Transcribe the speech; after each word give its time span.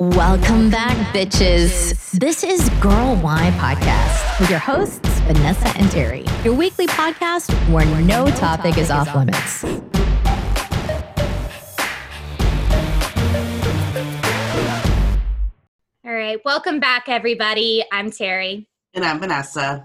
Welcome 0.00 0.70
back, 0.70 0.96
bitches. 1.12 2.12
This 2.12 2.44
is 2.44 2.70
Girl 2.80 3.16
Why 3.16 3.50
Podcast 3.56 4.38
with 4.38 4.48
your 4.48 4.60
hosts, 4.60 5.08
Vanessa 5.22 5.76
and 5.76 5.90
Terry, 5.90 6.24
your 6.44 6.54
weekly 6.54 6.86
podcast 6.86 7.52
where 7.68 7.84
no 8.02 8.30
topic 8.30 8.78
is 8.78 8.92
off 8.92 9.12
limits. 9.12 9.64
All 16.04 16.14
right, 16.14 16.38
welcome 16.44 16.78
back, 16.78 17.08
everybody. 17.08 17.84
I'm 17.90 18.12
Terry. 18.12 18.68
And 18.94 19.04
I'm 19.04 19.18
Vanessa. 19.18 19.84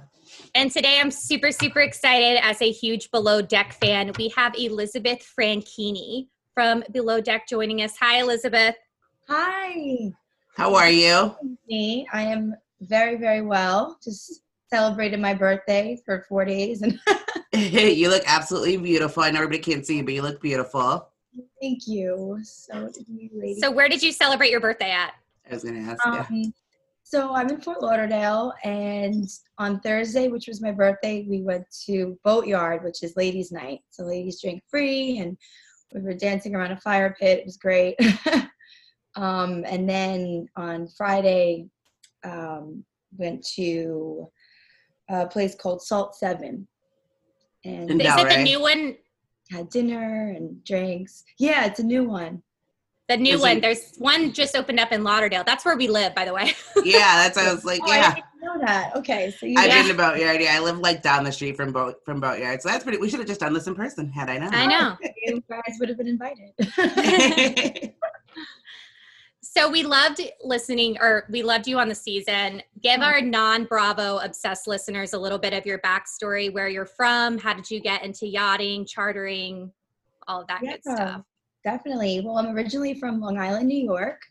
And 0.54 0.70
today 0.70 1.00
I'm 1.02 1.10
super, 1.10 1.52
super 1.52 1.80
excited 1.80 2.40
as 2.44 2.62
a 2.62 2.70
huge 2.70 3.10
Below 3.10 3.42
Deck 3.42 3.74
fan. 3.74 4.12
We 4.20 4.30
have 4.38 4.54
Elizabeth 4.56 5.28
Frankini 5.36 6.28
from 6.54 6.84
Below 6.92 7.20
Deck 7.20 7.48
joining 7.50 7.82
us. 7.82 7.98
Hi, 8.00 8.22
Elizabeth. 8.22 8.76
Hi. 9.30 10.12
How 10.56 10.76
are 10.76 10.90
you? 10.90 11.36
Me. 11.68 12.08
I 12.12 12.24
am 12.24 12.56
very, 12.82 13.16
very 13.16 13.42
well. 13.42 13.98
Just 14.04 14.42
celebrated 14.72 15.20
my 15.20 15.34
birthday 15.34 16.02
for 16.06 16.26
four 16.28 16.46
days 16.46 16.82
and 16.82 17.00
you 17.54 18.10
look 18.10 18.24
absolutely 18.26 18.78
beautiful. 18.78 19.24
I 19.24 19.30
know 19.30 19.40
everybody 19.40 19.60
can't 19.60 19.86
see 19.86 19.98
you, 19.98 20.04
but 20.04 20.14
you 20.14 20.22
look 20.22 20.42
beautiful. 20.42 21.08
thank 21.62 21.88
you. 21.88 22.40
So 22.44 22.90
did 22.94 23.06
you 23.08 23.30
ladies. 23.34 23.62
So, 23.62 23.72
where 23.72 23.88
did 23.88 24.02
you 24.02 24.12
celebrate 24.12 24.50
your 24.50 24.60
birthday 24.60 24.92
at? 24.92 25.14
I 25.50 25.54
was 25.54 25.64
gonna 25.64 25.80
ask 25.80 26.04
you. 26.06 26.46
um, 26.46 26.54
so 27.04 27.36
I'm 27.36 27.50
in 27.50 27.62
Fort 27.62 27.82
Lauderdale 27.82 28.54
and 28.64 29.28
on 29.60 29.80
Thursday, 29.82 30.30
which 30.30 30.48
was 30.48 30.62
my 30.62 30.72
birthday, 30.72 31.26
we 31.30 31.44
went 31.44 31.66
to 31.86 32.18
Boatyard, 32.24 32.84
which 32.84 33.04
is 33.04 33.16
ladies' 33.16 33.52
night. 33.52 33.82
So 33.92 34.04
ladies 34.04 34.42
drink 34.42 34.64
free 34.68 35.20
and 35.20 35.38
we 35.94 36.02
were 36.02 36.14
dancing 36.14 36.56
around 36.56 36.72
a 36.72 36.78
fire 36.78 37.16
pit. 37.20 37.40
It 37.40 37.46
was 37.46 37.58
great. 37.58 37.96
um, 39.16 39.64
and 39.68 39.88
then 39.90 40.48
on 40.56 40.88
Friday, 40.88 41.68
um, 42.24 42.84
went 43.18 43.46
to 43.56 44.30
a 45.10 45.28
place 45.28 45.56
called 45.56 45.82
Salt 45.82 46.16
Seven. 46.16 46.68
And 47.66 47.90
In 47.92 48.02
Is 48.02 48.14
it 48.18 48.30
the 48.30 48.44
new 48.44 48.60
one? 48.62 48.96
had 49.52 49.70
dinner 49.70 50.34
and 50.36 50.64
drinks. 50.64 51.24
Yeah, 51.38 51.66
it's 51.66 51.80
a 51.80 51.84
new 51.84 52.06
one. 52.06 52.42
The 53.10 53.18
new 53.18 53.36
Is 53.36 53.42
one. 53.42 53.58
it- 53.58 53.62
There's 53.62 53.96
one 53.98 54.32
just 54.32 54.56
opened 54.56 54.80
up 54.80 54.92
in 54.92 55.04
Lauderdale. 55.04 55.44
That's 55.46 55.64
where 55.66 55.76
we 55.78 55.88
live, 55.88 56.16
by 56.16 56.26
the 56.26 56.34
way. 56.34 56.54
yeah, 56.84 57.22
that's 57.24 57.38
I 57.38 57.54
was 57.54 57.64
like, 57.66 57.82
Oh, 57.86 57.92
I 57.92 57.98
yeah. 57.98 58.14
didn't 58.16 58.26
know 58.42 58.66
that. 58.66 58.96
Okay, 58.96 59.32
so 59.38 59.46
you 59.46 59.56
I 59.60 59.66
Yeah. 59.66 59.74
didn't 59.84 59.92
about 59.96 60.16
Boatyard. 60.16 60.42
Yeah, 60.42 60.56
I 60.56 60.60
live 60.60 60.80
like 60.80 61.04
down 61.04 61.24
the 61.26 61.32
street 61.32 61.56
from 61.58 61.72
Boat 61.74 61.98
from 62.06 62.20
Boatyard. 62.22 62.62
So 62.62 62.70
that's 62.70 62.84
pretty 62.84 62.98
we 62.98 63.10
should 63.10 63.20
have 63.20 63.28
just 63.28 63.42
done 63.42 63.54
this 63.54 63.68
in 63.68 63.76
person 63.76 64.10
had 64.12 64.30
I 64.30 64.38
known. 64.40 64.54
I 64.56 64.66
know. 64.66 64.98
you 65.26 65.44
guys 65.50 65.78
would 65.80 65.90
have 65.90 65.98
been 65.98 66.08
invited. 66.08 67.94
So 69.46 69.70
we 69.70 69.84
loved 69.84 70.22
listening, 70.42 70.98
or 71.02 71.26
we 71.30 71.44
loved 71.44 71.68
you 71.68 71.78
on 71.78 71.90
the 71.90 71.96
season. 71.96 72.64
Give 72.82 73.02
Oh. 73.02 73.04
our 73.04 73.20
non-Bravo 73.20 74.20
obsessed 74.20 74.68
listeners 74.68 75.12
a 75.12 75.20
little 75.20 75.38
bit 75.38 75.52
of 75.52 75.66
your 75.66 75.80
backstory, 75.80 76.52
where 76.52 76.70
you're 76.70 76.86
from, 76.86 77.38
how 77.38 77.54
did 77.54 77.70
you 77.70 77.82
get 77.82 78.04
into 78.04 78.26
yachting, 78.26 78.86
chartering, 78.86 79.72
all 80.30 80.42
of 80.42 80.48
that 80.48 80.62
good 80.62 80.82
stuff. 80.82 81.24
Definitely. 81.66 82.22
Well, 82.22 82.38
I'm 82.38 82.56
originally 82.56 82.94
from 82.94 83.20
Long 83.20 83.38
Island, 83.38 83.68
New 83.68 83.84
York. 83.84 84.22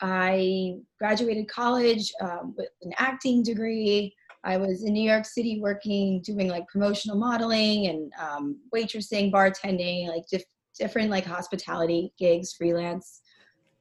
I 0.00 0.76
graduated 1.00 1.48
college 1.48 2.12
um, 2.20 2.54
with 2.56 2.68
an 2.82 2.92
acting 2.98 3.42
degree. 3.42 4.14
I 4.44 4.56
was 4.56 4.84
in 4.84 4.92
New 4.92 5.08
York 5.08 5.24
City 5.24 5.58
working, 5.60 6.20
doing 6.22 6.46
like 6.48 6.68
promotional 6.68 7.16
modeling 7.16 7.86
and 7.88 8.12
um, 8.20 8.60
waitressing, 8.72 9.32
bartending, 9.32 10.06
like 10.08 10.26
diff- 10.28 10.44
different 10.78 11.10
like 11.10 11.24
hospitality 11.24 12.12
gigs, 12.18 12.52
freelance. 12.52 13.20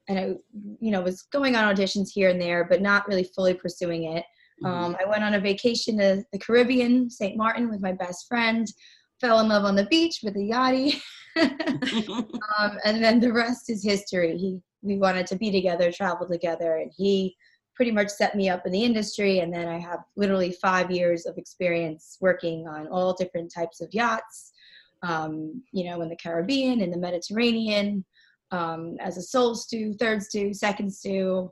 And 0.07 0.19
I, 0.19 0.23
you 0.79 0.91
know, 0.91 1.01
was 1.01 1.23
going 1.23 1.55
on 1.55 1.73
auditions 1.73 2.09
here 2.13 2.29
and 2.29 2.41
there, 2.41 2.65
but 2.65 2.81
not 2.81 3.07
really 3.07 3.23
fully 3.23 3.53
pursuing 3.53 4.03
it. 4.15 4.25
Mhm. 4.61 4.67
Um, 4.67 4.97
I 4.99 5.05
went 5.05 5.23
on 5.23 5.33
a 5.33 5.39
vacation 5.39 5.97
to 5.97 6.23
the 6.31 6.39
Caribbean, 6.39 7.09
St. 7.09 7.37
Martin, 7.37 7.69
with 7.69 7.81
my 7.81 7.93
best 7.93 8.27
friend. 8.27 8.67
Fell 9.21 9.39
in 9.39 9.47
love 9.47 9.63
on 9.63 9.75
the 9.75 9.85
beach 9.85 10.19
with 10.23 10.35
a 10.35 10.39
yachty, 10.39 11.01
um, 11.38 12.78
and 12.83 13.03
then 13.03 13.19
the 13.19 13.31
rest 13.31 13.69
is 13.69 13.83
history. 13.83 14.38
He, 14.38 14.59
we 14.81 14.97
wanted 14.97 15.28
to 15.28 15.35
be 15.38 15.51
together, 15.51 15.91
travel 15.91 16.28
together, 16.28 16.78
and 16.78 16.91
he 16.95 17.35
pretty 17.75 17.91
much 17.91 18.09
set 18.09 18.35
me 18.35 18.49
up 18.49 18.66
in 18.66 18.72
the 18.72 18.83
industry. 18.83 19.39
And 19.39 19.51
then 19.51 19.67
I 19.67 19.79
have 19.79 19.99
literally 20.16 20.51
five 20.61 20.91
years 20.91 21.25
of 21.25 21.38
experience 21.38 22.17
working 22.22 22.67
on 22.67 22.88
all 22.88 23.13
different 23.13 23.51
types 23.53 23.81
of 23.81 23.94
yachts. 23.94 24.51
Um, 25.01 25.63
you 25.72 25.85
know, 25.85 26.01
in 26.01 26.09
the 26.09 26.16
Caribbean, 26.16 26.79
in 26.79 26.91
the 26.91 26.97
Mediterranean, 26.97 28.05
um, 28.53 28.96
as 29.00 29.18
a 29.18 29.22
sole 29.22 29.56
stew, 29.56 29.94
third 29.96 30.22
stew, 30.22 30.53
second 30.53 30.94
stew, 30.94 31.52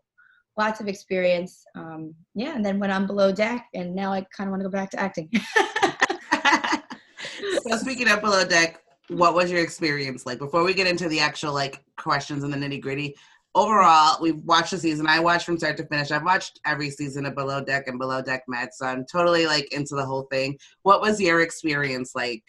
lots 0.58 0.80
of 0.80 0.88
experience. 0.88 1.64
Um, 1.76 2.14
yeah, 2.36 2.56
and 2.56 2.64
then 2.64 2.80
went 2.80 2.94
on 2.94 3.08
below 3.08 3.32
deck, 3.32 3.66
and 3.74 3.96
now 3.96 4.14
I 4.14 4.26
kind 4.36 4.48
of 4.48 4.52
want 4.52 4.62
to 4.62 4.70
go 4.70 4.72
back 4.72 4.92
to 4.92 5.00
acting. 5.00 5.30
so 7.64 7.78
speaking 7.78 8.08
of 8.08 8.22
below 8.22 8.46
deck, 8.46 8.84
what 9.10 9.34
was 9.34 9.52
your 9.52 9.62
experience 9.62 10.26
like 10.26 10.38
before 10.38 10.64
we 10.64 10.74
get 10.74 10.88
into 10.88 11.10
the 11.10 11.20
actual 11.20 11.54
like 11.54 11.84
questions 11.98 12.44
and 12.44 12.54
the 12.54 12.58
nitty 12.58 12.80
gritty? 12.80 13.16
Overall, 13.54 14.18
we've 14.22 14.42
watched 14.46 14.72
the 14.72 14.78
season. 14.78 15.08
I 15.08 15.20
watched 15.20 15.46
from 15.46 15.58
start 15.58 15.76
to 15.78 15.86
finish. 15.88 16.12
I've 16.12 16.24
watched 16.24 16.62
every 16.66 16.90
season 16.90 17.26
of 17.26 17.36
Below 17.36 17.66
Deck 17.66 17.88
and 17.88 18.00
Below 18.00 18.22
Deck 18.22 18.44
Med, 18.48 18.70
so 18.74 18.86
I'm 18.86 19.06
totally 19.12 19.46
like 19.46 19.74
into 19.74 19.96
the 19.96 20.06
whole 20.06 20.28
thing. 20.32 20.58
What 20.84 21.02
was 21.02 21.20
your 21.20 21.42
experience 21.42 22.14
like? 22.16 22.44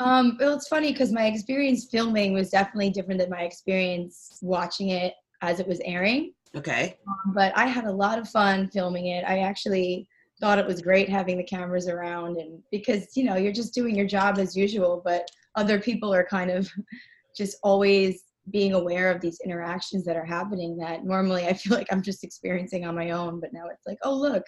Um, 0.00 0.38
well, 0.40 0.54
it's 0.54 0.66
funny 0.66 0.92
because 0.92 1.12
my 1.12 1.26
experience 1.26 1.86
filming 1.90 2.32
was 2.32 2.48
definitely 2.50 2.90
different 2.90 3.20
than 3.20 3.28
my 3.28 3.42
experience 3.42 4.38
watching 4.40 4.88
it 4.88 5.12
as 5.42 5.60
it 5.60 5.68
was 5.68 5.80
airing. 5.84 6.32
Okay. 6.56 6.96
But 7.34 7.56
I 7.56 7.66
had 7.66 7.84
a 7.84 7.92
lot 7.92 8.18
of 8.18 8.28
fun 8.28 8.68
filming 8.68 9.06
it. 9.06 9.24
I 9.26 9.40
actually 9.40 10.08
thought 10.40 10.58
it 10.58 10.66
was 10.66 10.80
great 10.80 11.08
having 11.08 11.36
the 11.36 11.44
cameras 11.44 11.86
around, 11.86 12.38
and 12.38 12.62
because 12.72 13.14
you 13.14 13.24
know 13.24 13.36
you're 13.36 13.52
just 13.52 13.74
doing 13.74 13.94
your 13.94 14.06
job 14.06 14.38
as 14.38 14.56
usual, 14.56 15.02
but 15.04 15.30
other 15.54 15.78
people 15.78 16.12
are 16.12 16.24
kind 16.24 16.50
of 16.50 16.68
just 17.36 17.58
always 17.62 18.24
being 18.50 18.72
aware 18.72 19.12
of 19.12 19.20
these 19.20 19.38
interactions 19.44 20.04
that 20.06 20.16
are 20.16 20.24
happening 20.24 20.76
that 20.78 21.04
normally 21.04 21.46
I 21.46 21.52
feel 21.52 21.76
like 21.76 21.92
I'm 21.92 22.02
just 22.02 22.24
experiencing 22.24 22.86
on 22.86 22.94
my 22.94 23.10
own. 23.10 23.38
But 23.38 23.52
now 23.52 23.66
it's 23.68 23.86
like, 23.86 23.98
oh 24.02 24.16
look, 24.16 24.44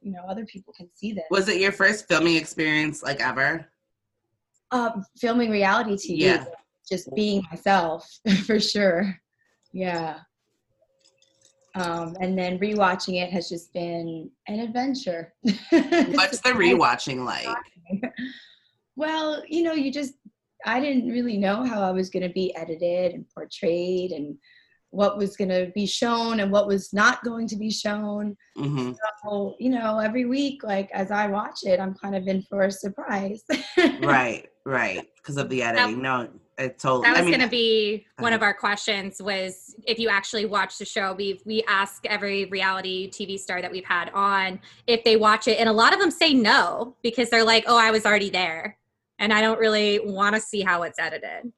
you 0.00 0.12
know, 0.12 0.22
other 0.28 0.46
people 0.46 0.72
can 0.76 0.88
see 0.94 1.12
this. 1.12 1.24
Was 1.30 1.48
it 1.48 1.60
your 1.60 1.72
first 1.72 2.08
filming 2.08 2.36
experience 2.36 3.02
like 3.02 3.20
ever? 3.20 3.70
Um, 4.70 5.04
filming 5.18 5.50
reality 5.50 5.94
TV, 5.94 6.20
Yeah. 6.20 6.44
just 6.88 7.08
being 7.14 7.42
myself 7.50 8.08
for 8.46 8.60
sure. 8.60 9.18
Yeah. 9.72 10.18
Um, 11.74 12.16
and 12.20 12.36
then 12.36 12.58
rewatching 12.58 13.22
it 13.22 13.30
has 13.30 13.48
just 13.48 13.72
been 13.72 14.30
an 14.48 14.60
adventure. 14.60 15.34
What's 15.42 16.40
the 16.40 16.50
rewatching 16.50 17.24
like? 17.24 17.54
Well, 18.96 19.44
you 19.46 19.62
know, 19.62 19.74
you 19.74 19.92
just, 19.92 20.14
I 20.66 20.80
didn't 20.80 21.08
really 21.08 21.36
know 21.36 21.64
how 21.64 21.82
I 21.82 21.92
was 21.92 22.10
going 22.10 22.24
to 22.24 22.32
be 22.34 22.52
edited 22.56 23.14
and 23.14 23.24
portrayed 23.32 24.10
and 24.10 24.36
what 24.90 25.18
was 25.18 25.36
going 25.36 25.50
to 25.50 25.70
be 25.74 25.86
shown 25.86 26.40
and 26.40 26.50
what 26.50 26.66
was 26.66 26.92
not 26.92 27.22
going 27.22 27.46
to 27.48 27.56
be 27.56 27.70
shown. 27.70 28.36
hmm 28.56 28.92
So, 29.22 29.54
you 29.58 29.70
know, 29.70 29.98
every 29.98 30.24
week, 30.24 30.62
like 30.62 30.90
as 30.92 31.10
I 31.10 31.26
watch 31.26 31.60
it, 31.64 31.78
I'm 31.78 31.94
kind 31.94 32.14
of 32.16 32.26
in 32.26 32.42
for 32.42 32.62
a 32.62 32.70
surprise. 32.70 33.42
Right, 34.00 34.48
right. 34.64 35.06
Because 35.16 35.36
of 35.36 35.48
the 35.48 35.62
editing. 35.62 36.02
No, 36.02 36.28
I 36.58 36.68
totally. 36.68 37.02
That 37.02 37.12
was 37.12 37.20
I 37.20 37.22
mean, 37.22 37.30
going 37.32 37.42
to 37.42 37.50
be 37.50 38.06
one 38.18 38.32
of 38.32 38.42
our 38.42 38.54
questions. 38.54 39.22
Was 39.22 39.74
if 39.86 39.98
you 39.98 40.08
actually 40.08 40.46
watch 40.46 40.78
the 40.78 40.84
show, 40.84 41.14
we 41.14 41.40
we 41.44 41.62
ask 41.68 42.04
every 42.06 42.46
reality 42.46 43.10
TV 43.10 43.38
star 43.38 43.62
that 43.62 43.70
we've 43.70 43.84
had 43.84 44.10
on 44.10 44.58
if 44.86 45.04
they 45.04 45.16
watch 45.16 45.46
it, 45.46 45.60
and 45.60 45.68
a 45.68 45.72
lot 45.72 45.92
of 45.92 46.00
them 46.00 46.10
say 46.10 46.34
no 46.34 46.96
because 47.02 47.30
they're 47.30 47.44
like, 47.44 47.64
"Oh, 47.66 47.76
I 47.76 47.90
was 47.90 48.04
already 48.04 48.30
there, 48.30 48.78
and 49.18 49.32
I 49.32 49.40
don't 49.40 49.60
really 49.60 50.00
want 50.00 50.34
to 50.34 50.40
see 50.40 50.62
how 50.62 50.82
it's 50.82 50.98
edited." 50.98 51.52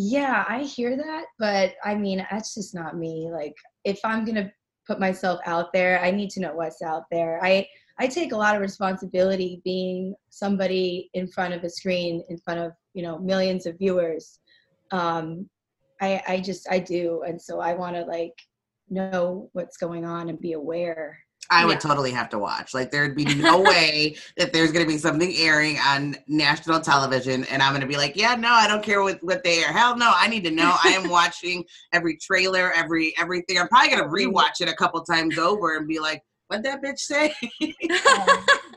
Yeah, 0.00 0.44
I 0.48 0.60
hear 0.62 0.96
that, 0.96 1.24
but 1.40 1.74
I 1.84 1.96
mean, 1.96 2.24
that's 2.30 2.54
just 2.54 2.72
not 2.72 2.96
me. 2.96 3.30
Like, 3.32 3.54
if 3.82 3.98
I'm 4.04 4.24
gonna 4.24 4.52
put 4.86 5.00
myself 5.00 5.40
out 5.44 5.72
there, 5.72 6.00
I 6.00 6.12
need 6.12 6.30
to 6.30 6.40
know 6.40 6.54
what's 6.54 6.82
out 6.82 7.02
there. 7.10 7.40
I 7.42 7.66
I 7.98 8.06
take 8.06 8.30
a 8.30 8.36
lot 8.36 8.54
of 8.54 8.60
responsibility 8.62 9.60
being 9.64 10.14
somebody 10.30 11.10
in 11.14 11.26
front 11.26 11.52
of 11.52 11.64
a 11.64 11.68
screen, 11.70 12.22
in 12.28 12.38
front 12.38 12.60
of 12.60 12.72
you 12.94 13.02
know 13.02 13.18
millions 13.18 13.66
of 13.66 13.76
viewers. 13.76 14.38
Um, 14.92 15.50
I 16.00 16.22
I 16.28 16.40
just 16.42 16.70
I 16.70 16.78
do, 16.78 17.24
and 17.26 17.42
so 17.42 17.58
I 17.58 17.74
want 17.74 17.96
to 17.96 18.02
like 18.02 18.38
know 18.88 19.50
what's 19.52 19.78
going 19.78 20.04
on 20.04 20.28
and 20.28 20.40
be 20.40 20.52
aware. 20.52 21.18
I 21.50 21.64
would 21.64 21.74
Yeah. 21.74 21.78
totally 21.78 22.10
have 22.10 22.28
to 22.30 22.38
watch. 22.38 22.74
Like 22.74 22.90
there'd 22.90 23.16
be 23.16 23.24
no 23.24 23.60
way 23.62 24.16
that 24.36 24.52
there's 24.52 24.70
gonna 24.72 24.86
be 24.86 24.98
something 24.98 25.32
airing 25.36 25.78
on 25.78 26.16
national 26.26 26.80
television 26.80 27.44
and 27.44 27.62
I'm 27.62 27.72
gonna 27.72 27.86
be 27.86 27.96
like, 27.96 28.16
yeah, 28.16 28.34
no, 28.34 28.50
I 28.50 28.66
don't 28.68 28.82
care 28.82 29.02
what, 29.02 29.22
what 29.22 29.42
they 29.44 29.62
air. 29.64 29.72
Hell 29.72 29.96
no, 29.96 30.12
I 30.14 30.28
need 30.28 30.44
to 30.44 30.50
know. 30.50 30.76
I 30.84 30.90
am 30.90 31.08
watching 31.10 31.64
every 31.92 32.16
trailer, 32.18 32.72
every 32.72 33.14
everything. 33.18 33.58
I'm 33.58 33.68
probably 33.68 33.90
gonna 33.90 34.08
rewatch 34.08 34.60
it 34.60 34.68
a 34.68 34.74
couple 34.74 35.02
times 35.04 35.38
over 35.38 35.76
and 35.76 35.88
be 35.88 35.98
like, 35.98 36.22
what 36.48 36.62
that 36.64 36.82
bitch 36.82 36.98
say? 36.98 37.34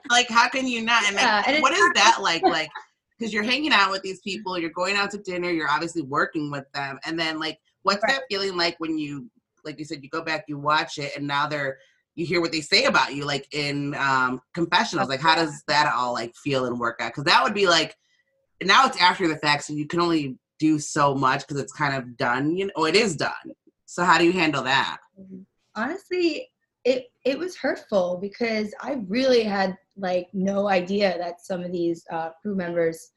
like, 0.10 0.30
how 0.30 0.50
can 0.50 0.68
you 0.68 0.82
not? 0.84 1.04
And 1.08 1.16
like, 1.16 1.26
Yeah, 1.26 1.62
what 1.62 1.74
is 1.74 1.90
that 1.96 2.18
like? 2.22 2.42
Like, 2.44 2.70
because 3.18 3.34
you're 3.34 3.44
hanging 3.44 3.72
out 3.72 3.92
with 3.92 4.02
these 4.02 4.20
people, 4.22 4.58
you're 4.58 4.72
going 4.72 4.96
out 4.96 5.12
to 5.12 5.18
dinner, 5.20 5.50
you're 5.52 5.70
obviously 5.70 6.02
working 6.02 6.52
with 6.52 6.66
them, 6.74 7.00
and 7.06 7.20
then 7.20 7.40
like, 7.40 7.60
what's 7.84 8.02
Right. 8.04 8.14
that 8.14 8.24
feeling 8.30 8.58
like 8.58 8.76
when 8.80 8.98
you 8.98 9.30
like 9.64 9.78
you 9.78 9.86
said, 9.86 10.02
you 10.02 10.10
go 10.10 10.24
back, 10.24 10.46
you 10.48 10.58
watch 10.58 10.98
it, 10.98 11.16
and 11.16 11.28
now 11.28 11.48
they're 11.48 11.78
you 12.16 12.26
hear 12.26 12.42
what 12.42 12.52
they 12.52 12.62
say 12.62 12.86
about 12.86 13.16
you, 13.16 13.26
like 13.26 13.48
in 13.54 13.96
um 13.96 14.42
confessionals. 14.54 15.10
Like, 15.10 15.22
how 15.22 15.36
does 15.36 15.64
that 15.68 15.92
all 15.96 16.14
like 16.14 16.36
feel 16.36 16.66
and 16.66 16.80
work 16.80 17.00
out? 17.02 17.12
Because 17.12 17.26
that 17.26 17.44
would 17.44 17.54
be 17.54 17.68
like 17.68 17.96
now 18.64 18.86
it's 18.86 19.02
after 19.02 19.28
the 19.28 19.38
fact, 19.38 19.66
so 19.66 19.74
you 19.74 19.88
can 19.88 20.00
only 20.00 20.38
do 20.60 20.78
so 20.78 21.16
much 21.16 21.42
because 21.48 21.62
it's 21.62 21.74
kind 21.74 21.96
of 21.96 22.18
done. 22.18 22.56
You 22.56 22.66
know, 22.66 22.72
oh, 22.76 22.86
it 22.86 22.96
is 22.96 23.16
done. 23.16 23.32
So 23.86 24.04
how 24.04 24.18
do 24.18 24.26
you 24.26 24.32
handle 24.32 24.64
that? 24.64 25.00
honestly 25.76 26.48
it 26.84 27.06
it 27.26 27.38
was 27.38 27.56
hurtful 27.56 28.18
because 28.22 28.74
i 28.82 28.98
really 29.08 29.44
had 29.44 29.78
like 29.98 30.28
no 30.34 30.68
idea 30.68 31.18
that 31.18 31.42
some 31.42 31.64
of 31.64 31.72
these 31.72 32.04
uh, 32.12 32.30
crew 32.42 32.56
members 32.56 33.12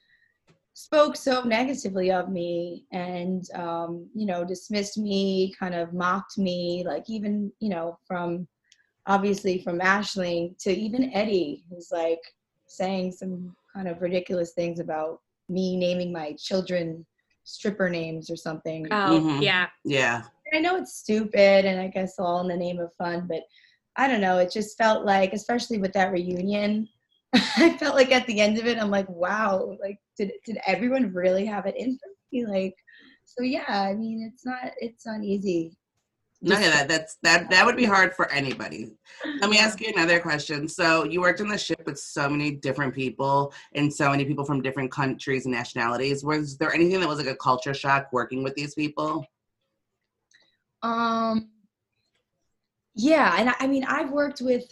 spoke 0.74 1.16
so 1.16 1.42
negatively 1.42 2.10
of 2.10 2.28
me 2.28 2.84
and 2.92 3.48
um, 3.54 4.08
you 4.14 4.26
know 4.26 4.44
dismissed 4.44 4.98
me 4.98 5.54
kind 5.58 5.74
of 5.74 5.94
mocked 5.94 6.36
me 6.36 6.84
like 6.86 7.08
even 7.08 7.50
you 7.60 7.68
know 7.68 7.98
from 8.06 8.46
obviously 9.06 9.62
from 9.62 9.80
Ashling 9.80 10.56
to 10.58 10.70
even 10.72 11.12
eddie 11.14 11.64
who's 11.68 11.90
like 11.92 12.20
saying 12.66 13.12
some 13.12 13.54
kind 13.74 13.88
of 13.88 14.00
ridiculous 14.00 14.52
things 14.52 14.80
about 14.80 15.20
me 15.48 15.76
naming 15.76 16.12
my 16.12 16.32
children 16.38 17.04
stripper 17.44 17.90
names 17.90 18.30
or 18.30 18.36
something 18.36 18.86
Oh, 18.90 19.20
Mhm. 19.22 19.42
yeah. 19.42 19.68
Yeah. 19.84 20.22
I 20.52 20.60
know 20.60 20.76
it's 20.76 20.94
stupid 20.94 21.64
and 21.64 21.80
I 21.80 21.88
guess 21.88 22.18
all 22.18 22.40
in 22.40 22.48
the 22.48 22.56
name 22.56 22.78
of 22.78 22.94
fun, 22.94 23.26
but 23.26 23.42
I 23.96 24.08
don't 24.08 24.20
know. 24.20 24.38
It 24.38 24.50
just 24.52 24.76
felt 24.78 25.04
like, 25.04 25.32
especially 25.32 25.78
with 25.78 25.92
that 25.94 26.12
reunion, 26.12 26.88
I 27.56 27.76
felt 27.78 27.94
like 27.96 28.12
at 28.12 28.26
the 28.26 28.40
end 28.40 28.58
of 28.58 28.66
it, 28.66 28.78
I'm 28.78 28.90
like, 28.90 29.08
wow, 29.08 29.76
like 29.80 29.98
did 30.16 30.32
did 30.44 30.58
everyone 30.66 31.12
really 31.12 31.44
have 31.46 31.66
it 31.66 31.76
in 31.76 31.98
for 31.98 32.08
me? 32.32 32.46
Like, 32.46 32.74
so 33.24 33.42
yeah, 33.42 33.64
I 33.68 33.94
mean, 33.94 34.30
it's 34.32 34.46
not 34.46 34.72
it's 34.78 35.04
not 35.06 35.22
easy. 35.22 35.76
No, 36.44 36.50
Just- 36.56 36.62
yeah, 36.62 36.70
that, 36.72 36.88
that's 36.88 37.16
that 37.22 37.48
that 37.48 37.64
would 37.64 37.74
be 37.74 37.86
hard 37.86 38.14
for 38.14 38.30
anybody. 38.30 38.92
Let 39.40 39.48
me 39.48 39.58
ask 39.58 39.80
you 39.80 39.90
another 39.96 40.20
question. 40.20 40.68
So 40.68 41.04
you 41.04 41.22
worked 41.22 41.40
on 41.40 41.48
the 41.48 41.56
ship 41.56 41.80
with 41.86 41.98
so 41.98 42.28
many 42.28 42.50
different 42.50 42.94
people 42.94 43.54
and 43.74 43.90
so 43.92 44.10
many 44.10 44.26
people 44.26 44.44
from 44.44 44.60
different 44.60 44.92
countries 44.92 45.46
and 45.46 45.54
nationalities. 45.54 46.22
Was 46.22 46.58
there 46.58 46.74
anything 46.74 47.00
that 47.00 47.08
was 47.08 47.16
like 47.18 47.28
a 47.28 47.36
culture 47.36 47.72
shock 47.72 48.08
working 48.12 48.42
with 48.42 48.54
these 48.56 48.74
people? 48.74 49.26
Um, 50.82 51.48
yeah, 52.94 53.36
and 53.38 53.48
I, 53.48 53.54
I 53.60 53.66
mean, 53.66 53.84
I've 53.84 54.10
worked 54.10 54.42
with 54.42 54.64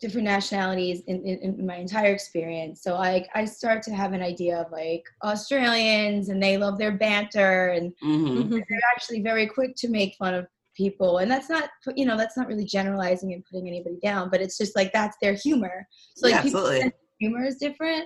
different 0.00 0.24
nationalities 0.24 1.02
in, 1.06 1.22
in, 1.22 1.38
in 1.58 1.66
my 1.66 1.76
entire 1.76 2.14
experience. 2.14 2.82
So 2.82 2.94
like, 2.94 3.28
I 3.34 3.44
start 3.44 3.82
to 3.82 3.94
have 3.94 4.14
an 4.14 4.22
idea 4.22 4.58
of 4.58 4.72
like 4.72 5.04
Australians, 5.22 6.30
and 6.30 6.42
they 6.42 6.56
love 6.56 6.78
their 6.78 6.92
banter, 6.96 7.68
and 7.68 7.92
hmm 8.00 8.26
Mhm. 8.26 8.50
they're 8.50 8.80
actually 8.96 9.20
very 9.20 9.46
quick 9.46 9.76
to 9.76 9.88
make 9.88 10.14
fun 10.16 10.32
of 10.32 10.46
people 10.76 11.18
and 11.18 11.30
that's 11.30 11.48
not 11.48 11.70
you 11.96 12.04
know 12.04 12.16
that's 12.16 12.36
not 12.36 12.46
really 12.48 12.64
generalizing 12.64 13.32
and 13.32 13.44
putting 13.44 13.68
anybody 13.68 13.98
down 14.02 14.28
but 14.30 14.40
it's 14.40 14.58
just 14.58 14.74
like 14.76 14.92
that's 14.92 15.16
their 15.22 15.34
humor 15.34 15.86
so 16.16 16.26
like 16.26 16.34
yeah, 16.36 16.42
people's 16.42 16.64
absolutely. 16.64 16.92
humor 17.18 17.44
is 17.44 17.56
different 17.56 18.04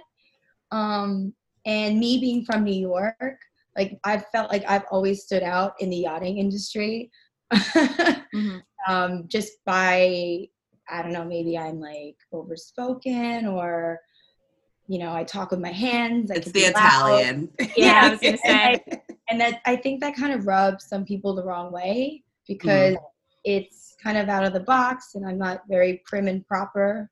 um 0.71 1.33
and 1.67 1.99
me 1.99 2.19
being 2.21 2.45
from 2.45 2.65
new 2.65 2.73
york 2.75 3.39
like 3.77 3.99
i've 4.05 4.27
felt 4.33 4.51
like 4.51 4.65
i've 4.69 4.85
always 4.91 5.23
stood 5.25 5.43
out 5.43 5.73
in 5.81 5.91
the 5.91 5.97
yachting 5.97 6.39
industry 6.39 7.11
Mhm. 7.53 8.61
um 8.87 9.25
just 9.29 9.53
by 9.65 10.47
i 10.91 11.03
don't 11.03 11.13
know 11.13 11.25
maybe 11.25 11.57
i'm 11.57 11.81
like 11.81 12.17
overspoken 12.33 13.47
or 13.47 13.99
you 14.87 14.99
know 14.99 15.13
i 15.15 15.25
talk 15.25 15.51
with 15.51 15.61
my 15.61 15.73
hands 15.73 16.31
I 16.31 16.35
It's 16.37 16.53
the 16.53 16.61
be 16.61 16.65
loud. 16.65 16.71
Italian. 16.77 17.49
Yeah, 17.77 18.01
I 18.05 18.09
was 18.11 18.21
gonna 18.23 18.39
say. 18.39 18.85
and 19.31 19.41
that 19.41 19.61
I 19.67 19.77
think 19.77 20.01
that 20.01 20.15
kind 20.17 20.33
of 20.33 20.47
rubs 20.47 20.87
some 20.89 21.05
people 21.05 21.35
the 21.35 21.45
wrong 21.45 21.73
way 21.73 22.23
because 22.49 22.97
it's 23.45 23.95
kind 24.03 24.19
of 24.19 24.29
out 24.29 24.45
of 24.45 24.53
the 24.53 24.61
box 24.61 25.15
and 25.15 25.27
I'm 25.27 25.39
not 25.39 25.63
very 25.69 26.03
prim 26.07 26.27
and 26.27 26.45
proper. 26.47 27.11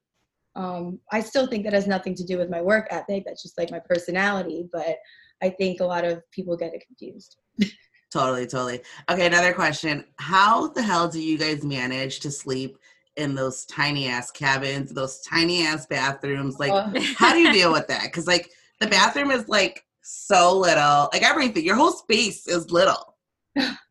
Um, 0.57 0.99
I 1.13 1.21
still 1.21 1.47
think 1.47 1.65
that 1.65 1.73
has 1.75 1.87
nothing 1.87 2.15
to 2.15 2.25
do 2.25 2.39
with 2.39 2.51
my 2.51 2.63
work 2.63 2.87
ethic. 2.91 3.25
That's 3.27 3.43
just 3.43 3.59
like 3.59 3.71
my 3.71 3.81
personality. 3.81 4.69
But 4.73 4.97
I 5.43 5.51
think 5.51 5.81
a 5.81 5.85
lot 5.85 6.05
of 6.05 6.23
people 6.31 6.57
get 6.57 6.75
it 6.75 6.85
confused. 6.87 7.37
Totally, 8.13 8.47
totally. 8.47 8.81
Okay, 9.11 9.27
another 9.27 9.53
question. 9.53 10.05
How 10.19 10.69
the 10.69 10.81
hell 10.81 11.09
do 11.09 11.21
you 11.21 11.37
guys 11.37 11.65
manage 11.65 12.21
to 12.21 12.31
sleep 12.31 12.79
in 13.17 13.35
those 13.35 13.67
tiny 13.67 14.09
ass 14.09 14.31
cabins, 14.31 14.95
those 14.95 15.21
tiny 15.21 15.67
ass 15.67 15.87
bathrooms? 15.87 16.59
Like, 16.59 16.71
Uh, 16.73 16.93
how 17.17 17.33
do 17.33 17.41
you 17.41 17.53
deal 17.53 17.73
with 17.73 17.87
that? 17.89 18.05
Because 18.05 18.27
like 18.27 18.51
the 18.81 18.87
bathroom 18.87 19.33
is 19.33 19.49
like 19.49 19.85
so 20.03 20.57
little, 20.57 21.11
like 21.13 21.25
everything. 21.25 21.65
Your 21.65 21.77
whole 21.77 21.93
space 21.93 22.47
is 22.47 22.71
little. 22.71 23.17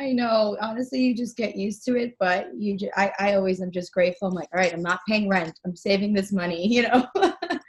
I 0.00 0.12
know. 0.12 0.56
Honestly, 0.60 1.00
you 1.00 1.14
just 1.14 1.36
get 1.36 1.56
used 1.56 1.84
to 1.86 1.96
it. 1.96 2.14
But 2.18 2.48
you, 2.56 2.76
ju- 2.76 2.90
I, 2.96 3.12
I 3.18 3.34
always 3.34 3.60
am 3.60 3.70
just 3.70 3.92
grateful. 3.92 4.28
I'm 4.28 4.34
like, 4.34 4.48
all 4.52 4.60
right, 4.60 4.72
I'm 4.72 4.82
not 4.82 5.00
paying 5.08 5.28
rent. 5.28 5.58
I'm 5.64 5.76
saving 5.76 6.12
this 6.12 6.32
money. 6.32 6.66
You 6.74 6.82
know. 6.82 7.06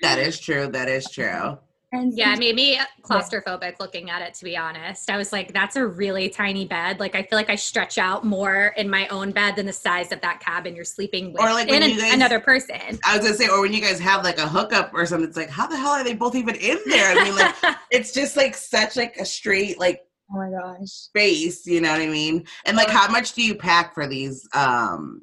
That 0.01 0.17
is 0.19 0.39
true. 0.39 0.67
That 0.67 0.87
is 0.89 1.09
true. 1.09 1.57
and 1.91 2.11
Yeah, 2.17 2.33
it 2.33 2.39
made 2.39 2.55
me 2.55 2.79
claustrophobic 3.03 3.79
looking 3.79 4.09
at 4.09 4.21
it, 4.21 4.33
to 4.35 4.43
be 4.45 4.57
honest. 4.57 5.09
I 5.11 5.17
was 5.17 5.31
like, 5.31 5.53
that's 5.53 5.75
a 5.75 5.85
really 5.85 6.29
tiny 6.29 6.65
bed. 6.65 6.99
Like, 6.99 7.15
I 7.15 7.21
feel 7.23 7.37
like 7.37 7.49
I 7.49 7.55
stretch 7.55 7.97
out 7.97 8.23
more 8.25 8.73
in 8.77 8.89
my 8.89 9.07
own 9.09 9.31
bed 9.31 9.55
than 9.55 9.65
the 9.65 9.73
size 9.73 10.11
of 10.11 10.21
that 10.21 10.39
cabin 10.39 10.75
you're 10.75 10.83
sleeping 10.85 11.33
with. 11.33 11.41
Or, 11.41 11.51
like, 11.53 11.69
in 11.69 11.83
you 11.89 11.97
guys- 11.99 12.13
another 12.13 12.39
person. 12.39 12.99
I 13.05 13.17
was 13.17 13.25
gonna 13.25 13.35
say, 13.37 13.47
or 13.47 13.61
when 13.61 13.73
you 13.73 13.81
guys 13.81 13.99
have 13.99 14.23
like 14.23 14.37
a 14.39 14.47
hookup 14.47 14.91
or 14.93 15.05
something, 15.05 15.27
it's 15.27 15.37
like, 15.37 15.49
how 15.49 15.67
the 15.67 15.77
hell 15.77 15.91
are 15.91 16.03
they 16.03 16.13
both 16.15 16.35
even 16.35 16.55
in 16.55 16.77
there? 16.87 17.15
I 17.17 17.23
mean, 17.23 17.35
like, 17.35 17.55
it's 17.91 18.11
just 18.11 18.35
like 18.35 18.55
such 18.55 18.95
like 18.95 19.17
a 19.17 19.25
straight 19.25 19.79
like 19.79 20.01
oh 20.31 20.37
my 20.37 20.49
gosh. 20.49 20.89
space. 20.89 21.65
You 21.65 21.81
know 21.81 21.91
what 21.91 22.01
I 22.01 22.07
mean? 22.07 22.45
And 22.65 22.77
like, 22.77 22.89
how 22.89 23.09
much 23.09 23.33
do 23.33 23.43
you 23.43 23.55
pack 23.55 23.93
for 23.93 24.07
these 24.07 24.47
um 24.53 25.21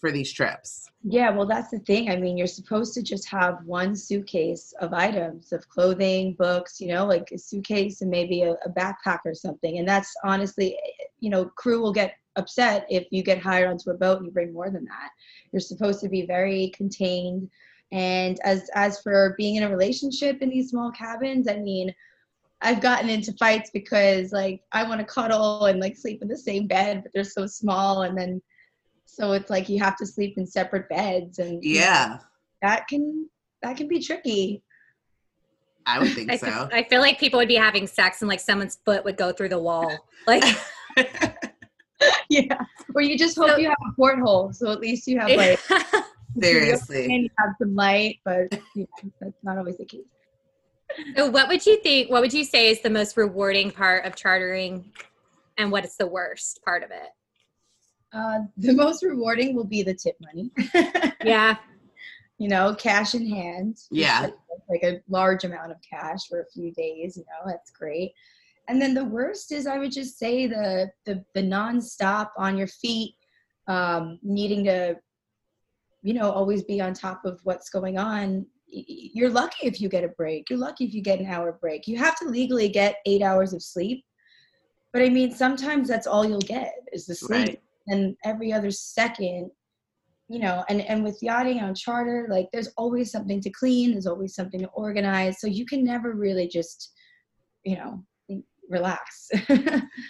for 0.00 0.10
these 0.10 0.32
trips? 0.32 0.88
Yeah, 1.02 1.30
well, 1.30 1.46
that's 1.46 1.70
the 1.70 1.78
thing. 1.78 2.10
I 2.10 2.16
mean, 2.16 2.36
you're 2.36 2.46
supposed 2.46 2.92
to 2.94 3.02
just 3.02 3.28
have 3.30 3.64
one 3.64 3.96
suitcase 3.96 4.74
of 4.80 4.92
items 4.92 5.52
of 5.52 5.66
clothing, 5.68 6.34
books, 6.34 6.80
you 6.80 6.88
know, 6.88 7.06
like 7.06 7.30
a 7.32 7.38
suitcase 7.38 8.02
and 8.02 8.10
maybe 8.10 8.42
a, 8.42 8.52
a 8.52 8.70
backpack 8.70 9.20
or 9.24 9.34
something. 9.34 9.78
And 9.78 9.88
that's 9.88 10.12
honestly, 10.24 10.78
you 11.20 11.30
know, 11.30 11.46
crew 11.46 11.80
will 11.80 11.92
get 11.92 12.16
upset 12.36 12.86
if 12.90 13.06
you 13.10 13.22
get 13.22 13.42
hired 13.42 13.68
onto 13.70 13.90
a 13.90 13.94
boat 13.94 14.18
and 14.18 14.26
you 14.26 14.32
bring 14.32 14.52
more 14.52 14.70
than 14.70 14.84
that. 14.84 15.10
You're 15.52 15.60
supposed 15.60 16.00
to 16.00 16.08
be 16.08 16.26
very 16.26 16.70
contained. 16.74 17.48
And 17.92 18.38
as 18.44 18.70
as 18.74 19.00
for 19.00 19.34
being 19.36 19.56
in 19.56 19.64
a 19.64 19.70
relationship 19.70 20.42
in 20.42 20.50
these 20.50 20.70
small 20.70 20.92
cabins, 20.92 21.48
I 21.48 21.56
mean, 21.56 21.92
I've 22.62 22.80
gotten 22.80 23.08
into 23.08 23.32
fights 23.34 23.70
because 23.72 24.32
like 24.32 24.62
I 24.72 24.82
want 24.86 25.00
to 25.00 25.06
cuddle 25.06 25.66
and 25.66 25.80
like 25.80 25.96
sleep 25.96 26.20
in 26.22 26.28
the 26.28 26.36
same 26.36 26.66
bed, 26.66 27.02
but 27.02 27.12
they're 27.14 27.24
so 27.24 27.46
small, 27.46 28.02
and 28.02 28.16
then 28.16 28.42
so 29.06 29.32
it's 29.32 29.50
like 29.50 29.68
you 29.68 29.78
have 29.80 29.96
to 29.96 30.06
sleep 30.06 30.34
in 30.36 30.46
separate 30.46 30.88
beds, 30.88 31.38
and 31.38 31.62
Yeah, 31.64 32.18
that 32.62 32.86
can 32.88 33.28
that 33.62 33.76
can 33.76 33.88
be 33.88 34.00
tricky. 34.00 34.62
I 35.86 35.98
would 35.98 36.12
think 36.12 36.30
I, 36.30 36.36
so. 36.36 36.68
I 36.72 36.84
feel 36.84 37.00
like 37.00 37.18
people 37.18 37.38
would 37.38 37.48
be 37.48 37.54
having 37.56 37.86
sex 37.86 38.20
and 38.20 38.28
like 38.28 38.40
someone's 38.40 38.78
foot 38.84 39.04
would 39.04 39.16
go 39.16 39.32
through 39.32 39.48
the 39.48 39.58
wall. 39.58 39.90
Like, 40.26 40.44
yeah, 42.28 42.62
or 42.94 43.00
you 43.00 43.16
just 43.18 43.36
hope 43.36 43.50
So- 43.50 43.56
you 43.56 43.68
have 43.68 43.78
a 43.90 43.92
porthole, 43.96 44.52
so 44.52 44.70
at 44.70 44.80
least 44.80 45.06
you 45.06 45.18
have 45.18 45.30
like 45.30 45.58
Seriously. 46.40 47.04
and 47.06 47.24
you 47.24 47.30
have 47.38 47.54
some 47.58 47.74
light, 47.74 48.20
but 48.24 48.52
you 48.74 48.86
know, 49.02 49.10
that's 49.20 49.42
not 49.42 49.58
always 49.58 49.78
the 49.78 49.84
case. 49.84 50.06
So 51.16 51.30
what 51.30 51.48
would 51.48 51.64
you 51.66 51.80
think? 51.82 52.10
What 52.10 52.20
would 52.20 52.32
you 52.32 52.44
say 52.44 52.70
is 52.70 52.80
the 52.80 52.90
most 52.90 53.16
rewarding 53.16 53.70
part 53.70 54.04
of 54.04 54.16
chartering, 54.16 54.92
and 55.58 55.70
what 55.70 55.84
is 55.84 55.96
the 55.96 56.06
worst 56.06 56.60
part 56.64 56.82
of 56.82 56.90
it? 56.90 57.10
Uh, 58.12 58.40
the 58.56 58.72
most 58.72 59.02
rewarding 59.02 59.54
will 59.54 59.66
be 59.66 59.82
the 59.82 59.94
tip 59.94 60.16
money. 60.20 60.50
Yeah, 61.22 61.56
you 62.38 62.48
know, 62.48 62.74
cash 62.74 63.14
in 63.14 63.28
hand. 63.28 63.76
Yeah. 63.90 64.22
Like, 64.22 64.32
like 64.70 64.82
a 64.82 65.02
large 65.10 65.44
amount 65.44 65.70
of 65.70 65.76
cash 65.88 66.26
for 66.28 66.40
a 66.40 66.46
few 66.46 66.72
days, 66.72 67.18
you 67.18 67.24
know, 67.24 67.50
that's 67.50 67.70
great. 67.70 68.12
And 68.68 68.80
then 68.80 68.94
the 68.94 69.04
worst 69.04 69.52
is 69.52 69.66
I 69.66 69.78
would 69.78 69.92
just 69.92 70.18
say 70.18 70.46
the 70.46 70.90
the 71.04 71.22
the 71.34 71.42
nonstop 71.42 72.30
on 72.38 72.56
your 72.56 72.68
feet, 72.68 73.16
um, 73.66 74.18
needing 74.22 74.64
to, 74.64 74.96
you 76.02 76.14
know, 76.14 76.30
always 76.30 76.64
be 76.64 76.80
on 76.80 76.94
top 76.94 77.24
of 77.26 77.40
what's 77.44 77.68
going 77.68 77.98
on. 77.98 78.46
Y- 78.72 78.84
y- 78.88 79.10
You're 79.14 79.30
lucky 79.30 79.66
if 79.66 79.80
you 79.80 79.88
get 79.88 80.04
a 80.04 80.08
break. 80.08 80.48
You're 80.50 80.58
lucky 80.58 80.84
if 80.84 80.94
you 80.94 81.02
get 81.02 81.18
an 81.20 81.26
hour 81.26 81.58
break. 81.60 81.86
You 81.88 81.96
have 81.98 82.16
to 82.20 82.28
legally 82.28 82.68
get 82.68 82.96
eight 83.06 83.22
hours 83.22 83.52
of 83.52 83.62
sleep. 83.62 84.04
But 84.92 85.02
I 85.02 85.08
mean, 85.08 85.32
sometimes 85.32 85.88
that's 85.88 86.06
all 86.06 86.24
you'll 86.24 86.40
get 86.40 86.72
is 86.92 87.06
the 87.06 87.14
sleep 87.14 87.48
Right. 87.48 87.62
and 87.88 88.16
every 88.24 88.52
other 88.52 88.70
second 88.70 89.50
you 90.28 90.38
know 90.38 90.64
and 90.68 90.80
and 90.82 91.02
with 91.02 91.18
yachting 91.22 91.58
on 91.60 91.74
charter 91.74 92.28
like 92.30 92.48
there's 92.52 92.68
always 92.76 93.10
something 93.10 93.40
to 93.40 93.50
clean 93.50 93.90
there's 93.90 94.06
always 94.06 94.32
something 94.32 94.60
to 94.60 94.68
organize 94.68 95.40
so 95.40 95.48
you 95.48 95.66
can 95.66 95.82
never 95.82 96.12
really 96.12 96.46
just 96.46 96.92
you 97.64 97.76
know 97.76 98.04
relax 98.68 99.28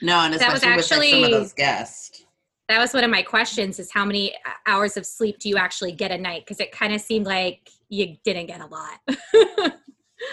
No, 0.02 0.20
and 0.20 0.34
That 0.34 0.52
was 0.52 0.62
especially 0.62 0.74
with 0.76 0.90
like 0.90 1.10
some 1.10 1.24
of 1.24 1.30
those 1.30 1.52
guests. 1.54 2.24
that 2.68 2.78
was 2.78 2.92
one 2.92 3.02
of 3.04 3.10
my 3.10 3.22
questions: 3.22 3.78
is 3.78 3.90
how 3.92 4.04
many 4.04 4.34
uh, 4.34 4.50
hours 4.66 4.98
of 4.98 5.06
sleep 5.06 5.38
do 5.38 5.48
you 5.48 5.56
actually 5.56 5.92
get 5.92 6.10
a 6.10 6.18
night? 6.18 6.42
Because 6.44 6.60
it 6.60 6.70
kind 6.70 6.92
of 6.92 7.00
seemed 7.00 7.24
like 7.26 7.70
you 7.90 8.16
didn't 8.24 8.46
get 8.46 8.60
a 8.62 8.66
lot. 8.66 9.72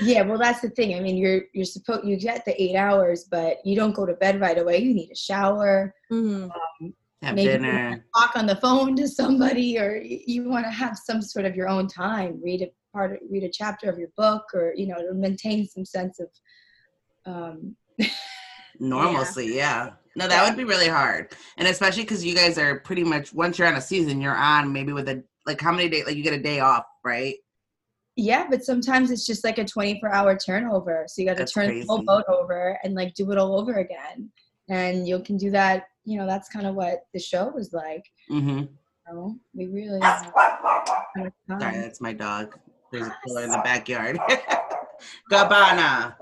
yeah 0.01 0.21
well 0.21 0.37
that's 0.37 0.59
the 0.61 0.69
thing 0.71 0.95
i 0.95 0.99
mean 0.99 1.15
you're 1.17 1.43
you're 1.53 1.65
supposed 1.65 2.05
you 2.05 2.17
get 2.17 2.43
the 2.45 2.61
eight 2.61 2.75
hours 2.75 3.25
but 3.31 3.57
you 3.65 3.73
don't 3.75 3.95
go 3.95 4.05
to 4.05 4.13
bed 4.15 4.39
right 4.39 4.57
away 4.59 4.77
you 4.77 4.93
need 4.93 5.09
a 5.11 5.15
shower 5.15 5.93
Mhm. 6.11 6.51
Have 7.23 7.33
maybe 7.35 7.51
dinner. 7.53 8.05
talk 8.15 8.35
on 8.35 8.45
the 8.45 8.57
phone 8.57 8.95
to 8.95 9.07
somebody, 9.07 9.79
or 9.79 9.99
you 10.03 10.47
want 10.47 10.65
to 10.65 10.71
have 10.71 10.95
some 11.03 11.19
sort 11.19 11.45
of 11.45 11.55
your 11.55 11.67
own 11.67 11.87
time. 11.87 12.39
Read 12.43 12.61
a 12.61 12.69
part, 12.93 13.13
of, 13.13 13.17
read 13.31 13.43
a 13.43 13.49
chapter 13.49 13.89
of 13.89 13.97
your 13.97 14.09
book, 14.15 14.43
or 14.53 14.71
you 14.75 14.85
know, 14.85 14.97
to 15.01 15.15
maintain 15.15 15.67
some 15.67 15.83
sense 15.83 16.19
of. 16.19 16.27
Um, 17.25 17.75
Normalcy, 18.79 19.47
yeah. 19.47 19.93
No, 20.15 20.27
that 20.27 20.47
would 20.47 20.55
be 20.57 20.63
really 20.63 20.87
hard. 20.87 21.33
And 21.57 21.67
especially 21.67 22.03
because 22.03 22.23
you 22.23 22.35
guys 22.35 22.59
are 22.59 22.79
pretty 22.81 23.03
much 23.03 23.33
once 23.33 23.57
you're 23.57 23.67
on 23.67 23.75
a 23.75 23.81
season, 23.81 24.21
you're 24.21 24.35
on 24.35 24.71
maybe 24.71 24.93
with 24.93 25.09
a 25.09 25.23
like 25.47 25.59
how 25.59 25.71
many 25.71 25.89
days 25.89 26.05
like 26.05 26.15
you 26.15 26.23
get 26.23 26.33
a 26.33 26.39
day 26.41 26.59
off, 26.59 26.85
right? 27.03 27.35
Yeah, 28.17 28.47
but 28.49 28.65
sometimes 28.65 29.11
it's 29.11 29.25
just 29.25 29.43
like 29.43 29.59
a 29.59 29.63
24 29.63 30.11
hour 30.11 30.35
turnover. 30.35 31.05
So 31.07 31.21
you 31.21 31.27
got 31.27 31.33
to 31.33 31.39
That's 31.39 31.53
turn 31.53 31.79
the 31.79 31.85
whole 31.85 32.01
boat 32.01 32.25
over 32.27 32.79
and 32.83 32.95
like 32.95 33.13
do 33.13 33.31
it 33.31 33.37
all 33.37 33.59
over 33.59 33.75
again. 33.75 34.31
And 34.69 35.07
you 35.07 35.19
can 35.21 35.37
do 35.37 35.51
that. 35.51 35.83
You 36.03 36.17
know, 36.17 36.25
that's 36.25 36.49
kind 36.49 36.65
of 36.65 36.73
what 36.73 37.01
the 37.13 37.19
show 37.19 37.49
was 37.49 37.73
like. 37.73 38.03
Mm-hmm. 38.31 38.59
You 38.59 38.69
know? 39.13 39.35
We 39.53 39.67
really. 39.67 39.99
had 40.01 40.23
so 40.23 40.31
much 40.35 41.61
Sorry, 41.61 41.77
that's 41.77 42.01
my 42.01 42.11
dog. 42.11 42.57
There's 42.91 43.07
a 43.07 43.15
killer 43.25 43.43
in 43.43 43.51
the 43.51 43.61
backyard. 43.63 44.17
Gabbana. 45.31 46.15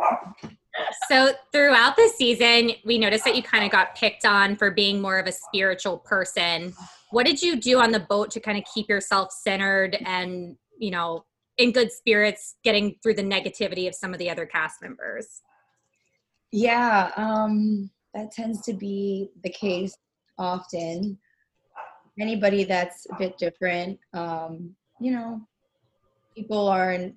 So 1.09 1.31
throughout 1.53 1.95
the 1.95 2.11
season, 2.17 2.71
we 2.83 2.97
noticed 2.97 3.23
that 3.23 3.37
you 3.37 3.43
kind 3.43 3.63
of 3.63 3.71
got 3.71 3.95
picked 3.95 4.25
on 4.25 4.57
for 4.57 4.69
being 4.69 5.01
more 5.01 5.17
of 5.17 5.27
a 5.27 5.31
spiritual 5.31 5.99
person. 5.99 6.73
What 7.11 7.25
did 7.25 7.41
you 7.41 7.55
do 7.55 7.79
on 7.79 7.91
the 7.91 8.01
boat 8.01 8.31
to 8.31 8.41
kind 8.41 8.57
of 8.57 8.65
keep 8.73 8.89
yourself 8.89 9.31
centered 9.31 9.97
and, 10.05 10.57
you 10.77 10.91
know, 10.91 11.23
in 11.57 11.71
good 11.71 11.91
spirits, 11.91 12.55
getting 12.63 12.95
through 13.01 13.15
the 13.15 13.23
negativity 13.23 13.87
of 13.87 13.95
some 13.95 14.13
of 14.13 14.19
the 14.19 14.29
other 14.29 14.45
cast 14.45 14.81
members? 14.81 15.41
Yeah, 16.51 17.11
um, 17.15 17.89
that 18.13 18.31
tends 18.31 18.61
to 18.63 18.73
be 18.73 19.29
the 19.43 19.49
case 19.49 19.95
often. 20.37 21.17
Anybody 22.19 22.63
that's 22.63 23.07
a 23.11 23.15
bit 23.17 23.37
different, 23.37 23.99
um, 24.13 24.75
you 25.01 25.11
know, 25.11 25.41
people 26.35 26.67
aren't, 26.67 27.13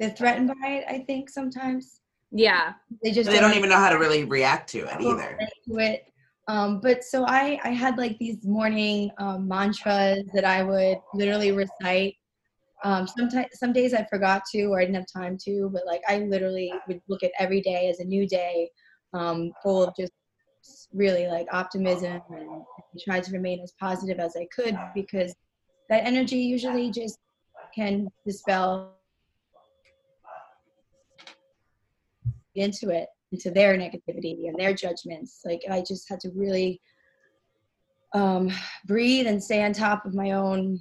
they're 0.00 0.10
threatened 0.10 0.48
by 0.60 0.68
it, 0.68 0.84
I 0.88 0.98
think, 1.06 1.30
sometimes. 1.30 2.00
Yeah. 2.32 2.72
They 3.02 3.12
just 3.12 3.30
They 3.30 3.38
don't 3.38 3.54
even 3.54 3.70
know 3.70 3.76
how 3.76 3.90
to 3.90 3.98
really 3.98 4.24
react 4.24 4.68
to 4.70 4.80
it 4.80 5.00
either. 5.00 5.38
into 5.38 5.80
it. 5.80 6.06
Um, 6.48 6.80
but 6.80 7.02
so 7.02 7.24
I, 7.26 7.58
I 7.64 7.70
had 7.70 7.96
like 7.96 8.18
these 8.18 8.44
morning 8.44 9.10
um, 9.18 9.48
mantras 9.48 10.24
that 10.34 10.44
I 10.44 10.62
would 10.62 10.98
literally 11.14 11.52
recite. 11.52 12.14
Um, 12.84 13.06
sometimes, 13.06 13.48
some 13.54 13.72
days 13.72 13.94
I 13.94 14.06
forgot 14.10 14.42
to 14.52 14.64
or 14.64 14.78
I 14.80 14.84
didn't 14.84 14.96
have 14.96 15.06
time 15.12 15.38
to, 15.44 15.70
but 15.72 15.86
like 15.86 16.02
I 16.08 16.18
literally 16.18 16.72
would 16.86 17.00
look 17.08 17.22
at 17.22 17.32
every 17.38 17.60
day 17.60 17.88
as 17.88 18.00
a 18.00 18.04
new 18.04 18.26
day, 18.28 18.70
um, 19.14 19.52
full 19.62 19.82
of 19.82 19.94
just 19.96 20.12
really 20.92 21.26
like 21.26 21.46
optimism 21.52 22.20
and 22.30 22.62
try 23.04 23.20
to 23.20 23.32
remain 23.32 23.60
as 23.60 23.72
positive 23.80 24.18
as 24.18 24.36
I 24.36 24.46
could 24.54 24.76
because 24.94 25.34
that 25.88 26.04
energy 26.04 26.38
usually 26.38 26.90
just 26.90 27.18
can 27.74 28.08
dispel 28.24 28.96
into 32.54 32.90
it 32.90 33.08
into 33.32 33.50
their 33.50 33.76
negativity 33.76 34.48
and 34.48 34.56
their 34.56 34.72
judgments. 34.72 35.42
Like 35.44 35.60
i 35.70 35.82
just 35.86 36.08
had 36.08 36.20
to 36.20 36.30
really 36.34 36.80
um 38.14 38.50
breathe 38.86 39.26
and 39.26 39.42
stay 39.42 39.62
on 39.64 39.72
top 39.72 40.06
of 40.06 40.14
my 40.14 40.32
own 40.32 40.80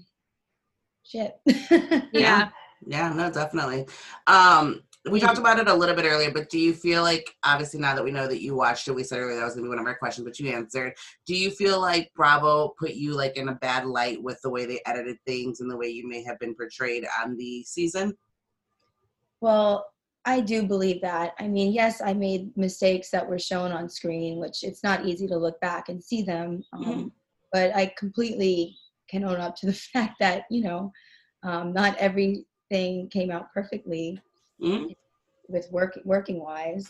shit 1.06 1.40
Yeah. 2.12 2.50
Yeah, 2.88 3.12
no, 3.14 3.32
definitely. 3.32 3.88
Um, 4.28 4.84
we 5.10 5.20
talked 5.20 5.40
about 5.40 5.58
it 5.60 5.68
a 5.68 5.74
little 5.74 5.96
bit 5.96 6.06
earlier, 6.06 6.30
but 6.30 6.50
do 6.50 6.60
you 6.60 6.74
feel 6.74 7.02
like 7.02 7.34
obviously 7.44 7.80
now 7.80 7.96
that 7.96 8.04
we 8.04 8.12
know 8.12 8.28
that 8.28 8.42
you 8.44 8.54
watched 8.56 8.88
it, 8.88 8.92
we 8.94 9.04
said 9.04 9.20
earlier 9.20 9.38
that 9.38 9.46
was 9.46 9.54
gonna 9.56 9.64
be 9.66 9.70
one 9.70 9.80
of 9.80 9.86
our 9.88 9.98
questions, 9.98 10.26
but 10.26 10.40
you 10.40 10.50
answered. 10.52 10.94
Do 11.26 11.36
you 11.36 11.50
feel 11.52 11.80
like 11.82 12.12
Bravo 12.16 12.76
put 12.78 12.92
you 12.92 13.14
like 13.16 13.38
in 13.38 13.50
a 13.50 13.56
bad 13.56 13.86
light 13.86 14.22
with 14.22 14.40
the 14.44 14.50
way 14.52 14.66
they 14.66 14.82
edited 14.86 15.18
things 15.26 15.62
and 15.62 15.72
the 15.72 15.78
way 15.78 15.88
you 15.88 16.08
may 16.08 16.22
have 16.24 16.38
been 16.40 16.54
portrayed 16.54 17.06
on 17.24 17.36
the 17.38 17.64
season? 17.64 18.16
well 19.42 19.86
i 20.26 20.40
do 20.40 20.64
believe 20.64 21.02
that 21.02 21.34
i 21.40 21.48
mean 21.48 21.74
yes 21.74 22.02
i 22.02 22.14
made 22.14 22.56
mistakes 22.58 23.10
that 23.10 23.28
were 23.28 23.38
shown 23.38 23.72
on 23.72 23.90
screen 23.90 24.40
which 24.40 24.64
it's 24.64 24.82
not 24.84 25.06
easy 25.06 25.28
to 25.28 25.38
look 25.38 25.60
back 25.60 25.90
and 25.90 26.04
see 26.04 26.22
them 26.22 26.64
um, 26.74 26.84
Mhm. 26.86 27.12
but 27.52 27.76
i 27.76 27.92
completely 27.98 28.78
can 29.08 29.24
own 29.24 29.40
up 29.40 29.56
to 29.58 29.66
the 29.66 29.74
fact 29.94 30.16
that 30.20 30.46
you 30.50 30.64
know 30.64 30.92
um, 31.44 31.74
not 31.74 31.98
everything 31.98 33.10
came 33.10 33.32
out 33.32 33.54
perfectly 33.54 34.20
Mhm. 34.62 34.96
with 35.48 35.72
work 35.72 35.98
working 36.06 36.40
wise. 36.40 36.90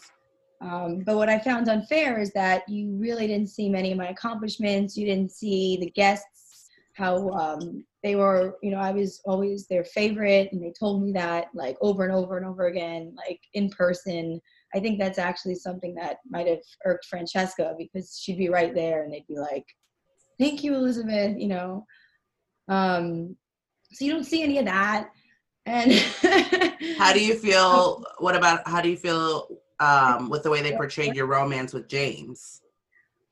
Um, 0.62 1.00
but 1.06 1.18
what 1.18 1.30
I 1.30 1.38
found 1.40 1.68
unfair 1.68 2.20
is 2.20 2.32
that 2.34 2.68
you 2.70 2.96
really 2.96 3.28
didn't 3.28 3.50
see 3.50 3.70
many 3.70 3.92
of 3.92 3.98
my 3.98 4.08
accomplishments. 4.08 4.96
You 4.96 5.06
didn't 5.06 5.32
see 5.32 5.78
the 5.78 5.92
guests 5.92 6.70
how 6.94 7.30
um, 7.32 7.86
they 8.04 8.16
were. 8.16 8.58
You 8.64 8.72
know, 8.72 8.80
I 8.80 8.92
was 8.92 9.22
always 9.26 9.68
their 9.68 9.84
favorite, 9.84 10.50
and 10.52 10.64
they 10.64 10.72
told 10.80 11.04
me 11.04 11.12
that 11.14 11.48
like 11.54 11.78
over 11.82 12.06
and 12.06 12.14
over 12.14 12.38
and 12.38 12.46
over 12.46 12.68
again, 12.68 13.14
like 13.18 13.42
in 13.54 13.70
person. 13.70 14.42
I 14.74 14.80
think 14.80 15.00
that's 15.00 15.20
actually 15.20 15.56
something 15.56 15.96
that 15.96 16.18
might 16.30 16.48
have 16.48 16.64
irked 16.86 17.06
Francesca 17.06 17.76
because 17.78 18.18
she'd 18.22 18.38
be 18.38 18.50
right 18.50 18.74
there, 18.74 19.04
and 19.04 19.14
they'd 19.14 19.28
be 19.28 19.38
like, 19.38 19.66
"Thank 20.40 20.64
you, 20.64 20.76
Elizabeth." 20.76 21.38
You 21.38 21.50
know. 21.50 21.86
Um, 22.68 23.36
so 23.92 24.06
you 24.06 24.12
don't 24.12 24.24
see 24.24 24.44
any 24.44 24.58
of 24.58 24.66
that. 24.66 25.10
And 25.66 25.92
How 26.98 27.14
do 27.14 27.24
you 27.24 27.36
feel? 27.36 28.04
What 28.20 28.36
about 28.36 28.68
how 28.68 28.82
do 28.82 28.90
you 28.90 28.98
feel 28.98 29.48
um, 29.80 30.30
with 30.30 30.44
the 30.44 30.50
way 30.52 30.62
they 30.62 30.74
portrayed 30.74 31.16
your 31.16 31.26
romance 31.26 31.74
with 31.74 31.88
James? 31.88 32.62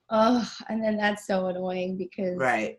Oh, 0.10 0.48
and 0.70 0.84
then 0.84 0.98
that's 0.98 1.28
so 1.28 1.48
annoying 1.48 1.98
because 1.98 2.38
Right. 2.38 2.78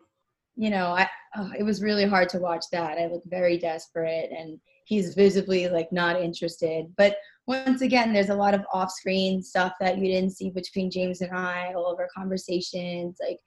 you 0.57 0.71
know, 0.71 0.87
I 0.89 1.09
oh, 1.37 1.51
it 1.59 1.63
was 1.63 1.83
really 1.83 2.05
hard 2.05 2.29
to 2.31 2.39
watch 2.39 2.65
that. 2.73 2.99
I 2.99 3.07
look 3.07 3.23
very 3.27 3.57
desperate, 3.59 4.31
and 4.37 4.59
he's 4.87 5.15
visibly 5.15 5.69
like 5.69 5.91
not 5.93 6.21
interested. 6.21 6.87
But 6.97 7.17
once 7.47 7.83
again, 7.83 8.13
there's 8.13 8.31
a 8.31 8.35
lot 8.35 8.55
of 8.55 8.65
off-screen 8.73 9.43
stuff 9.43 9.73
that 9.81 9.99
you 9.99 10.07
didn't 10.07 10.31
see 10.37 10.51
between 10.51 10.91
James 10.91 11.21
and 11.21 11.33
I. 11.37 11.73
All 11.75 11.93
of 11.93 11.99
our 11.99 12.09
conversations, 12.17 13.19
like 13.21 13.39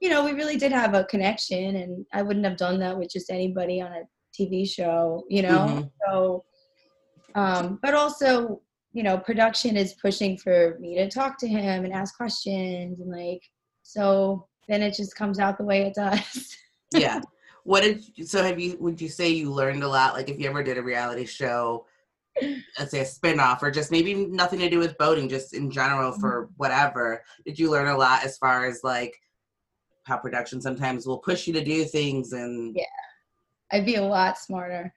you 0.00 0.08
know, 0.08 0.24
we 0.24 0.32
really 0.32 0.56
did 0.56 0.72
have 0.72 0.94
a 0.94 1.04
connection, 1.04 1.76
and 1.76 2.04
I 2.12 2.22
wouldn't 2.22 2.44
have 2.44 2.56
done 2.56 2.78
that 2.80 2.98
with 2.98 3.10
just 3.10 3.30
anybody 3.30 3.80
on 3.80 3.92
a 3.92 4.02
TV 4.38 4.68
show. 4.68 5.24
You 5.28 5.42
know, 5.42 5.66
Mhm. 5.66 5.90
so. 6.06 6.44
Um, 7.34 7.78
but 7.82 7.94
also, 7.94 8.60
you 8.92 9.02
know, 9.02 9.18
production 9.18 9.76
is 9.76 9.94
pushing 9.94 10.36
for 10.38 10.76
me 10.78 10.94
to 10.96 11.08
talk 11.10 11.36
to 11.38 11.48
him 11.48 11.84
and 11.84 11.92
ask 11.92 12.16
questions, 12.16 13.00
and 13.00 13.10
like, 13.10 13.42
so 13.82 14.46
then 14.68 14.82
it 14.82 14.94
just 14.94 15.16
comes 15.16 15.38
out 15.38 15.58
the 15.58 15.64
way 15.64 15.82
it 15.82 15.94
does. 15.94 16.56
yeah 16.92 17.20
what 17.64 17.82
did 17.82 18.04
so 18.28 18.42
have 18.42 18.60
you 18.60 18.76
would 18.78 19.00
you 19.00 19.08
say 19.08 19.28
you 19.28 19.50
learned 19.50 19.82
a 19.82 19.88
lot 19.88 20.14
like 20.14 20.28
if 20.28 20.38
you 20.38 20.48
ever 20.48 20.62
did 20.62 20.78
a 20.78 20.82
reality 20.82 21.24
show 21.24 21.84
let's 22.78 22.90
say 22.90 23.00
a 23.00 23.04
spin-off 23.04 23.62
or 23.62 23.70
just 23.70 23.90
maybe 23.90 24.14
nothing 24.14 24.58
to 24.58 24.70
do 24.70 24.78
with 24.78 24.96
boating 24.98 25.28
just 25.28 25.54
in 25.54 25.70
general 25.70 26.12
for 26.12 26.50
whatever 26.56 27.22
did 27.46 27.58
you 27.58 27.70
learn 27.70 27.88
a 27.88 27.96
lot 27.96 28.22
as 28.22 28.36
far 28.38 28.66
as 28.66 28.80
like 28.84 29.18
how 30.04 30.16
production 30.16 30.60
sometimes 30.60 31.06
will 31.06 31.18
push 31.18 31.46
you 31.46 31.52
to 31.54 31.64
do 31.64 31.84
things 31.84 32.32
and 32.32 32.74
Yeah. 32.76 32.84
I'd 33.72 33.86
be 33.86 33.96
a 33.96 34.02
lot 34.02 34.38
smarter. 34.38 34.92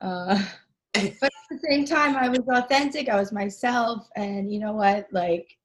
Uh, 0.00 0.40
but 0.94 1.02
at 1.02 1.32
the 1.50 1.58
same 1.68 1.84
time, 1.84 2.16
I 2.16 2.28
was 2.28 2.46
authentic. 2.48 3.08
I 3.08 3.16
was 3.16 3.32
myself, 3.32 4.08
and 4.16 4.52
you 4.52 4.60
know 4.60 4.72
what? 4.72 5.08
Like 5.10 5.56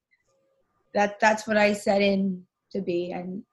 that. 0.94 1.20
That's 1.20 1.46
what 1.48 1.58
I 1.58 1.74
set 1.74 2.02
in 2.02 2.44
to 2.72 2.82
be, 2.82 3.12
and 3.12 3.44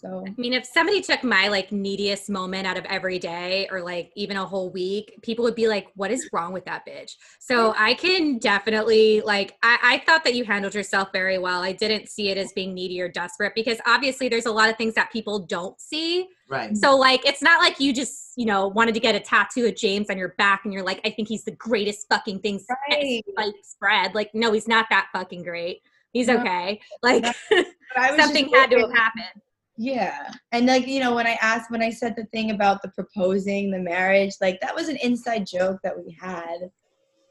so 0.00 0.24
I 0.26 0.34
mean, 0.38 0.54
if 0.54 0.64
somebody 0.64 1.02
took 1.02 1.22
my 1.22 1.48
like 1.48 1.72
neediest 1.72 2.30
moment 2.30 2.66
out 2.66 2.78
of 2.78 2.86
every 2.86 3.18
day 3.18 3.68
or 3.70 3.82
like 3.82 4.10
even 4.16 4.38
a 4.38 4.46
whole 4.46 4.70
week, 4.70 5.18
people 5.22 5.44
would 5.44 5.54
be 5.54 5.68
like, 5.68 5.88
what 5.94 6.10
is 6.10 6.26
wrong 6.32 6.54
with 6.54 6.64
that 6.64 6.86
bitch? 6.88 7.16
So 7.38 7.74
I 7.76 7.92
can 7.94 8.38
definitely 8.38 9.20
like, 9.20 9.58
I, 9.62 9.78
I 9.82 9.98
thought 10.06 10.24
that 10.24 10.34
you 10.34 10.44
handled 10.44 10.74
yourself 10.74 11.10
very 11.12 11.36
well. 11.36 11.62
I 11.62 11.72
didn't 11.72 12.08
see 12.08 12.30
it 12.30 12.38
as 12.38 12.50
being 12.54 12.72
needy 12.72 12.98
or 12.98 13.08
desperate 13.10 13.52
because 13.54 13.78
obviously 13.86 14.30
there's 14.30 14.46
a 14.46 14.52
lot 14.52 14.70
of 14.70 14.78
things 14.78 14.94
that 14.94 15.12
people 15.12 15.40
don't 15.40 15.78
see. 15.78 16.28
right 16.48 16.74
So 16.78 16.96
like, 16.96 17.26
it's 17.26 17.42
not 17.42 17.60
like 17.60 17.78
you 17.78 17.92
just, 17.92 18.32
you 18.36 18.46
know, 18.46 18.68
wanted 18.68 18.94
to 18.94 19.00
get 19.00 19.14
a 19.14 19.20
tattoo 19.20 19.66
of 19.66 19.76
James 19.76 20.08
on 20.08 20.16
your 20.16 20.34
back 20.38 20.62
and 20.64 20.72
you're 20.72 20.82
like, 20.82 21.02
I 21.04 21.10
think 21.10 21.28
he's 21.28 21.44
the 21.44 21.52
greatest 21.52 22.06
fucking 22.08 22.40
thing 22.40 22.58
since 22.58 22.70
Right. 22.90 23.22
sliced 23.34 23.78
bread. 23.78 24.14
Like, 24.14 24.34
no, 24.34 24.52
he's 24.52 24.66
not 24.68 24.86
that 24.88 25.08
fucking 25.12 25.42
great. 25.42 25.82
He's 26.12 26.28
No. 26.28 26.38
okay. 26.38 26.80
Like 27.02 27.22
But 27.50 28.02
I 28.02 28.10
was 28.12 28.16
just 28.18 28.32
something 28.32 28.48
had 28.54 28.70
to 28.70 28.78
have 28.80 28.92
happened. 28.92 29.42
Yeah, 29.82 30.30
and 30.52 30.66
like 30.66 30.86
you 30.86 31.00
know, 31.00 31.14
when 31.14 31.26
I 31.26 31.38
asked, 31.40 31.70
when 31.70 31.80
I 31.80 31.88
said 31.88 32.14
the 32.14 32.26
thing 32.26 32.50
about 32.50 32.82
the 32.82 32.88
proposing, 32.88 33.70
the 33.70 33.78
marriage, 33.78 34.34
like 34.38 34.60
that 34.60 34.74
was 34.74 34.88
an 34.90 34.98
inside 35.02 35.46
joke 35.46 35.78
that 35.82 35.96
we 35.96 36.14
had. 36.20 36.70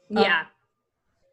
Yeah. 0.08 0.46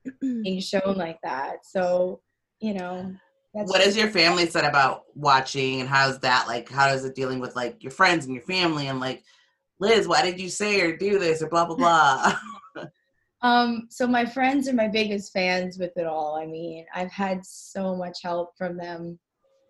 being 0.22 0.60
shown 0.60 0.96
like 0.96 1.20
that. 1.24 1.66
So, 1.66 2.22
you 2.60 2.76
know, 2.76 3.16
that's 3.56 3.72
what 3.72 3.82
has 3.82 3.98
your 3.98 4.10
family 4.10 4.46
said 4.46 4.64
about 4.64 5.06
watching 5.16 5.80
and 5.80 5.90
how's 5.90 6.20
that 6.20 6.46
like 6.48 6.70
how 6.70 6.90
is 6.90 7.04
it 7.04 7.16
dealing 7.16 7.40
with 7.40 7.56
like 7.56 7.82
your 7.82 7.92
friends 7.92 8.26
and 8.26 8.36
your 8.36 8.44
family 8.44 8.88
and 8.88 9.00
like 9.00 9.24
liz 9.80 10.08
why 10.08 10.22
did 10.22 10.40
you 10.40 10.50
say 10.50 10.80
or 10.82 10.96
do 10.96 11.18
this 11.18 11.42
or 11.42 11.50
blah 11.50 11.66
blah 11.66 11.76
blah 11.76 12.86
um 13.42 13.88
so 13.90 14.06
my 14.06 14.24
friends 14.24 14.68
are 14.68 14.74
my 14.74 14.88
biggest 14.88 15.34
fans 15.34 15.80
with 15.80 15.98
it 15.98 16.06
all. 16.06 16.36
I 16.36 16.46
mean, 16.46 16.86
I've 16.94 17.12
had 17.12 17.44
so 17.44 17.96
much 17.96 18.20
help 18.22 18.56
from 18.56 18.78
them. 18.78 19.18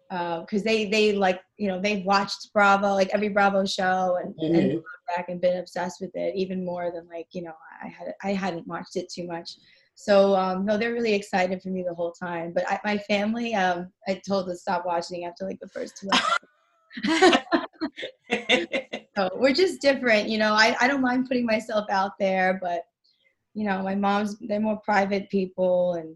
Because 0.10 0.64
they 0.64 0.86
they 0.86 1.14
like 1.14 1.42
you 1.58 1.68
know 1.68 1.82
they've 1.82 2.06
watched 2.06 2.52
Bravo 2.54 2.94
like 2.94 3.10
every 3.14 3.30
Bravo 3.30 3.66
show 3.66 4.18
and, 4.24 4.34
and 4.40 4.72
Mhm. 4.72 4.74
gone 4.74 5.16
back 5.16 5.30
and 5.30 5.42
been 5.42 5.58
obsessed 5.58 6.00
with 6.00 6.16
it 6.16 6.36
even 6.36 6.64
more 6.64 6.92
than 6.92 7.08
like 7.08 7.28
you 7.32 7.42
know 7.44 7.54
I 7.84 7.88
had 7.88 8.14
I 8.24 8.34
hadn't 8.34 8.68
watched 8.68 8.96
it 8.96 9.10
too 9.10 9.28
much. 9.28 9.52
So 9.96 10.36
um, 10.36 10.64
no, 10.64 10.78
they're 10.78 10.94
really 10.94 11.16
excited 11.16 11.62
for 11.62 11.70
me 11.70 11.84
the 11.84 11.96
whole 11.96 12.12
time. 12.12 12.54
But 12.54 12.70
I, 12.70 12.80
my 12.86 13.00
family, 13.00 13.56
um, 13.56 13.92
I 14.08 14.22
told 14.28 14.48
to 14.48 14.56
stop 14.56 14.86
watching 14.86 15.26
after 15.26 15.46
like 15.46 15.60
the 15.60 15.70
first 15.70 15.98
two. 15.98 16.08
so 19.18 19.30
we're 19.34 19.54
just 19.54 19.82
different, 19.82 20.30
you 20.30 20.38
know. 20.38 20.54
I, 20.54 20.76
I 20.80 20.88
don't 20.88 21.02
mind 21.02 21.28
putting 21.28 21.48
myself 21.48 21.90
out 21.90 22.12
there, 22.20 22.60
but 22.62 22.84
you 23.56 23.66
know, 23.66 23.82
my 23.82 23.96
mom's 23.96 24.38
they're 24.40 24.60
more 24.60 24.80
private 24.86 25.32
people 25.32 25.94
and 25.94 26.16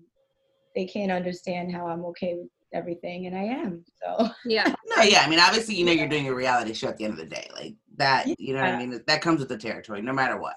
they 0.76 0.86
can't 0.86 1.12
understand 1.12 1.74
how 1.74 1.88
I'm 1.88 2.06
okay 2.06 2.36
with 2.36 2.50
everything 2.74 3.28
and 3.28 3.36
I 3.38 3.44
am. 3.44 3.84
So 4.02 4.30
Yeah. 4.46 4.74
no, 4.98 5.04
yeah. 5.04 5.22
I 5.26 5.30
mean, 5.30 5.40
obviously, 5.40 5.76
you 5.76 5.86
know, 5.86 5.92
you're 5.92 6.08
doing 6.08 6.28
a 6.28 6.34
reality 6.34 6.74
show 6.74 6.88
at 6.90 6.98
the 6.98 7.04
end 7.06 7.14
of 7.14 7.20
the 7.20 7.26
day, 7.26 7.48
like 7.54 7.76
that. 7.98 8.28
You 8.40 8.54
know 8.54 8.62
what 8.62 8.70
I 8.70 8.78
mean? 8.78 9.02
That 9.08 9.22
comes 9.22 9.40
with 9.40 9.50
the 9.50 9.58
territory, 9.58 10.02
no 10.02 10.14
matter 10.14 10.38
what. 10.40 10.56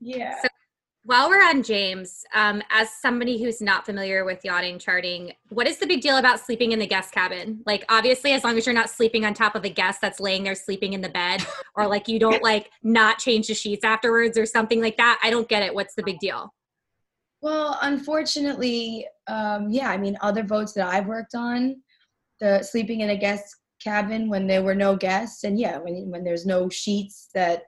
yeah. 0.00 0.40
So- 0.42 0.48
While 1.04 1.30
we're 1.30 1.42
on 1.42 1.62
James, 1.62 2.24
um, 2.34 2.62
as 2.70 2.90
somebody 3.00 3.42
who's 3.42 3.60
not 3.62 3.86
familiar 3.86 4.24
with 4.26 4.44
yachting 4.44 4.78
charting, 4.78 5.32
what 5.48 5.66
is 5.66 5.78
the 5.78 5.86
big 5.86 6.02
deal 6.02 6.18
about 6.18 6.38
sleeping 6.38 6.72
in 6.72 6.78
the 6.78 6.86
guest 6.86 7.12
cabin? 7.12 7.62
Like, 7.64 7.84
obviously, 7.88 8.32
as 8.32 8.44
long 8.44 8.58
as 8.58 8.66
you're 8.66 8.74
not 8.74 8.90
sleeping 8.90 9.24
on 9.24 9.32
top 9.32 9.54
of 9.54 9.64
a 9.64 9.70
guest 9.70 10.00
that's 10.02 10.20
laying 10.20 10.44
there 10.44 10.54
sleeping 10.54 10.92
in 10.92 11.00
the 11.00 11.08
bed, 11.08 11.44
or 11.74 11.86
like 11.86 12.08
you 12.08 12.18
don't 12.18 12.42
like 12.42 12.70
not 12.82 13.18
change 13.18 13.46
the 13.48 13.54
sheets 13.54 13.84
afterwards 13.84 14.36
or 14.36 14.44
something 14.44 14.82
like 14.82 14.98
that. 14.98 15.18
I 15.22 15.30
don't 15.30 15.48
get 15.48 15.62
it. 15.62 15.74
What's 15.74 15.94
the 15.94 16.02
big 16.02 16.18
deal? 16.18 16.52
Well, 17.40 17.78
unfortunately, 17.82 19.06
um, 19.28 19.68
yeah, 19.70 19.90
I 19.90 19.96
mean, 19.96 20.16
other 20.20 20.42
boats 20.42 20.72
that 20.72 20.88
I've 20.88 21.06
worked 21.06 21.34
on, 21.34 21.80
the 22.40 22.62
sleeping 22.62 23.00
in 23.00 23.10
a 23.10 23.16
guest 23.16 23.44
cabin 23.82 24.28
when 24.28 24.46
there 24.46 24.62
were 24.62 24.74
no 24.74 24.96
guests, 24.96 25.44
and 25.44 25.58
yeah, 25.58 25.78
when 25.78 26.10
when 26.10 26.24
there's 26.24 26.46
no 26.46 26.68
sheets 26.68 27.28
that 27.34 27.62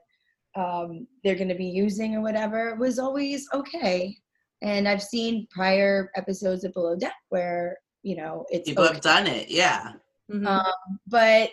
um, 0.55 1.07
they're 1.23 1.35
going 1.35 1.47
to 1.49 1.55
be 1.55 1.65
using 1.65 2.15
or 2.15 2.21
whatever, 2.21 2.75
was 2.75 2.99
always 2.99 3.47
okay. 3.53 4.17
And 4.61 4.87
I've 4.87 5.01
seen 5.01 5.47
prior 5.49 6.11
episodes 6.15 6.63
of 6.63 6.73
Below 6.73 6.97
Deck 6.97 7.15
where 7.29 7.77
you 8.03 8.17
know 8.17 8.45
it's 8.49 8.67
People 8.67 8.83
okay. 8.83 8.93
have 8.93 9.01
done 9.01 9.27
it, 9.27 9.49
yeah. 9.49 9.93
Mhm. 10.29 10.45
Um, 10.45 10.99
but 11.07 11.49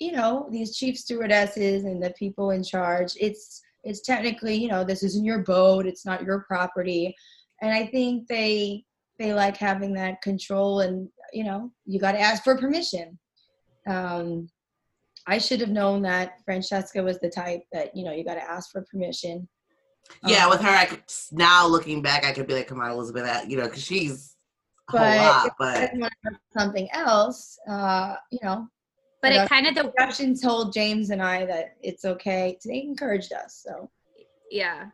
you 0.00 0.12
know 0.12 0.48
these 0.50 0.76
chief 0.76 0.98
stewardesses 0.98 1.84
and 1.84 2.02
the 2.02 2.10
people 2.18 2.50
in 2.50 2.64
charge 2.64 3.12
it's 3.20 3.62
it's 3.84 4.00
technically 4.00 4.54
you 4.54 4.68
know 4.68 4.82
this 4.82 5.02
isn't 5.02 5.24
your 5.24 5.40
boat 5.40 5.86
it's 5.86 6.04
not 6.04 6.24
your 6.24 6.44
property 6.48 7.14
and 7.62 7.72
i 7.72 7.86
think 7.86 8.26
they 8.28 8.84
they 9.18 9.32
like 9.34 9.56
having 9.56 9.92
that 9.94 10.20
control 10.22 10.80
and 10.80 11.08
you 11.32 11.44
know 11.44 11.70
you 11.86 11.98
got 12.00 12.12
to 12.12 12.20
ask 12.20 12.42
for 12.42 12.56
permission 12.56 13.18
um 13.88 14.48
i 15.26 15.38
should 15.38 15.60
have 15.60 15.70
known 15.70 16.02
that 16.02 16.34
francesca 16.44 17.02
was 17.02 17.18
the 17.20 17.30
type 17.30 17.62
that 17.72 17.94
you 17.94 18.04
know 18.04 18.12
you 18.12 18.24
got 18.24 18.34
to 18.34 18.50
ask 18.50 18.70
for 18.70 18.84
permission 18.90 19.48
Yeah, 20.26 20.44
Um, 20.44 20.50
with 20.50 20.60
her, 20.60 20.70
I 20.70 20.86
could 20.86 21.04
now 21.30 21.68
looking 21.68 22.02
back, 22.02 22.24
I 22.24 22.32
could 22.32 22.48
be 22.48 22.54
like, 22.54 22.66
"Come 22.66 22.80
on, 22.80 22.90
Elizabeth," 22.90 23.24
uh, 23.24 23.42
you 23.46 23.56
know, 23.56 23.68
because 23.68 23.84
she's 23.84 24.34
a 24.88 24.98
whole 24.98 25.06
But 25.06 25.16
lot. 25.18 25.52
But 25.58 25.92
something 26.56 26.88
else 26.92 27.58
uh 27.68 28.16
you 28.30 28.38
know 28.42 28.66
but 29.22 29.32
it 29.32 29.48
kind 29.48 29.66
of 29.66 29.74
the 29.74 29.84
production 29.84 30.38
told 30.38 30.72
james 30.72 31.10
and 31.10 31.22
i 31.22 31.44
that 31.44 31.76
it's 31.82 32.04
okay 32.04 32.58
they 32.64 32.82
encouraged 32.82 33.32
us 33.32 33.64
so 33.66 33.88
yeah. 34.50 34.86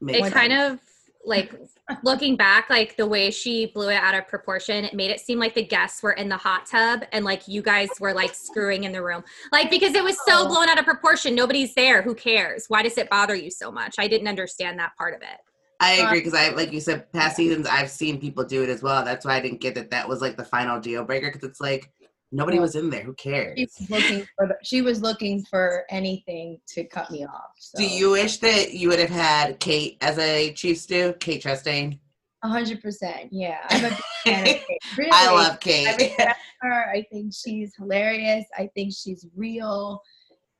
makes 0.00 0.28
it 0.28 0.32
kind 0.32 0.52
sense. 0.52 0.74
of 0.74 0.80
like 1.24 1.54
looking 2.02 2.36
back 2.36 2.70
like 2.70 2.96
the 2.96 3.06
way 3.06 3.30
she 3.30 3.66
blew 3.66 3.90
it 3.90 3.96
out 3.96 4.14
of 4.14 4.26
proportion 4.26 4.84
it 4.84 4.94
made 4.94 5.10
it 5.10 5.20
seem 5.20 5.38
like 5.38 5.54
the 5.54 5.62
guests 5.62 6.02
were 6.02 6.12
in 6.12 6.28
the 6.28 6.36
hot 6.36 6.64
tub 6.64 7.02
and 7.12 7.24
like 7.24 7.46
you 7.46 7.60
guys 7.60 7.88
were 8.00 8.14
like 8.14 8.34
screwing 8.34 8.84
in 8.84 8.92
the 8.92 9.02
room. 9.02 9.22
Like 9.52 9.70
because 9.70 9.94
it 9.94 10.02
was 10.02 10.16
so 10.26 10.44
Oh. 10.44 10.48
blown 10.48 10.68
out 10.68 10.78
of 10.78 10.84
proportion 10.84 11.34
nobody's 11.34 11.74
there 11.74 12.00
who 12.02 12.14
cares? 12.14 12.64
Why 12.68 12.82
does 12.82 12.96
it 12.96 13.10
bother 13.10 13.34
you 13.34 13.50
so 13.50 13.70
much? 13.70 13.96
I 13.98 14.08
didn't 14.08 14.28
understand 14.28 14.78
that 14.78 14.96
part 14.96 15.14
of 15.14 15.22
it. 15.22 15.38
I 15.82 15.92
agree 15.92 16.20
because 16.20 16.34
I, 16.34 16.50
like 16.50 16.72
you 16.72 16.80
said, 16.80 17.10
past 17.12 17.36
seasons 17.36 17.66
I've 17.66 17.90
seen 17.90 18.20
people 18.20 18.44
do 18.44 18.62
it 18.62 18.68
as 18.68 18.82
well. 18.82 19.02
That's 19.04 19.24
why 19.24 19.36
I 19.36 19.40
didn't 19.40 19.60
get 19.60 19.74
that 19.76 19.90
that 19.90 20.08
was 20.08 20.20
like 20.20 20.36
the 20.36 20.44
final 20.44 20.78
deal 20.78 21.04
breaker 21.04 21.30
because 21.32 21.48
it's 21.48 21.60
like 21.60 21.90
nobody 22.32 22.58
was 22.58 22.74
in 22.74 22.90
there. 22.90 23.02
Who 23.02 23.14
cares? 23.14 23.58
she 23.58 23.66
was 23.66 23.90
looking 23.90 24.26
for 24.36 24.46
the, 24.46 24.54
she 24.62 24.82
was 24.82 25.02
looking 25.02 25.44
for 25.44 25.84
anything 25.90 26.58
to 26.68 26.84
cut 26.84 27.10
me 27.10 27.24
off. 27.24 27.50
So. 27.58 27.78
Do 27.78 27.88
you 27.88 28.10
wish 28.10 28.38
that 28.38 28.74
you 28.74 28.88
would 28.88 28.98
have 28.98 29.10
had 29.10 29.60
Kate 29.60 29.96
as 30.00 30.18
a 30.18 30.52
chief 30.52 30.78
stew? 30.78 31.14
Kate 31.20 31.42
Chastain. 31.42 31.98
A 32.42 32.48
hundred 32.48 32.80
percent. 32.80 33.28
Yeah, 33.30 33.58
I'm 33.68 33.84
a 33.84 33.90
fan 34.24 34.40
of 34.40 34.46
Kate. 34.46 34.62
Really, 34.96 35.10
I 35.12 35.30
love 35.30 35.52
I 35.52 35.56
Kate. 35.56 35.86
respect 35.98 36.40
her. 36.62 36.90
I 36.90 37.06
think 37.12 37.34
she's 37.34 37.74
hilarious. 37.76 38.46
I 38.56 38.70
think 38.74 38.94
she's 38.96 39.26
real, 39.36 40.00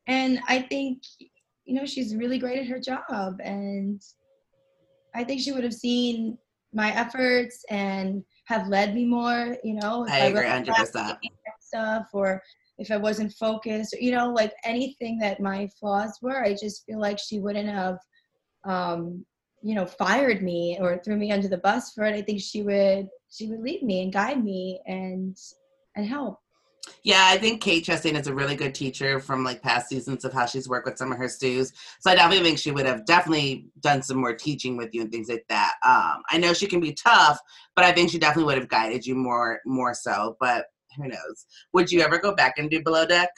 and 0.07 0.41
I 0.47 0.61
think 0.61 1.03
you 1.65 1.75
know 1.75 1.87
she's 1.87 2.15
really 2.15 2.39
great 2.39 2.59
at 2.59 2.67
her 2.67 2.79
job. 2.79 3.41
And 3.43 4.03
I 5.15 5.25
think 5.25 5.41
she 5.41 5.53
would 5.53 5.65
have 5.65 5.73
seen 5.73 6.37
my 6.75 6.95
efforts 6.95 7.65
and 7.71 8.23
have 8.45 8.69
led 8.69 8.95
me 8.95 9.07
more. 9.07 9.57
You 9.65 9.75
know, 9.75 10.05
if 10.05 10.13
I 10.13 10.19
agree, 10.27 10.47
hundred 10.47 10.75
percent. 10.75 11.19
Stuff 11.71 12.07
or 12.13 12.43
if 12.79 12.91
I 12.91 12.97
wasn't 12.97 13.33
focused, 13.33 13.95
you 14.01 14.11
know, 14.11 14.33
like 14.33 14.53
anything 14.65 15.19
that 15.19 15.41
my 15.41 15.69
flaws 15.79 16.19
were, 16.23 16.43
I 16.43 16.55
just 16.55 16.85
feel 16.87 16.99
like 16.99 17.19
she 17.19 17.39
wouldn't 17.39 17.69
have, 17.69 17.99
um, 18.65 19.25
you 19.63 19.75
know, 19.75 19.85
fired 19.85 20.43
me 20.43 20.79
or 20.81 20.99
threw 20.99 21.17
me 21.17 21.31
under 21.31 21.49
the 21.49 21.59
bus 21.59 21.93
for 21.93 22.05
it. 22.05 22.15
I 22.15 22.23
think 22.23 22.41
she 22.41 22.63
would, 22.63 23.09
she 23.31 23.49
would 23.49 23.61
lead 23.61 23.83
me 23.83 24.03
and 24.03 24.13
guide 24.13 24.43
me 24.43 24.81
and 24.87 25.37
and 25.97 26.07
help. 26.07 26.39
Yeah, 27.03 27.25
I 27.27 27.37
think 27.37 27.63
Kate 27.63 27.85
Chastain 27.85 28.19
is 28.19 28.27
a 28.27 28.35
really 28.35 28.57
good 28.57 28.75
teacher 28.75 29.21
from 29.21 29.45
like 29.45 29.63
past 29.63 29.89
seasons 29.89 30.25
of 30.25 30.33
how 30.33 30.47
she's 30.47 30.69
worked 30.69 30.87
with 30.87 30.99
some 30.99 31.13
of 31.13 31.19
her 31.19 31.29
stews. 31.29 31.73
So 32.01 32.11
I 32.11 32.15
definitely 32.15 32.45
think 32.45 32.59
she 32.59 32.71
would 32.71 32.87
have 32.87 33.05
definitely 33.05 33.67
done 33.81 34.03
some 34.03 34.19
more 34.19 34.35
teaching 34.35 34.77
with 34.77 34.95
you 34.95 35.03
and 35.03 35.13
things 35.13 35.29
like 35.29 35.45
that. 35.49 35.75
Um, 35.85 36.23
I 36.31 36.39
know 36.39 36.55
she 36.55 36.67
can 36.67 36.81
be 36.81 36.95
tough, 36.95 37.39
but 37.77 37.85
I 37.85 37.93
think 37.93 38.11
she 38.11 38.19
definitely 38.19 38.45
would 38.45 38.59
have 38.59 38.69
guided 38.69 39.07
you 39.07 39.15
more 39.15 39.61
more 39.67 39.95
so. 39.95 40.37
But 40.41 40.67
who 40.97 41.09
knows? 41.09 41.47
Would 41.73 41.91
you 41.91 42.01
ever 42.01 42.19
go 42.19 42.35
back 42.35 42.55
and 42.59 42.71
do 42.71 42.83
below 42.83 43.07
deck? 43.07 43.31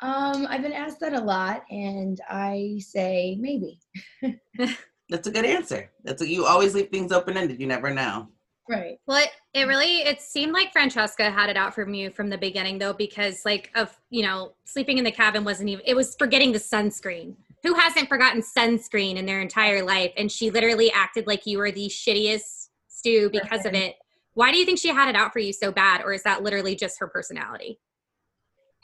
Um, 0.00 0.46
I've 0.50 0.62
been 0.62 0.72
asked 0.72 0.98
that 1.00 1.14
a 1.14 1.20
lot, 1.20 1.62
and 1.70 2.20
I 2.28 2.80
say 2.80 3.36
maybe. 3.40 3.78
That's 5.08 5.28
a 5.28 5.30
good 5.30 5.44
answer. 5.44 5.90
That's 6.02 6.22
a, 6.22 6.28
you 6.28 6.44
always 6.44 6.74
leave 6.74 6.88
things 6.88 7.12
open 7.12 7.36
ended. 7.36 7.60
You 7.60 7.66
never 7.66 7.92
know. 7.92 8.28
Right. 8.68 8.98
Well, 9.06 9.18
it, 9.18 9.30
it 9.54 9.66
really 9.66 9.98
it 9.98 10.20
seemed 10.22 10.52
like 10.52 10.72
Francesca 10.72 11.30
had 11.30 11.50
it 11.50 11.56
out 11.56 11.74
from 11.74 11.94
you 11.94 12.10
from 12.10 12.30
the 12.30 12.38
beginning 12.38 12.78
though, 12.78 12.92
because 12.92 13.44
like 13.44 13.70
of 13.74 13.96
you 14.10 14.22
know 14.22 14.54
sleeping 14.64 14.98
in 14.98 15.04
the 15.04 15.10
cabin 15.10 15.44
wasn't 15.44 15.68
even 15.68 15.84
it 15.86 15.94
was 15.94 16.16
forgetting 16.16 16.52
the 16.52 16.58
sunscreen. 16.58 17.34
Who 17.62 17.74
hasn't 17.74 18.08
forgotten 18.08 18.42
sunscreen 18.42 19.16
in 19.16 19.26
their 19.26 19.40
entire 19.40 19.84
life? 19.84 20.12
And 20.16 20.30
she 20.30 20.50
literally 20.50 20.90
acted 20.90 21.26
like 21.26 21.46
you 21.46 21.58
were 21.58 21.70
the 21.70 21.86
shittiest 21.86 22.68
stew 22.88 23.30
because 23.30 23.66
of 23.66 23.74
it. 23.74 23.96
Why 24.34 24.50
do 24.52 24.58
you 24.58 24.64
think 24.64 24.78
she 24.78 24.88
had 24.88 25.08
it 25.08 25.16
out 25.16 25.32
for 25.32 25.38
you 25.38 25.52
so 25.52 25.70
bad, 25.72 26.02
or 26.02 26.12
is 26.12 26.22
that 26.22 26.42
literally 26.42 26.74
just 26.74 26.98
her 27.00 27.08
personality? 27.08 27.80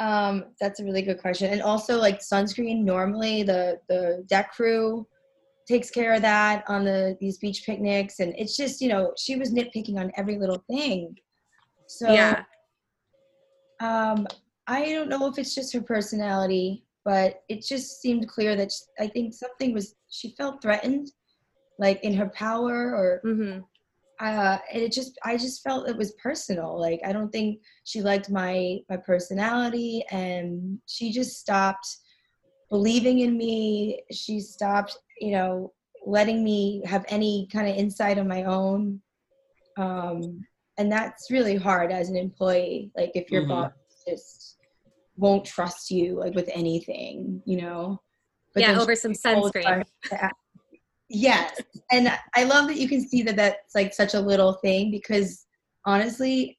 Um, 0.01 0.47
that's 0.61 0.79
a 0.81 0.85
really 0.85 1.03
good 1.03 1.21
question. 1.21 1.53
And 1.53 1.61
also 1.63 1.99
like 1.99 2.21
sunscreen, 2.21 2.85
normally 2.85 3.43
the 3.43 3.81
the 3.89 4.25
deck 4.29 4.53
crew 4.53 5.07
takes 5.69 5.91
care 5.91 6.15
of 6.15 6.23
that 6.23 6.65
on 6.69 6.85
the 6.85 7.17
these 7.21 7.39
beach 7.39 7.65
picnics 7.67 8.21
and 8.21 8.35
it's 8.39 8.57
just, 8.57 8.81
you 8.81 8.89
know, 8.89 9.13
she 9.19 9.37
was 9.37 9.53
nitpicking 9.53 9.99
on 9.99 10.13
every 10.17 10.39
little 10.39 10.63
thing. 10.71 11.17
So 11.87 12.09
yeah, 12.13 12.45
um 13.81 14.27
I 14.67 14.93
don't 14.93 15.09
know 15.09 15.27
if 15.27 15.39
it's 15.39 15.55
just 15.55 15.73
her 15.73 15.81
personality, 15.81 16.85
but 17.05 17.43
it 17.49 17.63
just 17.63 18.01
seemed 18.03 18.29
clear 18.29 18.55
that 18.57 18.73
sh 18.73 18.83
I 18.99 19.09
think 19.09 19.35
something 19.35 19.73
was 19.75 19.95
she 20.11 20.35
felt 20.37 20.63
threatened 20.63 21.13
like 21.79 22.03
in 22.05 22.15
her 22.15 22.29
power 22.31 22.95
or 22.95 23.21
hmm 23.23 23.61
uh, 24.21 24.59
and 24.73 24.83
it 24.83 24.93
just 24.93 25.19
I 25.25 25.37
just 25.37 25.63
felt 25.63 25.89
it 25.89 25.97
was 25.97 26.13
personal. 26.23 26.79
Like 26.79 27.01
I 27.05 27.13
don't 27.13 27.31
think 27.31 27.61
she 27.85 28.03
liked 28.03 28.31
my 28.31 28.79
my 28.89 28.97
personality, 28.97 30.05
and 30.11 30.79
she 30.87 31.13
just 31.13 31.39
stopped 31.39 31.89
believing 32.71 33.21
in 33.21 33.37
me. 33.37 34.03
She 34.13 34.41
stopped, 34.41 34.97
you 35.21 35.33
know, 35.33 35.73
letting 36.05 36.43
me 36.43 36.83
have 36.85 37.05
any 37.09 37.49
kind 37.53 37.69
of 37.69 37.77
insight 37.77 38.19
on 38.19 38.29
my 38.29 38.45
own. 38.45 39.01
Um, 39.77 40.45
and 40.77 40.91
that's 40.91 41.31
really 41.31 41.57
hard 41.57 41.93
as 41.93 42.09
an 42.09 42.17
employee. 42.17 42.91
Like 42.97 43.13
if 43.15 43.31
your 43.31 43.43
Mhm. 43.43 43.49
boss 43.49 43.73
just 44.07 44.59
won't 45.17 45.45
trust 45.45 45.91
you 45.91 46.19
like 46.19 46.35
with 46.35 46.49
anything, 46.53 47.43
you 47.45 47.61
know. 47.61 48.01
yeah, 48.57 48.81
over 48.81 48.97
some 48.97 49.13
sunscreen. 49.13 49.85
Yes, 51.11 51.59
and 51.91 52.13
I 52.35 52.45
love 52.45 52.69
that 52.69 52.77
you 52.77 52.89
can 52.89 53.07
see 53.07 53.23
that 53.23 53.37
that's 53.37 53.75
like 53.75 53.95
such 53.95 54.15
a 54.15 54.21
little 54.21 54.55
thing 54.55 54.91
because 54.91 55.47
honestly, 55.87 56.59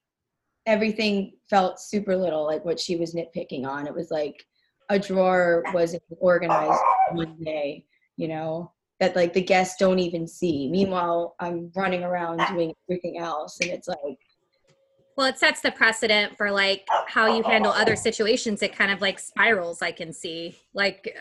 everything 0.66 1.34
felt 1.50 1.80
super 1.80 2.16
little. 2.16 2.46
Like 2.46 2.66
what 2.66 2.80
she 2.80 2.96
was 2.96 3.14
nitpicking 3.14 3.66
on, 3.68 3.86
it 3.86 3.94
was 3.94 4.10
like 4.10 4.44
a 4.90 4.98
drawer 4.98 5.64
wasn't 5.74 6.04
organized 6.20 6.82
one 7.12 7.38
day, 7.44 7.86
you 8.18 8.28
know, 8.28 8.72
that 9.00 9.16
like 9.16 9.34
the 9.34 9.42
guests 9.42 9.76
don't 9.80 10.00
even 10.00 10.28
see. 10.28 10.68
Meanwhile, 10.70 11.36
I'm 11.40 11.72
running 11.76 12.04
around 12.04 12.42
doing 12.50 12.74
everything 12.90 13.20
else, 13.20 13.60
and 13.62 13.70
it's 13.70 13.88
like, 13.88 14.18
Well, 15.16 15.28
it 15.28 15.38
sets 15.38 15.62
the 15.62 15.72
precedent 15.72 16.38
for 16.38 16.52
like 16.52 16.88
how 17.08 17.28
you 17.36 17.44
handle 17.44 17.72
other 17.72 17.96
situations. 17.96 18.62
It 18.62 18.76
kind 18.76 18.92
of 18.92 19.00
like 19.00 19.20
spirals. 19.20 19.82
I 19.82 19.92
can 19.92 20.12
see 20.12 20.58
like. 20.74 21.16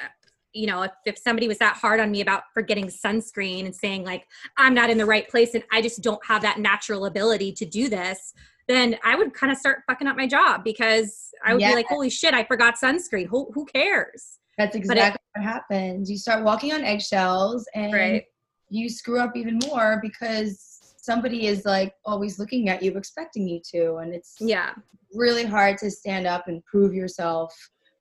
You 0.58 0.66
know, 0.66 0.82
if, 0.82 0.90
if 1.06 1.18
somebody 1.18 1.46
was 1.46 1.58
that 1.58 1.76
hard 1.76 2.00
on 2.00 2.10
me 2.10 2.20
about 2.20 2.42
forgetting 2.52 2.86
sunscreen 2.88 3.64
and 3.64 3.74
saying, 3.74 4.04
like, 4.04 4.26
I'm 4.56 4.74
not 4.74 4.90
in 4.90 4.98
the 4.98 5.06
right 5.06 5.28
place 5.28 5.54
and 5.54 5.62
I 5.70 5.80
just 5.80 6.02
don't 6.02 6.24
have 6.26 6.42
that 6.42 6.58
natural 6.58 7.06
ability 7.06 7.52
to 7.52 7.64
do 7.64 7.88
this, 7.88 8.34
then 8.66 8.96
I 9.04 9.14
would 9.14 9.32
kind 9.34 9.52
of 9.52 9.58
start 9.58 9.82
fucking 9.86 10.08
up 10.08 10.16
my 10.16 10.26
job 10.26 10.64
because 10.64 11.30
I 11.44 11.54
would 11.54 11.60
be 11.60 11.74
like, 11.74 11.86
holy 11.86 12.10
shit, 12.10 12.34
I 12.34 12.42
forgot 12.42 12.74
sunscreen. 12.74 13.28
Who, 13.28 13.50
who 13.54 13.66
cares? 13.66 14.40
That's 14.58 14.74
it- 14.74 14.80
exactly 14.80 15.20
what 15.36 15.44
happens. 15.44 16.10
You 16.10 16.18
start 16.18 16.42
walking 16.44 16.72
on 16.72 16.82
eggshells 16.82 17.68
and 17.76 17.92
Right. 17.92 18.24
you 18.68 18.88
screw 18.88 19.20
up 19.20 19.36
even 19.36 19.60
more 19.68 20.00
because 20.02 20.80
somebody 20.96 21.46
is 21.46 21.64
like 21.64 21.94
always 22.04 22.40
looking 22.40 22.68
at 22.68 22.82
you, 22.82 22.96
expecting 22.96 23.46
you 23.46 23.60
to. 23.70 23.98
And 23.98 24.12
it's 24.12 24.34
Yeah. 24.40 24.74
really 25.14 25.44
hard 25.44 25.78
to 25.78 25.90
stand 25.90 26.26
up 26.26 26.48
and 26.48 26.64
prove 26.64 26.92
yourself 26.92 27.54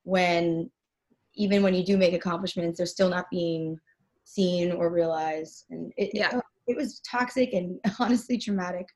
when 0.03 0.71
even 1.37 1.63
when 1.63 1.73
you 1.73 1.83
do 1.85 1.97
make 1.97 2.13
accomplishments, 2.13 2.77
they're 2.77 2.85
still 2.85 3.09
not 3.09 3.25
being 3.31 3.77
seen 4.25 4.71
or 4.71 4.89
realized. 4.89 5.65
And 5.69 5.93
it, 5.95 6.11
Yeah. 6.13 6.37
it, 6.37 6.43
it 6.67 6.75
was 6.75 6.99
toxic 7.09 7.53
and 7.53 7.79
honestly 7.99 8.37
traumatic. 8.37 8.87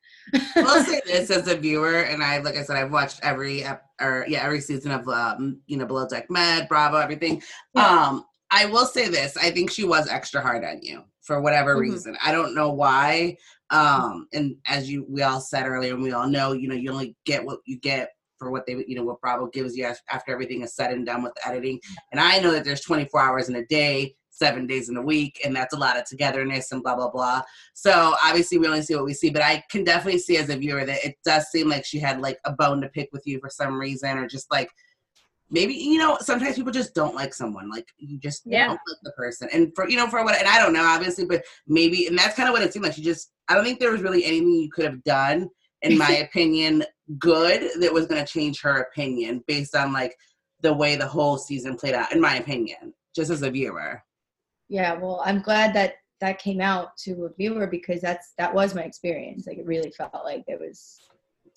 I'll 0.57 0.83
say 0.83 1.01
this 1.05 1.29
as 1.29 1.47
a 1.47 1.55
viewer, 1.55 2.01
and 2.01 2.21
I, 2.21 2.39
like 2.39 2.57
I 2.57 2.63
said, 2.63 2.75
I've 2.75 2.91
watched 2.91 3.19
every, 3.23 3.63
or 4.01 4.25
yeah, 4.27 4.43
every 4.43 4.59
season 4.59 4.91
of, 4.91 5.07
um, 5.07 5.61
you 5.67 5.77
know, 5.77 5.85
Below 5.85 6.07
Deck 6.07 6.29
Med, 6.29 6.67
Bravo, 6.67 6.97
everything. 6.97 7.41
Yeah. 7.73 7.87
Um, 7.87 8.25
I 8.51 8.65
will 8.65 8.85
say 8.85 9.07
this: 9.07 9.37
I 9.37 9.51
think 9.51 9.71
she 9.71 9.85
was 9.85 10.09
extra 10.09 10.41
hard 10.41 10.65
on 10.65 10.81
you 10.81 11.03
for 11.21 11.39
whatever 11.39 11.77
Mhm. 11.77 11.81
reason. 11.81 12.17
I 12.23 12.33
don't 12.33 12.53
know 12.53 12.71
why. 12.73 13.37
Um, 13.69 14.27
and 14.33 14.57
as 14.67 14.91
you, 14.91 15.05
we 15.07 15.21
all 15.21 15.39
said 15.39 15.65
earlier, 15.65 15.93
and 15.93 16.03
we 16.03 16.11
all 16.11 16.27
know, 16.27 16.51
you 16.51 16.67
know, 16.67 16.75
you 16.75 16.91
only 16.91 17.15
get 17.25 17.45
what 17.45 17.59
you 17.65 17.79
get 17.79 18.09
for 18.41 18.49
what 18.49 18.65
they, 18.65 18.83
you 18.87 18.95
know, 18.95 19.03
what 19.03 19.21
Bravo 19.21 19.45
gives 19.47 19.77
you 19.77 19.85
after 19.85 20.31
everything 20.31 20.63
is 20.63 20.73
said 20.73 20.91
and 20.91 21.05
done 21.05 21.21
with 21.21 21.35
the 21.35 21.47
editing. 21.47 21.77
Mm-hmm. 21.77 21.93
And 22.13 22.19
I 22.19 22.39
know 22.39 22.51
that 22.51 22.63
there's 22.65 22.81
24 22.81 23.21
hours 23.21 23.49
in 23.49 23.55
a 23.55 23.65
day, 23.67 24.15
seven 24.31 24.65
days 24.65 24.89
in 24.89 24.97
a 24.97 25.01
week, 25.01 25.39
and 25.45 25.55
that's 25.55 25.75
a 25.75 25.77
lot 25.77 25.95
of 25.97 26.05
togetherness 26.05 26.71
and 26.71 26.81
blah 26.81 26.95
blah 26.95 27.11
blah. 27.11 27.43
So 27.75 28.15
obviously 28.25 28.57
we 28.57 28.65
only 28.65 28.81
see 28.81 28.95
what 28.95 29.05
we 29.05 29.13
see, 29.13 29.29
but 29.29 29.43
I 29.43 29.63
can 29.69 29.83
definitely 29.83 30.19
see 30.19 30.37
as 30.37 30.49
a 30.49 30.57
viewer 30.57 30.85
that 30.85 31.05
it 31.05 31.17
does 31.23 31.45
seem 31.51 31.69
like 31.69 31.85
she 31.85 31.99
had 31.99 32.19
like 32.19 32.39
a 32.45 32.51
bone 32.51 32.81
to 32.81 32.89
pick 32.89 33.09
with 33.13 33.27
you 33.27 33.39
for 33.39 33.49
some 33.51 33.79
reason, 33.79 34.17
or 34.17 34.27
just 34.27 34.49
like 34.49 34.71
maybe 35.51 35.73
you 35.75 35.99
know 35.99 36.17
sometimes 36.21 36.55
people 36.55 36.71
just 36.71 36.95
don't 36.95 37.13
like 37.13 37.33
someone 37.33 37.69
like 37.69 37.87
you 37.97 38.17
just 38.17 38.41
Yeah. 38.45 38.67
don't 38.67 38.79
like 38.87 38.97
the 39.03 39.11
person 39.11 39.49
and 39.53 39.71
for 39.75 39.87
you 39.87 39.97
know 39.97 40.07
for 40.07 40.23
what 40.23 40.39
and 40.39 40.47
I 40.47 40.57
don't 40.57 40.73
know 40.73 40.83
obviously, 40.85 41.25
but 41.25 41.43
maybe 41.67 42.07
and 42.07 42.17
that's 42.17 42.35
kind 42.35 42.49
of 42.49 42.53
what 42.53 42.63
it 42.63 42.73
seemed 42.73 42.85
like. 42.85 42.95
She 42.95 43.03
just 43.03 43.31
I 43.49 43.53
don't 43.53 43.63
think 43.63 43.79
there 43.79 43.91
was 43.91 44.01
really 44.01 44.25
anything 44.25 44.53
you 44.53 44.71
could 44.71 44.85
have 44.85 45.03
done 45.03 45.49
in 45.81 45.97
my 45.97 46.11
opinion 46.17 46.83
good 47.19 47.69
that 47.79 47.93
was 47.93 48.05
going 48.05 48.23
to 48.23 48.31
change 48.31 48.61
her 48.61 48.81
opinion 48.81 49.43
based 49.47 49.75
on 49.75 49.91
like 49.91 50.15
the 50.61 50.71
way 50.71 50.95
the 50.95 51.07
whole 51.07 51.37
season 51.37 51.75
played 51.75 51.93
out 51.93 52.11
in 52.13 52.21
my 52.21 52.35
opinion 52.35 52.93
just 53.15 53.29
as 53.29 53.41
a 53.41 53.51
viewer. 53.51 54.01
yeah, 54.69 54.93
well, 54.93 55.21
I'm 55.25 55.41
glad 55.41 55.73
that 55.75 55.95
that 56.21 56.39
came 56.39 56.61
out 56.61 56.95
to 56.97 57.25
a 57.25 57.33
viewer 57.33 57.67
because 57.67 57.99
that's 57.99 58.33
that 58.37 58.53
was 58.53 58.75
my 58.75 58.83
experience. 58.83 59.47
Like 59.47 59.57
it 59.57 59.65
really 59.65 59.91
felt 59.91 60.13
like 60.23 60.45
there 60.47 60.59
was 60.59 60.99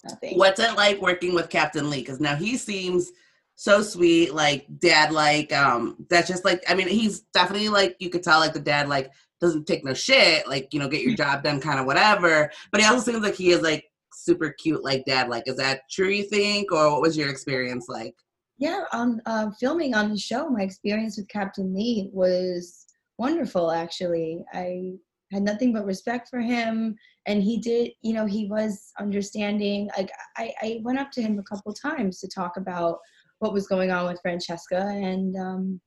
nothing. 0.02 0.36
What's 0.38 0.58
it 0.58 0.74
like 0.74 1.00
working 1.00 1.34
with 1.34 1.50
Captain 1.50 1.90
Lee? 1.90 2.00
Because 2.00 2.18
now 2.18 2.34
he 2.34 2.56
seems 2.56 3.12
so 3.56 3.82
sweet, 3.82 4.34
like 4.34 4.66
dad 4.80 5.12
like. 5.12 5.52
Um, 5.52 6.06
that's 6.08 6.28
just 6.28 6.44
like 6.44 6.64
I 6.68 6.74
mean, 6.74 6.88
he's 6.88 7.20
definitely 7.34 7.68
like 7.68 7.96
you 8.00 8.10
could 8.10 8.22
tell 8.22 8.40
like 8.40 8.54
the 8.54 8.60
dad 8.60 8.88
like 8.88 9.12
doesn't 9.40 9.66
take 9.66 9.84
no 9.84 9.94
shit, 9.94 10.48
like 10.48 10.72
you 10.72 10.80
know, 10.80 10.88
get 10.88 11.02
your 11.02 11.14
job 11.16 11.44
done, 11.44 11.60
kind 11.60 11.78
of 11.78 11.86
whatever. 11.86 12.50
But 12.72 12.80
he 12.80 12.86
also 12.86 13.12
seems 13.12 13.22
like 13.22 13.34
he 13.34 13.50
is 13.50 13.60
like 13.60 13.84
super 14.14 14.50
cute, 14.50 14.84
like 14.84 15.04
dad. 15.04 15.28
Like, 15.28 15.44
is 15.46 15.56
that 15.56 15.82
true? 15.90 16.08
You 16.08 16.24
think, 16.24 16.72
or 16.72 16.90
what 16.92 17.02
was 17.02 17.16
your 17.16 17.28
experience 17.28 17.86
like? 17.88 18.14
Yeah, 18.58 18.84
on 18.92 19.20
uh, 19.26 19.50
filming 19.58 19.94
on 19.94 20.10
the 20.10 20.18
show, 20.18 20.48
my 20.48 20.62
experience 20.62 21.16
with 21.16 21.28
Captain 21.28 21.74
Lee 21.74 22.08
was 22.12 22.86
wonderful. 23.18 23.72
Actually, 23.72 24.44
I 24.52 24.92
had 25.32 25.42
nothing 25.42 25.72
but 25.72 25.84
respect 25.84 26.28
for 26.28 26.40
him, 26.40 26.96
and 27.26 27.42
he 27.42 27.58
did. 27.58 27.92
You 28.02 28.14
know, 28.14 28.26
he 28.26 28.46
was 28.46 28.92
understanding. 28.98 29.90
Like 29.96 30.10
I, 30.36 30.52
I 30.62 30.80
went 30.82 30.98
up 30.98 31.10
to 31.12 31.22
him 31.22 31.38
a 31.38 31.42
couple 31.42 31.72
times 31.72 32.20
to 32.20 32.28
talk 32.28 32.56
about 32.56 32.98
what 33.40 33.52
was 33.52 33.66
going 33.66 33.90
on 33.90 34.06
with 34.06 34.20
Francesca, 34.22 34.86
and 34.86 35.36
um, 35.36 35.80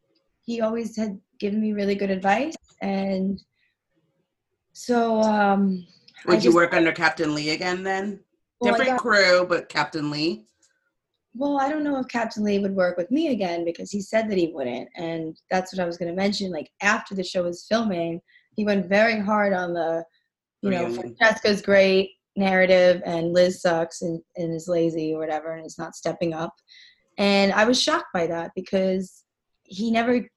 he 0.46 0.62
always 0.62 0.96
had 0.98 1.20
given 1.40 1.62
me 1.62 1.74
really 1.74 1.96
good 1.96 2.12
advice. 2.12 2.56
And 2.82 3.42
so, 4.74 5.22
um, 5.22 5.88
Would 6.28 6.44
you 6.44 6.54
work 6.54 6.74
under 6.74 6.92
Captain 6.92 7.34
Lee 7.34 7.52
again 7.52 7.84
then? 7.84 8.20
well, 8.60 8.72
Different 8.74 8.92
got- 8.92 9.00
crew, 9.00 9.46
but 9.48 9.70
Captain 9.70 10.10
Lee. 10.12 10.46
Well, 11.36 11.60
I 11.60 11.70
don't 11.70 11.84
know 11.84 12.00
if 12.00 12.08
Captain 12.08 12.44
Lee 12.44 12.58
would 12.60 12.76
work 12.76 12.98
with 12.98 13.12
me 13.12 13.28
again 13.28 13.64
because 13.64 13.92
he 13.92 14.02
said 14.02 14.28
that 14.30 14.38
he 14.40 14.48
wouldn't. 14.54 14.90
And 14.96 15.40
that's 15.52 15.72
what 15.72 15.82
I 15.82 15.86
was 15.86 15.96
going 15.98 16.10
to 16.10 16.16
mention. 16.16 16.52
Like, 16.52 16.72
after 16.82 17.14
the 17.14 17.24
show 17.24 17.44
was 17.44 17.66
filming, 17.70 18.20
he 18.56 18.66
went 18.66 18.88
very 18.90 19.20
hard 19.20 19.54
on 19.54 19.74
the, 19.74 20.04
you 20.64 20.72
know. 20.72 20.92
Francesca's 20.92 21.62
great 21.62 22.12
narrative 22.36 23.04
and 23.06 23.34
Liz 23.34 23.62
sucks 23.62 24.02
and, 24.02 24.20
and 24.36 24.52
is 24.54 24.68
lazy 24.68 25.14
or 25.14 25.20
whatever 25.20 25.52
and 25.56 25.66
is 25.66 25.78
not 25.78 25.96
stepping 25.96 26.34
up. 26.34 26.56
And 27.20 27.52
I 27.54 27.66
was 27.66 27.80
shocked 27.82 28.12
by 28.14 28.26
that 28.28 28.52
because 28.56 29.24
he 29.64 29.92
never 29.92 30.28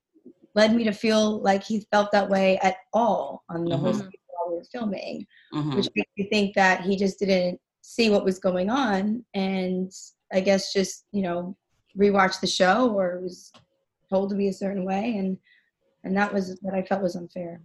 led 0.54 0.74
me 0.74 0.84
to 0.84 0.92
feel 0.92 1.40
like 1.40 1.62
he 1.64 1.86
felt 1.90 2.12
that 2.12 2.28
way 2.28 2.58
at 2.58 2.76
all 2.92 3.44
on 3.48 3.64
the 3.64 3.76
whole 3.76 3.92
Mhm. 3.92 3.96
season 3.96 4.10
while 4.50 4.52
we 4.52 4.58
were 4.58 4.64
filming 4.64 5.26
Mhm. 5.52 5.76
which 5.76 5.88
makes 5.94 6.10
me 6.16 6.28
think 6.28 6.54
that 6.54 6.82
he 6.82 6.96
just 6.96 7.18
didn't 7.18 7.60
see 7.82 8.10
what 8.10 8.24
was 8.24 8.38
going 8.38 8.68
on 8.70 9.24
and 9.34 9.92
i 10.32 10.40
guess 10.40 10.72
just 10.72 11.06
you 11.12 11.22
know 11.22 11.56
rewatched 11.98 12.40
the 12.40 12.46
show 12.46 12.90
or 12.90 13.20
was 13.20 13.52
told 14.08 14.30
to 14.30 14.36
be 14.36 14.48
a 14.48 14.52
certain 14.52 14.84
way 14.84 15.16
and 15.16 15.38
and 16.04 16.16
that 16.16 16.32
was 16.32 16.58
what 16.62 16.74
i 16.74 16.82
felt 16.82 17.02
was 17.02 17.16
unfair 17.16 17.60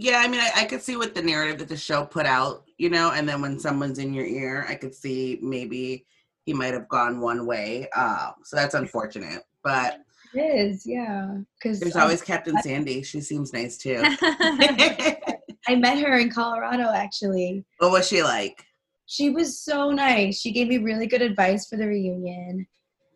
Yeah, 0.00 0.18
I 0.24 0.28
mean, 0.28 0.40
I, 0.40 0.50
I 0.62 0.64
could 0.64 0.80
see 0.80 0.96
what 0.96 1.12
the 1.14 1.22
narrative 1.22 1.58
that 1.58 1.68
the 1.68 1.76
show 1.76 2.04
put 2.06 2.24
out, 2.24 2.62
you 2.78 2.88
know, 2.88 3.10
and 3.10 3.28
then 3.28 3.42
when 3.42 3.58
someone's 3.58 3.98
in 3.98 4.14
your 4.14 4.26
ear, 4.26 4.64
I 4.68 4.76
could 4.76 4.94
see 4.94 5.40
maybe 5.42 6.06
he 6.46 6.54
might 6.54 6.72
have 6.72 6.86
gone 6.88 7.20
one 7.20 7.46
way. 7.46 7.88
Um, 7.90 8.34
so 8.44 8.54
that's 8.54 8.74
unfortunate. 8.74 9.42
But 9.64 9.98
it 10.32 10.38
is 10.38 10.86
yeah 10.86 11.38
because 11.58 11.80
there's 11.80 11.96
always 11.96 12.22
Captain 12.22 12.56
Sandy. 12.62 13.02
She 13.02 13.20
seems 13.20 13.52
nice 13.52 13.76
too. 13.76 14.00
I 15.68 15.76
met 15.76 15.98
her 15.98 16.18
in 16.18 16.30
colorado 16.30 16.90
actually 16.92 17.64
what 17.78 17.92
was 17.92 18.08
she 18.08 18.22
like? 18.22 18.64
she 19.06 19.30
was 19.30 19.60
so 19.60 19.90
nice 19.90 20.40
she 20.40 20.52
gave 20.52 20.68
me 20.68 20.78
really 20.78 21.06
good 21.06 21.22
advice 21.22 21.66
for 21.68 21.76
the 21.76 21.86
reunion 21.86 22.66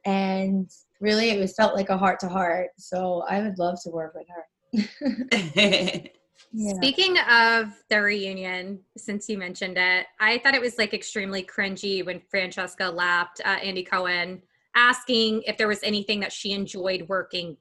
and 0.04 0.70
really 1.00 1.30
it 1.30 1.38
was 1.38 1.54
felt 1.54 1.74
like 1.74 1.88
a 1.88 1.98
heart 1.98 2.20
to 2.20 2.28
heart 2.28 2.70
so 2.78 3.24
i 3.28 3.40
would 3.40 3.58
love 3.58 3.78
to 3.82 3.90
work 3.90 4.14
with 4.14 4.26
her 4.28 4.44
yeah. 6.52 6.74
Speaking 6.76 7.18
of 7.30 7.72
the 7.88 8.00
reunion, 8.00 8.80
since 8.96 9.28
you 9.28 9.38
mentioned 9.38 9.76
it, 9.78 10.06
I 10.20 10.38
thought 10.38 10.54
it 10.54 10.60
was 10.60 10.78
like 10.78 10.94
extremely 10.94 11.42
cringy 11.42 12.04
when 12.04 12.20
Francesca 12.30 12.84
lapped 12.90 13.40
uh, 13.44 13.58
Andy 13.62 13.82
Cohen 13.82 14.42
asking 14.74 15.42
if 15.42 15.58
there 15.58 15.68
was 15.68 15.82
anything 15.82 16.20
that 16.20 16.32
she 16.32 16.52
enjoyed 16.52 17.08
working 17.08 17.56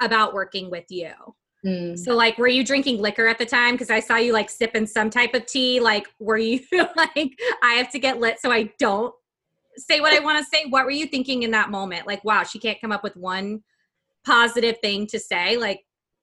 about 0.00 0.32
working 0.32 0.70
with 0.70 0.84
you. 0.88 1.12
Mm. 1.66 1.98
So, 1.98 2.14
like, 2.14 2.38
were 2.38 2.48
you 2.48 2.64
drinking 2.64 2.98
liquor 3.00 3.26
at 3.26 3.38
the 3.38 3.46
time? 3.46 3.74
Because 3.74 3.90
I 3.90 4.00
saw 4.00 4.16
you 4.16 4.32
like 4.32 4.48
sipping 4.48 4.86
some 4.86 5.10
type 5.10 5.34
of 5.34 5.46
tea. 5.46 5.80
Like, 5.80 6.06
were 6.18 6.38
you 6.38 6.60
like, 6.96 7.38
I 7.62 7.72
have 7.74 7.90
to 7.92 7.98
get 7.98 8.20
lit 8.20 8.38
so 8.40 8.50
I 8.52 8.72
don't 8.78 9.12
say 9.76 10.00
what 10.00 10.12
I 10.12 10.20
want 10.20 10.38
to 10.38 10.44
say? 10.44 10.66
What 10.68 10.84
were 10.84 10.90
you 10.90 11.06
thinking 11.06 11.42
in 11.42 11.50
that 11.52 11.70
moment? 11.70 12.06
Like, 12.06 12.24
wow, 12.24 12.44
she 12.44 12.58
can't 12.58 12.80
come 12.80 12.92
up 12.92 13.02
with 13.02 13.16
one 13.16 13.62
positive 14.24 14.76
thing 14.82 15.06
to 15.08 15.18
say. 15.18 15.56
Like, 15.56 15.80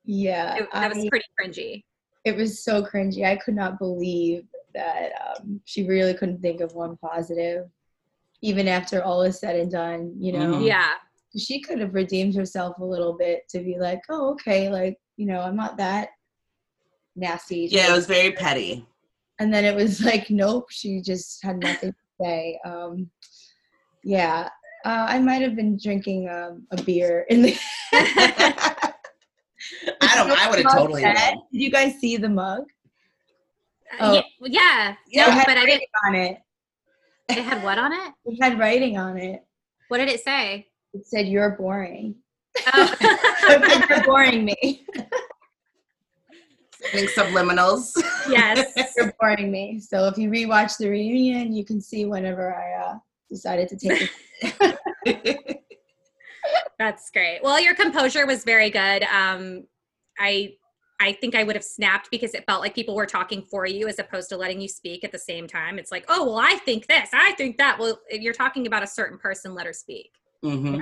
yeah 0.08 0.58
it, 0.58 0.68
that 0.72 0.94
was 0.96 1.06
pretty 1.10 1.26
cringy. 1.42 1.84
it 2.26 2.36
was 2.36 2.64
so 2.64 2.84
cringy. 2.84 3.26
I 3.26 3.36
could 3.38 3.56
not 3.56 3.80
believe 3.80 4.44
that 4.76 5.12
um, 5.40 5.60
she 5.66 5.88
really 5.88 6.14
couldn't 6.14 6.42
think 6.42 6.62
of 6.62 6.74
one 6.76 6.96
positive, 6.98 7.66
even 8.42 8.68
after 8.68 9.04
all 9.04 9.22
is 9.24 9.40
said 9.40 9.56
and 9.56 9.72
done. 9.72 10.14
You 10.20 10.34
know, 10.34 10.54
Mhm. 10.56 10.68
Yeah. 10.68 10.92
she 11.38 11.60
could 11.62 11.80
have 11.80 11.94
redeemed 11.96 12.36
herself 12.36 12.78
a 12.80 12.86
little 12.86 13.14
bit 13.18 13.48
to 13.50 13.60
be 13.60 13.78
like, 13.80 14.02
oh, 14.10 14.32
okay, 14.34 14.70
like 14.70 14.98
you 15.18 15.26
know, 15.26 15.40
I'm 15.42 15.56
not 15.56 15.78
that 15.78 16.10
nasty. 17.16 17.68
Yeah, 17.72 17.92
it 17.92 17.96
was 17.96 18.06
very 18.08 18.32
petty. 18.32 18.86
and 19.40 19.54
then 19.54 19.66
it 19.66 19.76
was 19.76 20.02
like, 20.10 20.30
nope, 20.30 20.66
she 20.72 21.02
just 21.02 21.44
had 21.44 21.58
nothing 21.60 21.92
to 21.92 21.96
say. 22.22 22.60
Um, 22.66 23.10
yeah, 24.04 24.50
uh, 24.86 25.06
I 25.10 25.20
might 25.20 25.42
have 25.42 25.56
been 25.56 25.78
drinking 25.82 26.30
um, 26.30 26.68
a 26.72 26.82
beer 26.84 27.26
in 27.30 27.42
the. 27.42 27.58
I 30.02 30.16
don't. 30.16 30.32
I 30.32 30.50
would 30.50 30.60
have 30.64 30.72
totally. 30.74 31.02
Did 31.04 31.16
you 31.52 31.72
guys 31.72 31.96
see 32.00 32.18
the 32.18 32.30
mug? 32.30 32.64
Uh, 34.00 34.00
Oh. 34.00 34.14
yeah, 34.14 34.22
yeah. 34.42 34.96
Yeah, 35.08 35.22
No, 35.26 35.28
it 35.32 35.34
had 35.34 35.46
but 35.48 35.58
I 35.58 35.66
didn't. 35.66 35.84
on 36.06 36.16
it. 36.16 36.38
It 37.30 37.44
had 37.44 37.64
what 37.64 37.78
on 37.78 37.94
it? 37.94 38.14
It 38.26 38.42
had 38.44 38.60
writing 38.60 38.98
on 38.98 39.18
it. 39.18 39.44
What 39.88 39.98
did 40.00 40.10
it 40.10 40.24
say? 40.24 40.68
It 40.94 41.06
said, 41.08 41.28
"You're 41.28 41.52
boring." 41.52 42.16
Oh. 42.74 43.86
You're 43.90 44.04
boring 44.04 44.46
me. 44.46 44.86
Sending 46.92 47.10
subliminals. 47.10 47.92
Yes. 48.30 48.94
You're 48.98 49.14
boring 49.20 49.52
me. 49.52 49.80
So 49.80 50.08
if 50.08 50.18
you 50.18 50.30
rewatch 50.30 50.78
the 50.78 50.90
reunion, 50.90 51.54
you 51.54 51.66
can 51.66 51.82
see 51.82 52.06
whenever 52.06 52.54
I 52.56 52.74
uh, 52.74 52.98
decided 53.30 53.70
to 53.70 53.78
take 53.78 54.12
it. 54.42 55.62
That's 56.80 57.10
great. 57.12 57.40
Well, 57.42 57.60
your 57.60 57.76
composure 57.76 58.26
was 58.26 58.44
very 58.44 58.70
good. 58.70 59.04
Um, 59.04 59.66
I 60.20 60.54
I 61.02 61.12
think 61.14 61.36
I 61.36 61.44
would 61.44 61.56
have 61.56 61.64
snapped 61.64 62.10
because 62.10 62.34
it 62.34 62.46
felt 62.46 62.62
like 62.62 62.74
people 62.74 62.96
were 62.96 63.06
talking 63.06 63.42
for 63.42 63.66
you 63.66 63.88
as 63.88 64.00
opposed 64.00 64.30
to 64.30 64.38
letting 64.38 64.62
you 64.62 64.70
speak 64.70 65.04
at 65.04 65.12
the 65.12 65.20
same 65.20 65.48
time. 65.48 65.78
It's 65.78 65.92
like, 65.92 66.06
oh 66.08 66.26
well, 66.26 66.40
I 66.40 66.58
think 66.66 66.88
this, 66.88 67.10
I 67.14 67.34
think 67.34 67.58
that. 67.58 67.80
Well, 67.80 68.00
if 68.10 68.22
you're 68.22 68.34
talking 68.34 68.68
about 68.68 68.84
a 68.84 68.88
certain 68.88 69.18
person, 69.18 69.54
let 69.54 69.66
her 69.66 69.74
speak. 69.74 70.12
hmm 70.44 70.78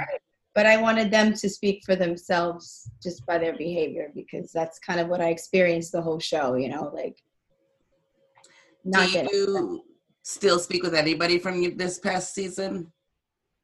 but 0.55 0.65
I 0.65 0.77
wanted 0.77 1.09
them 1.09 1.33
to 1.33 1.49
speak 1.49 1.83
for 1.83 1.95
themselves 1.95 2.89
just 3.01 3.25
by 3.25 3.37
their 3.37 3.57
behavior 3.57 4.11
because 4.13 4.51
that's 4.51 4.79
kind 4.79 4.99
of 4.99 5.07
what 5.07 5.21
I 5.21 5.29
experienced 5.29 5.91
the 5.91 6.01
whole 6.01 6.19
show, 6.19 6.55
you 6.55 6.69
know, 6.69 6.91
like 6.93 7.17
not 8.85 9.09
Do 9.11 9.27
you 9.37 9.83
still 10.23 10.59
speak 10.59 10.83
with 10.83 10.93
anybody 10.93 11.39
from 11.39 11.77
this 11.77 11.99
past 11.99 12.33
season? 12.33 12.91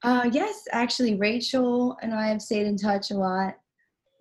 uh 0.04 0.30
yes, 0.32 0.64
actually 0.72 1.16
Rachel 1.16 1.98
and 2.02 2.14
I 2.14 2.28
have 2.28 2.42
stayed 2.42 2.66
in 2.66 2.78
touch 2.78 3.12
a 3.12 3.16
lot. 3.16 3.56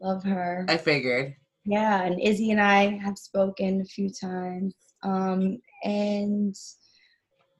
Love 0.00 0.22
her. 0.24 0.66
I 0.68 0.76
figured. 0.76 1.34
Yeah, 1.64 2.02
and 2.02 2.20
Izzy 2.20 2.50
and 2.50 2.60
I 2.60 2.98
have 2.98 3.18
spoken 3.18 3.80
a 3.80 3.84
few 3.84 4.10
times. 4.10 4.74
Um 5.02 5.58
and 5.84 6.54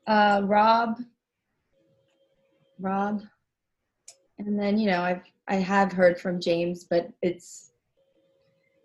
uh 0.06 0.42
Rob 0.44 0.98
Rob 2.80 3.22
and 4.38 4.58
then 4.58 4.78
you 4.78 4.90
know 4.90 5.02
I've 5.02 5.22
I 5.48 5.56
have 5.56 5.92
heard 5.92 6.20
from 6.20 6.40
James, 6.40 6.84
but 6.84 7.10
it's 7.22 7.72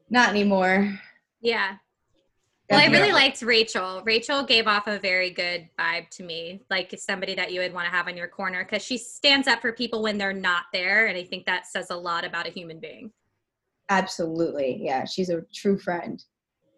not 0.09 0.29
anymore. 0.29 0.99
Yeah. 1.41 1.75
Well, 2.69 2.79
I 2.79 2.85
really 2.85 3.11
liked 3.11 3.41
Rachel. 3.41 4.01
Rachel 4.05 4.43
gave 4.43 4.67
off 4.67 4.87
a 4.87 4.97
very 4.97 5.29
good 5.29 5.67
vibe 5.77 6.09
to 6.11 6.23
me, 6.23 6.61
like 6.69 6.95
somebody 6.97 7.35
that 7.35 7.51
you 7.51 7.59
would 7.59 7.73
want 7.73 7.85
to 7.85 7.91
have 7.91 8.07
on 8.07 8.15
your 8.15 8.29
corner 8.29 8.63
because 8.63 8.81
she 8.81 8.97
stands 8.97 9.47
up 9.47 9.61
for 9.61 9.73
people 9.73 10.01
when 10.01 10.17
they're 10.17 10.33
not 10.33 10.63
there. 10.71 11.07
And 11.07 11.17
I 11.17 11.23
think 11.23 11.45
that 11.45 11.67
says 11.67 11.89
a 11.89 11.95
lot 11.95 12.23
about 12.23 12.47
a 12.47 12.51
human 12.51 12.79
being. 12.79 13.11
Absolutely. 13.89 14.79
Yeah, 14.81 15.03
she's 15.03 15.29
a 15.29 15.43
true 15.53 15.77
friend. 15.77 16.23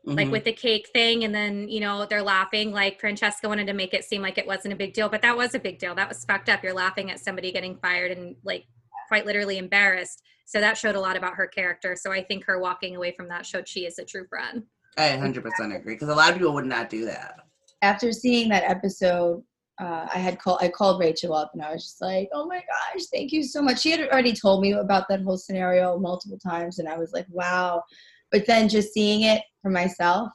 Like 0.07 0.27
Mhm. 0.27 0.31
with 0.31 0.43
the 0.43 0.53
cake 0.53 0.89
thing, 0.93 1.23
and 1.23 1.33
then, 1.33 1.67
you 1.67 1.79
know, 1.79 2.05
they're 2.05 2.21
laughing. 2.21 2.71
Like 2.71 2.99
Francesca 2.99 3.47
wanted 3.47 3.65
to 3.67 3.73
make 3.73 3.93
it 3.93 4.03
seem 4.03 4.21
like 4.21 4.37
it 4.37 4.45
wasn't 4.45 4.73
a 4.73 4.77
big 4.77 4.93
deal, 4.93 5.09
but 5.09 5.23
that 5.23 5.35
was 5.35 5.55
a 5.55 5.59
big 5.59 5.79
deal. 5.79 5.95
That 5.95 6.07
was 6.07 6.23
fucked 6.25 6.47
up. 6.47 6.63
You're 6.63 6.73
laughing 6.73 7.09
at 7.09 7.19
somebody 7.19 7.51
getting 7.51 7.75
fired 7.77 8.11
and, 8.11 8.35
like, 8.43 8.65
quite 9.07 9.25
literally 9.25 9.57
embarrassed. 9.57 10.21
So 10.45 10.59
that 10.59 10.77
showed 10.77 10.95
a 10.95 10.99
lot 10.99 11.17
about 11.17 11.33
her 11.33 11.47
character. 11.47 11.95
So 11.95 12.11
I 12.11 12.23
think 12.23 12.45
her 12.45 12.59
walking 12.59 12.95
away 12.95 13.13
from 13.17 13.27
that 13.29 13.47
showed 13.47 13.67
she 13.67 13.87
is 13.87 13.97
a 13.97 14.05
true 14.05 14.27
friend. 14.27 14.63
I 14.97 15.09
100% 15.09 15.75
agree 15.75 15.95
because 15.95 16.09
a 16.09 16.15
lot 16.15 16.29
of 16.29 16.37
people 16.37 16.53
would 16.53 16.67
not 16.67 16.89
do 16.89 17.05
that. 17.05 17.39
After 17.81 18.11
seeing 18.11 18.47
that 18.49 18.63
episode, 18.63 19.43
uh, 19.81 20.07
I 20.13 20.19
had 20.19 20.39
called 20.39 20.59
I 20.61 20.69
called 20.69 21.01
Rachel 21.01 21.33
up 21.33 21.51
and 21.53 21.61
I 21.61 21.73
was 21.73 21.83
just 21.83 21.99
like, 22.01 22.29
"Oh 22.31 22.45
my 22.45 22.57
gosh, 22.59 23.05
thank 23.11 23.33
you 23.33 23.43
so 23.43 23.61
much." 23.61 23.81
She 23.81 23.91
had 23.91 24.07
already 24.07 24.33
told 24.33 24.61
me 24.61 24.71
about 24.71 25.07
that 25.09 25.21
whole 25.21 25.37
scenario 25.37 25.97
multiple 25.97 26.37
times, 26.39 26.79
and 26.79 26.87
I 26.87 26.97
was 26.97 27.11
like, 27.11 27.25
"Wow!" 27.29 27.83
But 28.31 28.45
then 28.45 28.69
just 28.69 28.93
seeing 28.93 29.21
it 29.21 29.41
for 29.61 29.69
myself, 29.71 30.29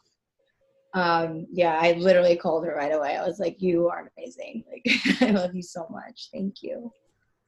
um, 0.95 1.47
yeah, 1.53 1.79
I 1.81 1.93
literally 1.93 2.37
called 2.37 2.65
her 2.65 2.75
right 2.75 2.93
away. 2.93 3.17
I 3.17 3.27
was 3.27 3.39
like, 3.39 3.61
"You 3.61 3.89
are 3.89 4.11
amazing! 4.17 4.65
Like, 4.71 5.21
I 5.23 5.31
love 5.31 5.55
you 5.55 5.63
so 5.63 5.87
much. 5.91 6.29
Thank 6.33 6.63
you." 6.63 6.93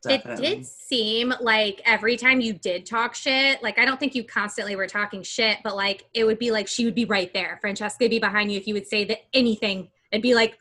It 0.08 0.24
did 0.36 0.66
seem 0.66 1.32
like 1.40 1.80
every 1.84 2.16
time 2.16 2.40
you 2.40 2.54
did 2.54 2.86
talk 2.86 3.14
shit, 3.14 3.62
like 3.62 3.78
I 3.78 3.84
don't 3.84 4.00
think 4.00 4.14
you 4.14 4.24
constantly 4.24 4.74
were 4.74 4.88
talking 4.88 5.22
shit, 5.22 5.58
but 5.62 5.76
like 5.76 6.06
it 6.12 6.24
would 6.24 6.38
be 6.38 6.50
like 6.50 6.66
she 6.66 6.84
would 6.84 6.94
be 6.94 7.04
right 7.04 7.32
there. 7.32 7.58
Francesca 7.60 8.04
would 8.04 8.10
be 8.10 8.18
behind 8.18 8.50
you 8.50 8.58
if 8.58 8.66
you 8.66 8.74
would 8.74 8.86
say 8.86 9.04
that 9.04 9.18
anything. 9.32 9.90
It'd 10.10 10.22
be 10.22 10.34
like, 10.34 10.58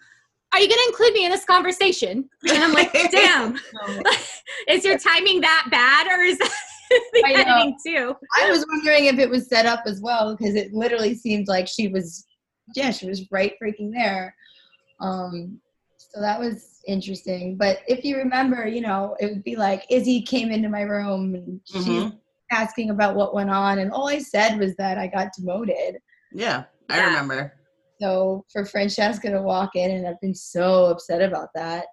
Are 0.54 0.60
you 0.60 0.70
gonna 0.70 0.82
include 0.88 1.14
me 1.14 1.26
in 1.26 1.32
this 1.32 1.46
conversation? 1.46 2.30
And 2.48 2.64
I'm 2.64 2.74
like, 2.74 2.94
damn, 3.12 3.58
is 4.68 4.86
your 4.86 5.00
timing 5.00 5.42
that 5.42 5.68
bad 5.72 6.08
or 6.08 6.22
is 6.22 6.38
that 6.38 6.52
the 7.14 7.24
I 7.26 7.34
know. 7.34 7.42
editing 7.42 7.78
too? 7.86 8.16
I 8.40 8.50
was 8.50 8.66
wondering 8.68 9.06
if 9.06 9.20
it 9.20 9.30
was 9.30 9.48
set 9.48 9.66
up 9.66 9.84
as 9.86 10.02
well 10.02 10.36
because 10.36 10.56
it 10.56 10.74
literally 10.74 11.16
seemed 11.16 11.48
like 11.48 11.68
she 11.68 11.88
was, 11.88 12.26
yeah, 12.76 12.92
she 12.92 13.08
was 13.08 13.30
right 13.32 13.54
freaking 13.62 13.92
there. 13.94 14.36
Um, 15.00 15.60
so 15.98 16.20
that 16.22 16.40
was 16.40 16.80
interesting. 16.88 17.58
But 17.58 17.80
if 17.88 18.04
you 18.04 18.18
remember, 18.18 18.68
you 18.68 18.82
know, 18.82 19.16
it 19.20 19.28
would 19.28 19.44
be 19.44 19.56
like 19.56 19.86
Izzy 19.90 20.22
came 20.22 20.52
into 20.52 20.70
my 20.70 20.82
room 20.82 21.36
and 21.36 21.62
she's 21.66 21.86
Mhm. 21.86 22.20
asking 22.52 22.90
about 22.90 23.16
what 23.16 23.34
went 23.34 23.50
on, 23.50 23.80
and 23.80 23.92
all 23.92 24.10
I 24.10 24.20
said 24.20 24.60
was 24.60 24.76
that 24.76 24.98
I 24.98 25.08
got 25.08 25.32
demoted. 25.34 25.98
Yeah, 26.34 26.66
I 26.90 26.98
Yeah. 26.98 27.06
remember. 27.08 27.54
So 28.02 28.46
for 28.52 28.66
Francesca 28.66 29.30
to 29.32 29.42
walk 29.42 29.76
in, 29.76 29.92
and 29.92 30.08
I've 30.08 30.20
been 30.22 30.36
so 30.36 30.86
upset 30.86 31.22
about 31.22 31.50
that. 31.56 31.86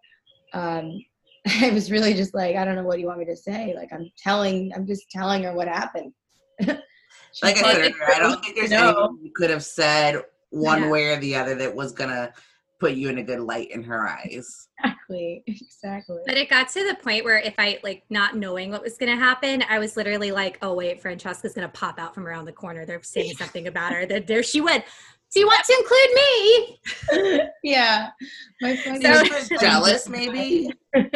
Um, 0.54 1.04
I 1.62 1.70
was 1.70 1.90
really 1.90 2.14
just 2.14 2.34
like, 2.34 2.56
I 2.56 2.64
don't 2.64 2.74
know 2.74 2.84
what 2.84 2.98
you 2.98 3.06
want 3.06 3.18
me 3.20 3.24
to 3.26 3.36
say. 3.36 3.74
Like 3.74 3.92
I'm 3.92 4.10
telling, 4.22 4.72
I'm 4.74 4.86
just 4.86 5.10
telling 5.10 5.42
her 5.44 5.52
what 5.54 5.68
happened. 5.68 6.12
Like 7.42 7.56
I 7.58 7.72
said, 7.72 7.78
earlier, 7.82 7.94
I 8.14 8.18
don't 8.18 8.42
think 8.42 8.56
there's 8.56 8.70
No. 8.70 8.88
anything 8.88 9.18
you 9.22 9.32
could 9.34 9.50
have 9.50 9.64
said 9.64 10.22
one 10.50 10.82
Yeah. 10.82 10.90
way 10.90 11.04
or 11.06 11.16
the 11.20 11.36
other 11.36 11.54
that 11.56 11.74
was 11.74 11.92
gonna 11.92 12.32
put 12.80 12.94
you 12.94 13.08
in 13.10 13.18
a 13.18 13.22
good 13.22 13.40
light 13.40 13.70
in 13.70 13.82
her 13.84 14.08
eyes. 14.08 14.68
exactly, 14.78 15.44
exactly. 15.46 16.18
But 16.26 16.36
it 16.36 16.48
got 16.48 16.68
to 16.70 16.86
the 16.88 16.96
point 16.96 17.24
where 17.24 17.38
if 17.38 17.54
I 17.58 17.78
like 17.84 18.04
not 18.10 18.36
knowing 18.36 18.70
what 18.70 18.82
was 18.82 18.96
gonna 18.96 19.16
happen, 19.16 19.62
I 19.68 19.78
was 19.78 19.96
literally 19.96 20.32
like, 20.32 20.58
Oh 20.62 20.74
wait, 20.74 21.00
Francesca's 21.00 21.54
gonna 21.54 21.68
pop 21.68 21.98
out 22.00 22.14
from 22.14 22.26
around 22.26 22.46
the 22.46 22.52
corner. 22.52 22.84
They're 22.86 23.02
saying 23.02 23.34
something 23.34 23.68
about 23.68 23.92
her. 23.92 24.06
There, 24.06 24.20
there 24.20 24.42
she 24.42 24.60
went. 24.60 24.84
Do 25.34 25.40
you 25.40 25.46
want 25.46 25.64
to 25.64 25.74
include 25.78 26.12
me? 27.34 27.48
yeah, 27.62 28.10
my 28.62 28.76
friend 28.76 29.02
So- 29.02 29.36
is 29.36 29.48
Jealous, 29.60 30.08
maybe. 30.08 30.70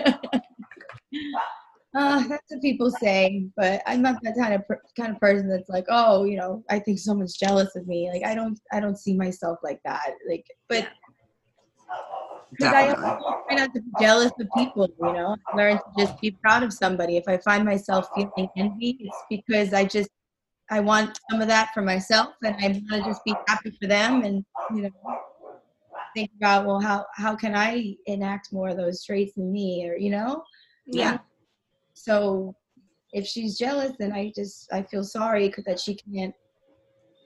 Uh, 1.95 2.27
that's 2.27 2.43
what 2.49 2.63
people 2.63 2.91
say, 2.91 3.45
but 3.55 3.83
I'm 3.87 4.01
not 4.01 4.17
that 4.23 4.35
kind 4.35 4.55
of 4.55 4.67
per- 4.67 4.81
kind 4.99 5.13
of 5.13 5.21
person 5.21 5.47
that's 5.47 5.69
like, 5.69 5.85
oh, 5.91 6.25
you 6.25 6.39
know, 6.39 6.65
I 6.71 6.79
think 6.79 6.99
someone's 6.99 7.37
jealous 7.37 7.77
of 7.77 7.87
me. 7.87 8.09
Like 8.11 8.25
I 8.25 8.35
don't, 8.35 8.59
I 8.73 8.81
don't 8.81 8.97
see 8.97 9.15
myself 9.15 9.59
like 9.63 9.79
that. 9.85 10.15
Like, 10.27 10.47
but 10.71 10.89
because 12.51 12.73
I 12.73 12.87
Definitely. 12.87 13.27
try 13.47 13.57
not 13.57 13.75
to 13.75 13.81
be 13.83 13.91
jealous 14.01 14.33
of 14.41 14.49
people, 14.57 14.89
you 15.01 15.13
know, 15.13 15.37
I 15.53 15.57
learn 15.57 15.77
to 15.77 15.83
just 15.99 16.19
be 16.19 16.31
proud 16.31 16.63
of 16.63 16.73
somebody. 16.73 17.19
If 17.19 17.25
I 17.29 17.37
find 17.37 17.63
myself 17.63 18.09
feeling 18.15 18.49
envy, 18.57 18.97
it's 19.01 19.25
because 19.29 19.75
I 19.75 19.85
just 19.85 20.09
I 20.73 20.81
want 20.81 21.21
some 21.31 21.43
of 21.43 21.49
that 21.49 21.71
for 21.75 21.83
myself, 21.83 22.31
and 22.43 22.57
I 22.57 22.69
want 22.69 23.05
to 23.05 23.11
just 23.11 23.23
be 23.27 23.35
happy 23.47 23.71
for 23.81 23.87
them, 23.87 24.23
and 24.25 24.43
you 24.75 24.83
know, 24.85 24.91
think 26.17 26.31
about 26.39 26.67
well, 26.67 26.81
how 26.81 27.05
how 27.15 27.37
can 27.37 27.55
I 27.55 27.95
enact 28.07 28.53
more 28.55 28.69
of 28.71 28.79
those 28.79 29.05
traits 29.05 29.37
in 29.37 29.53
me, 29.53 29.87
or 29.87 29.97
you 29.99 30.11
know, 30.11 30.43
Yeah. 30.87 31.19
so 31.93 32.57
if 33.13 33.27
she's 33.27 33.59
jealous, 33.59 33.93
then 33.99 34.13
I 34.13 34.33
just 34.35 34.73
I 34.73 34.83
feel 34.83 35.05
sorry 35.05 35.51
'cause 35.51 35.65
that 35.67 35.79
she 35.79 35.95
can't 35.95 36.35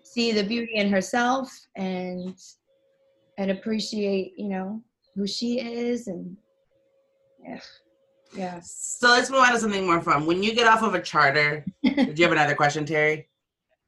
see 0.03 0.33
the 0.33 0.43
beauty 0.43 0.75
in 0.75 0.89
herself 0.91 1.49
and 1.77 2.37
and 3.39 3.51
appreciate 3.53 4.33
you 4.37 4.49
know 4.49 4.83
who 5.15 5.25
she 5.27 5.61
is 5.61 6.09
and 6.09 6.37
yeah 7.45 7.61
yeah 8.35 8.61
So 8.65 9.09
let's 9.09 9.31
move 9.31 9.41
on 9.41 9.53
to 9.53 9.59
something 9.61 9.87
more 9.87 10.01
fun. 10.03 10.27
When 10.27 10.43
you 10.43 10.53
get 10.55 10.67
off 10.67 10.83
of 10.83 10.95
a 10.95 11.01
charter, 11.03 11.65
do 11.85 12.13
you 12.17 12.25
have 12.25 12.33
another 12.33 12.55
question, 12.57 12.85
Terry? 12.85 13.29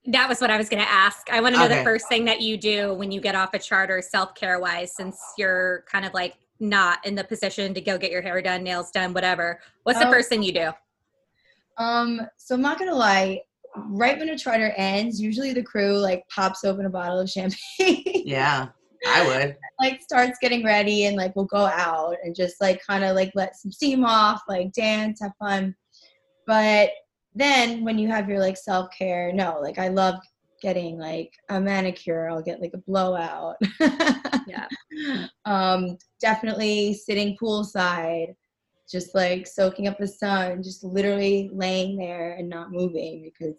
That 0.07 0.29
was 0.29 0.41
what 0.41 0.51
I 0.51 0.57
was 0.57 0.69
going 0.69 0.83
to 0.83 0.91
ask. 0.91 1.29
I 1.31 1.41
want 1.41 1.55
to 1.55 1.59
know 1.61 1.67
Okay. 1.67 1.79
the 1.79 1.85
first 1.85 2.09
thing 2.09 2.25
that 2.27 2.41
you 2.41 2.57
do 2.57 2.95
when 2.95 3.11
you 3.13 3.21
get 3.21 3.35
off 3.35 3.53
a 3.53 3.59
charter, 3.59 4.01
self 4.01 4.35
care 4.35 4.59
wise, 4.59 4.95
since 4.97 5.21
you're 5.37 5.85
kind 5.91 6.05
of 6.07 6.15
like 6.15 6.35
not 6.61 7.05
in 7.07 7.15
the 7.15 7.25
position 7.25 7.75
to 7.75 7.81
go 7.81 7.99
get 7.99 8.11
your 8.11 8.23
hair 8.23 8.41
done, 8.41 8.63
nails 8.63 8.91
done, 8.91 9.13
whatever. 9.13 9.61
What's 9.83 9.99
the 9.99 10.09
Oh. 10.09 10.11
first 10.13 10.29
thing 10.29 10.43
you 10.43 10.53
do? 10.53 10.71
um 11.81 12.21
so 12.37 12.57
i'm 12.57 12.61
not 12.61 12.77
gonna 12.77 12.93
lie 12.93 13.41
right 13.91 14.19
when 14.19 14.29
a 14.31 14.37
charter 14.37 14.73
ends 14.77 15.21
usually 15.23 15.53
the 15.53 15.63
crew 15.63 15.97
like 15.97 16.25
pops 16.29 16.65
open 16.65 16.87
a 16.87 16.91
bottle 16.91 17.21
of 17.21 17.31
champagne 17.31 18.03
Yeah, 18.27 18.67
I 19.07 19.25
would. 19.25 19.57
like 19.81 20.03
starts 20.03 20.39
getting 20.43 20.65
ready 20.65 21.05
and 21.05 21.17
like 21.17 21.37
we'll 21.37 21.45
go 21.45 21.67
out 21.67 22.17
and 22.25 22.35
just 22.35 22.61
like 22.61 22.81
kind 22.85 23.05
of 23.05 23.15
like 23.15 23.31
let 23.37 23.55
some 23.55 23.71
steam 23.71 24.05
off, 24.05 24.43
like 24.49 24.73
dance, 24.73 25.21
have 25.23 25.31
fun. 25.39 25.77
But 26.49 26.91
then 27.35 27.85
when 27.85 27.99
you 27.99 28.09
have 28.09 28.29
your 28.29 28.41
like 28.41 28.57
self 28.57 28.89
care, 28.97 29.33
no, 29.33 29.59
like 29.61 29.79
I 29.79 29.89
love 29.89 30.17
getting 30.61 30.99
like 30.99 31.33
a 31.51 31.61
manicure. 31.61 32.29
I'll 32.29 32.43
get 32.43 32.61
like 32.61 32.75
a 32.75 32.79
blowout. 32.79 33.57
Yeah. 34.49 35.27
Um, 35.45 35.99
definitely 36.21 36.95
sitting 36.95 37.37
poolside, 37.41 38.35
just 38.91 39.15
like 39.15 39.47
soaking 39.47 39.87
up 39.87 39.99
the 39.99 40.09
sun, 40.09 40.63
just 40.63 40.83
literally 40.83 41.51
laying 41.53 41.97
there 41.97 42.33
and 42.33 42.49
not 42.49 42.73
moving 42.73 43.31
because 43.31 43.55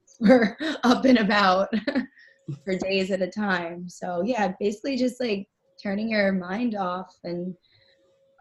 we're 0.20 0.56
up 0.82 1.04
and 1.04 1.18
about 1.18 1.72
for 2.64 2.76
days 2.76 3.10
at 3.10 3.22
a 3.22 3.30
time. 3.30 3.88
So 3.88 4.22
yeah, 4.24 4.52
basically 4.58 4.96
just 4.96 5.20
like 5.20 5.46
turning 5.82 6.10
your 6.10 6.32
mind 6.32 6.74
off 6.74 7.14
and 7.24 7.54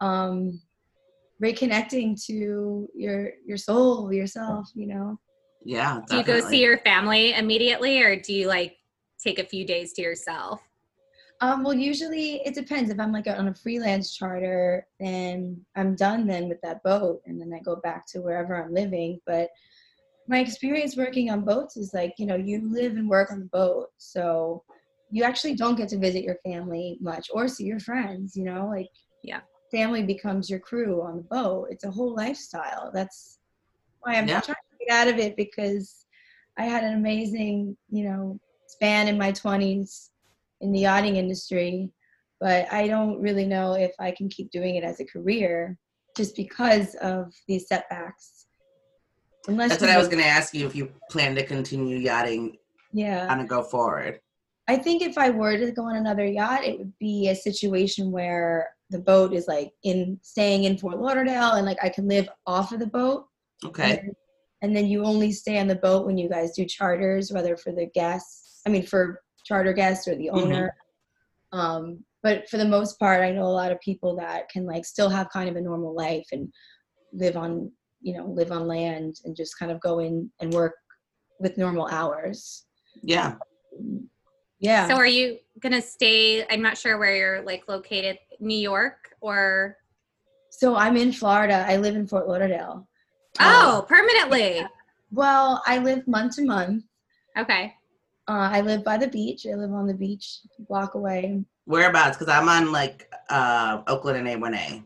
um 0.02 0.60
reconnecting 1.42 2.24
to 2.26 2.88
your 2.96 3.32
your 3.46 3.58
soul, 3.58 4.14
yourself, 4.14 4.70
you 4.76 4.88
know. 4.88 5.20
Yeah, 5.64 6.02
Do 6.08 6.18
you 6.18 6.24
go 6.24 6.40
see 6.40 6.62
your 6.62 6.80
family 6.80 7.34
immediately 7.34 8.02
or 8.02 8.20
do 8.20 8.34
you 8.34 8.48
like 8.48 8.78
take 9.24 9.40
a 9.40 9.44
few 9.44 9.66
days 9.66 9.94
to 9.94 10.02
yourself? 10.02 10.62
Um, 11.42 11.64
well, 11.64 11.74
usually 11.74 12.36
it 12.46 12.54
depends. 12.54 12.92
If 12.92 13.00
I'm 13.00 13.12
like 13.12 13.26
on 13.28 13.48
a 13.48 13.56
freelance 13.56 14.16
charter, 14.16 14.86
then 15.00 15.60
I'm 15.76 15.96
done 15.96 16.28
then 16.28 16.48
with 16.48 16.62
that 16.62 16.84
boat, 16.84 17.22
and 17.26 17.42
then 17.42 17.52
I 17.52 17.60
go 17.60 17.78
back 17.78 18.06
to 18.08 18.22
wherever 18.22 18.64
I'm 18.64 18.74
living. 18.74 19.20
But 19.26 19.50
my 20.28 20.40
experience 20.40 20.96
working 20.96 21.32
on 21.32 21.44
boats 21.44 21.78
is 21.78 21.96
like, 21.96 22.14
you 22.20 22.28
know, 22.28 22.36
you 22.36 22.72
live 22.72 22.94
and 22.94 23.10
work 23.10 23.32
on 23.32 23.40
the 23.40 23.46
boat, 23.48 23.88
so 23.98 24.64
you 25.10 25.24
actually 25.24 25.56
don't 25.56 25.76
get 25.76 25.90
to 25.90 25.98
visit 25.98 26.24
your 26.24 26.38
family 26.46 26.98
much 27.02 27.30
or 27.34 27.48
see 27.48 27.64
your 27.66 27.80
friends. 27.80 28.36
You 28.36 28.44
know, 28.44 28.68
like 28.68 28.90
Yeah. 29.24 29.42
Family 29.72 30.04
becomes 30.04 30.50
your 30.50 30.60
crew 30.60 31.02
on 31.02 31.18
the 31.18 31.24
boat. 31.24 31.68
It's 31.72 31.86
a 31.86 31.92
whole 31.92 32.14
lifestyle. 32.16 32.92
That's 32.94 33.40
why 34.02 34.16
I'm 34.16 34.28
Yeah. 34.28 34.42
trying 34.42 34.56
to 34.56 34.86
get 34.86 34.94
out 34.94 35.08
of 35.08 35.18
it 35.18 35.36
because 35.36 36.06
I 36.58 36.66
had 36.66 36.84
an 36.84 36.94
amazing, 36.94 37.78
you 37.90 38.04
know, 38.04 38.40
span 38.68 39.08
in 39.08 39.18
my 39.18 39.32
20s 39.32 40.12
in 40.60 40.72
the 40.72 40.82
yachting 40.82 41.16
industry, 41.16 41.92
but 42.40 42.72
I 42.72 42.88
don't 42.88 43.20
really 43.22 43.46
know 43.46 43.74
if 43.74 43.94
I 44.00 44.12
can 44.12 44.30
keep 44.30 44.52
doing 44.52 44.76
it 44.76 44.84
as 44.84 45.00
a 45.00 45.06
career 45.06 45.78
just 46.16 46.36
because 46.36 46.96
of 46.96 47.34
these 47.48 47.68
setbacks. 47.68 48.48
Unless 49.48 49.70
That's 49.70 49.82
what 49.82 49.90
I 49.90 49.98
was 49.98 50.08
going 50.08 50.22
to 50.22 50.30
ask 50.30 50.54
you 50.54 50.68
if 50.68 50.76
you 50.76 50.92
plan 51.10 51.36
to 51.36 51.46
continue 51.46 51.98
yachting 51.98 52.58
Yeah. 52.92 53.28
on 53.30 53.40
a 53.40 53.46
go 53.46 53.64
forward. 53.64 54.20
I 54.68 54.78
think 54.78 55.02
if 55.02 55.18
I 55.18 55.32
were 55.32 55.58
to 55.58 55.72
go 55.72 55.84
on 55.84 55.96
another 55.96 56.26
yacht, 56.26 56.64
it 56.64 56.78
would 56.78 56.98
be 57.00 57.30
a 57.30 57.36
situation 57.36 58.12
where 58.12 58.70
the 58.92 59.00
boat 59.00 59.34
is 59.34 59.48
like 59.48 59.72
in 59.84 60.20
staying 60.22 60.66
in 60.66 60.78
Fort 60.78 61.00
Lauderdale 61.00 61.54
and 61.54 61.66
like 61.66 61.78
I 61.82 61.90
can 61.90 62.08
live 62.08 62.30
off 62.46 62.74
of 62.74 62.80
the 62.80 62.88
boat. 62.88 63.26
Okay. 63.66 64.00
And, 64.00 64.16
and 64.62 64.76
then 64.76 64.88
you 64.88 65.04
only 65.04 65.32
stay 65.32 65.58
on 65.60 65.68
the 65.68 65.76
boat 65.76 66.06
when 66.06 66.18
you 66.18 66.30
guys 66.30 66.52
do 66.52 66.66
charters, 66.66 67.32
whether 67.32 67.56
for 67.58 67.72
the 67.72 67.88
guests, 67.96 68.62
I 68.68 68.70
mean, 68.70 68.86
for 68.86 69.22
charter 69.46 69.74
guests 69.74 70.08
or 70.08 70.16
the 70.16 70.30
Mhm. 70.32 70.42
owner. 70.44 70.76
Um, 71.52 72.04
but 72.22 72.48
for 72.50 72.58
the 72.58 72.68
most 72.68 73.00
part, 73.00 73.22
I 73.22 73.32
know 73.32 73.46
a 73.46 73.58
lot 73.62 73.72
of 73.72 73.80
people 73.80 74.16
that 74.18 74.50
can 74.50 74.66
like 74.66 74.86
still 74.86 75.10
have 75.10 75.30
kind 75.30 75.50
of 75.50 75.56
a 75.56 75.62
normal 75.62 75.96
life 75.96 76.28
and 76.32 76.54
live 77.14 77.38
on, 77.38 77.72
you 78.02 78.16
know, 78.18 78.26
live 78.26 78.52
on 78.52 78.68
land 78.68 79.16
and 79.26 79.36
just 79.36 79.58
kind 79.58 79.72
of 79.72 79.80
go 79.80 80.00
in 80.00 80.30
and 80.40 80.54
work 80.54 80.76
with 81.40 81.58
normal 81.58 81.88
hours. 81.88 82.66
Yeah. 83.02 83.36
Yeah. 84.60 84.88
So 84.88 84.96
are 84.96 85.08
you 85.08 85.40
gonna 85.60 85.82
stay? 85.82 86.46
I'm 86.48 86.62
not 86.62 86.78
sure 86.78 87.00
where 87.00 87.16
you're 87.16 87.42
like 87.42 87.64
located, 87.68 88.20
New 88.42 88.58
York 88.58 89.16
or 89.22 89.78
So 90.50 90.76
I'm 90.76 90.98
in 90.98 91.14
Florida. 91.14 91.66
I 91.68 91.78
live 91.78 91.96
in 91.96 92.08
Fort 92.08 92.28
Lauderdale. 92.28 92.88
oh, 93.40 93.86
permanently. 93.88 94.66
Well, 95.12 95.62
I 95.66 95.78
live 95.78 96.08
month 96.08 96.36
to 96.36 96.46
month. 96.46 96.84
Okay. 97.38 97.74
Uh, 98.28 98.50
I 98.52 98.62
live 98.62 98.84
by 98.84 98.98
the 98.98 99.08
beach. 99.08 99.46
I 99.46 99.56
live 99.56 99.72
on 99.72 99.88
the 99.88 99.94
beach, 99.94 100.40
a 100.60 100.62
block 100.64 100.96
away. 100.96 101.44
Whereabouts? 101.66 102.18
Because 102.18 102.34
I'm 102.34 102.50
on 102.50 102.72
like 102.72 103.12
uh, 103.30 103.82
Oakland 103.88 104.28
and 104.28 104.42
A1A. 104.42 104.84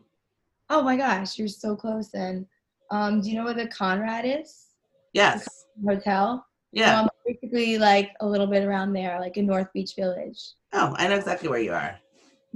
Oh 0.69 0.81
my 0.81 0.97
gosh, 0.97 1.37
you're 1.37 1.47
so 1.47 1.75
close 1.75 2.09
then. 2.09 2.47
Um, 2.91 3.21
do 3.21 3.29
you 3.29 3.35
know 3.35 3.45
where 3.45 3.53
the 3.53 3.67
Conrad 3.67 4.25
is? 4.25 4.67
Yes. 5.13 5.47
Hotel? 5.85 6.45
Yeah. 6.71 7.01
Um, 7.01 7.09
basically 7.25 7.77
like 7.77 8.11
a 8.19 8.27
little 8.27 8.47
bit 8.47 8.63
around 8.63 8.93
there, 8.93 9.19
like 9.19 9.37
in 9.37 9.45
North 9.45 9.71
Beach 9.73 9.95
Village. 9.95 10.41
Oh, 10.73 10.93
I 10.97 11.07
know 11.07 11.15
exactly 11.15 11.49
where 11.49 11.59
you 11.59 11.73
are. 11.73 11.99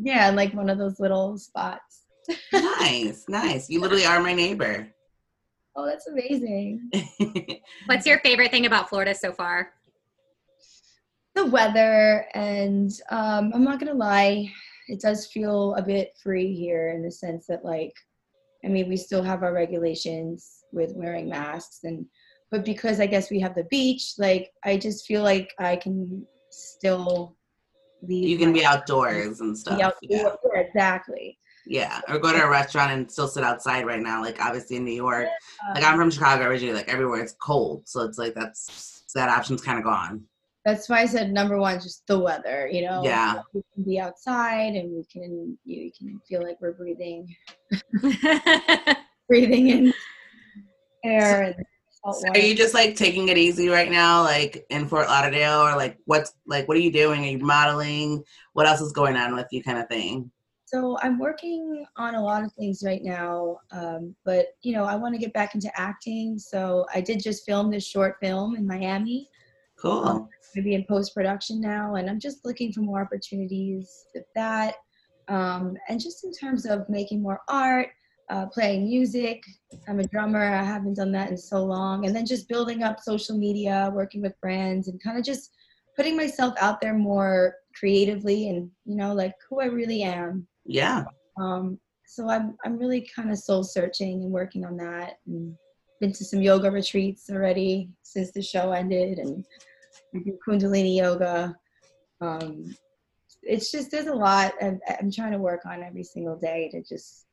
Yeah, 0.02 0.30
like 0.32 0.54
one 0.54 0.70
of 0.70 0.78
those 0.78 1.00
little 1.00 1.38
spots. 1.38 2.06
nice, 2.54 3.26
nice. 3.28 3.70
You 3.70 3.82
literally 3.82 4.06
are 4.06 4.20
my 4.20 4.34
neighbor. 4.34 4.88
Oh, 5.76 5.86
that's 5.86 6.08
amazing. 6.08 6.90
What's 7.86 8.06
your 8.06 8.20
favorite 8.20 8.52
thing 8.52 8.66
about 8.66 8.90
Florida 8.90 9.16
so 9.16 9.32
far? 9.32 9.72
the 11.40 11.46
weather 11.46 12.26
and 12.34 12.92
um, 13.12 13.52
i'm 13.54 13.64
not 13.64 13.80
gonna 13.80 13.94
lie 13.94 14.50
it 14.88 15.00
does 15.00 15.28
feel 15.28 15.74
a 15.76 15.82
bit 15.82 16.18
free 16.22 16.54
here 16.54 16.90
in 16.90 17.04
the 17.04 17.12
sense 17.12 17.46
that 17.48 17.64
like 17.64 17.94
i 18.66 18.68
mean 18.68 18.90
we 18.90 18.98
still 18.98 19.24
have 19.24 19.44
our 19.44 19.54
regulations 19.54 20.64
with 20.72 20.94
wearing 20.96 21.30
masks 21.30 21.80
and 21.84 22.06
but 22.52 22.66
because 22.66 23.00
i 23.00 23.06
guess 23.06 23.30
we 23.30 23.40
have 23.40 23.56
the 23.56 23.68
beach 23.70 24.14
like 24.18 24.52
i 24.66 24.76
just 24.76 25.06
feel 25.06 25.24
like 25.24 25.54
i 25.60 25.76
can 25.76 26.26
still 26.50 27.38
leave 28.02 28.28
you 28.30 28.38
can 28.38 28.50
my- 28.50 28.60
be 28.60 28.66
outdoors 28.66 29.42
and 29.42 29.58
stuff. 29.58 29.80
outdoor- 29.80 29.98
Yeah. 30.04 30.30
yeah, 30.54 30.60
exactly 30.62 31.38
Yeah. 31.66 32.02
Or 32.08 32.18
go 32.20 32.32
to 32.32 32.42
a 32.44 32.50
restaurant 32.50 32.92
and 32.92 33.12
still 33.12 33.28
sit 33.28 33.44
outside 33.44 33.86
right 33.86 34.02
now. 34.02 34.22
Like 34.24 34.44
obviously 34.44 34.78
in 34.78 34.86
New 34.86 34.94
York. 35.08 35.28
Like 35.76 35.84
Um, 35.84 35.92
I'm 35.94 36.00
from 36.00 36.10
Chicago 36.12 36.46
originally, 36.46 36.74
like 36.76 36.88
everywhere 36.90 37.22
it's 37.22 37.34
cold. 37.42 37.88
So 37.88 38.02
it's 38.02 38.18
like 38.18 38.34
that's 38.34 39.04
that 39.16 39.30
option's 39.30 39.62
kind 39.62 39.78
of 39.78 39.84
gone. 39.84 40.24
that's 40.66 40.88
why 40.90 41.00
i 41.02 41.06
said 41.06 41.32
number 41.32 41.58
one 41.58 41.80
just 41.80 42.06
the 42.08 42.18
weather 42.20 42.68
you 42.72 42.82
know 42.88 43.02
Yeah. 43.04 43.42
we 43.54 43.62
can 43.74 43.84
be 43.84 44.00
outside 44.00 44.74
and 44.80 44.88
we 44.98 45.04
can 45.14 45.58
you 45.66 45.90
can 45.98 46.20
feel 46.28 46.44
like 46.44 46.58
we're 46.62 46.74
breathing 46.82 47.22
breathing 49.30 49.70
in 49.70 49.94
air 51.04 51.42
and 51.44 51.56
So 52.06 52.30
are 52.30 52.40
you 52.40 52.56
just 52.56 52.74
like 52.74 52.96
taking 52.96 53.28
it 53.28 53.38
easy 53.38 53.68
right 53.68 53.92
now, 53.92 54.22
like 54.22 54.66
in 54.70 54.88
Fort 54.88 55.08
Lauderdale, 55.08 55.62
or 55.62 55.76
like 55.76 55.98
what's 56.06 56.34
like 56.48 56.68
what 56.68 56.78
are 56.78 56.82
you 56.82 56.92
doing? 56.92 57.24
Are 57.24 57.28
you 57.28 57.40
modeling? 57.40 58.24
What 58.54 58.68
else 58.68 58.80
is 58.80 58.94
going 58.94 59.18
on 59.18 59.36
with 59.36 59.48
you, 59.52 59.62
kind 59.62 59.78
of 59.78 59.88
thing? 59.90 60.32
So 60.66 60.98
I'm 61.02 61.20
working 61.20 61.86
on 61.98 62.16
a 62.16 62.24
lot 62.24 62.44
of 62.44 62.54
things 62.54 62.84
right 62.86 63.04
now, 63.04 63.58
um, 63.72 64.16
but 64.24 64.48
you 64.62 64.74
know 64.74 64.86
I 64.86 64.96
want 64.96 65.14
to 65.16 65.20
get 65.20 65.34
back 65.34 65.56
into 65.56 65.70
acting. 65.80 66.40
So 66.40 66.86
I 66.94 67.02
did 67.02 67.22
just 67.22 67.46
film 67.46 67.70
this 67.70 67.86
short 67.86 68.16
film 68.22 68.56
in 68.56 68.66
Miami. 68.66 69.28
Cool. 69.76 70.30
Maybe 70.56 70.76
in 70.76 70.86
post 70.86 71.14
production 71.14 71.60
now, 71.60 71.96
and 71.96 72.10
I'm 72.10 72.20
just 72.20 72.46
looking 72.46 72.72
for 72.72 72.80
more 72.80 73.02
opportunities 73.02 74.06
with 74.16 74.26
that. 74.36 74.76
Um, 75.28 75.76
and 75.90 76.00
just 76.00 76.24
in 76.24 76.32
terms 76.32 76.66
of 76.66 76.88
making 76.90 77.22
more 77.22 77.42
art, 77.50 77.90
uh, 78.30 78.46
playing 78.48 78.86
music. 78.86 79.44
I'm 79.88 80.00
a 80.00 80.08
drummer. 80.08 80.44
I 80.44 80.64
haven't 80.64 80.96
done 80.96 81.12
that 81.14 81.30
in 81.30 81.38
so 81.38 81.64
long. 81.64 82.06
And 82.06 82.16
then 82.16 82.26
just 82.26 82.48
building 82.48 82.84
up 82.84 83.00
social 83.00 83.38
media, 83.38 83.92
working 83.94 84.22
with 84.22 84.40
brands, 84.42 84.88
and 84.88 85.02
kind 85.02 85.18
of 85.18 85.24
just 85.24 85.52
putting 85.96 86.16
myself 86.16 86.54
out 86.60 86.80
there 86.80 86.94
more 86.94 87.56
creatively 87.76 88.50
and 88.50 88.70
you 88.86 88.96
know 88.96 89.14
like 89.14 89.34
who 89.50 89.60
I 89.60 89.66
really 89.66 90.04
am. 90.04 90.48
Yeah. 90.66 91.06
Um, 91.40 91.80
so 92.06 92.30
I'm 92.30 92.56
I'm 92.66 92.78
really 92.78 93.08
kind 93.16 93.32
of 93.32 93.40
soul 93.40 93.64
searching 93.64 94.24
and 94.24 94.32
working 94.32 94.66
on 94.66 94.78
that. 94.78 95.20
And 95.28 95.56
been 96.00 96.14
to 96.14 96.24
some 96.24 96.42
yoga 96.42 96.72
retreats 96.72 97.30
already 97.30 97.90
since 98.04 98.32
the 98.32 98.42
show 98.42 98.72
ended, 98.72 99.20
and 99.20 99.46
I 100.16 100.20
do 100.20 100.38
Kundalini 100.48 100.98
yoga. 100.98 101.56
Um, 102.22 102.76
it's 103.44 103.72
just 103.72 103.92
there's 103.92 104.08
a 104.08 104.14
lot 104.14 104.54
I'm, 104.62 104.80
I'm 105.00 105.12
trying 105.12 105.32
to 105.32 105.38
work 105.38 105.66
on 105.66 105.84
every 105.84 106.04
single 106.04 106.38
day 106.38 106.70
to 106.72 106.84
just 106.84 107.26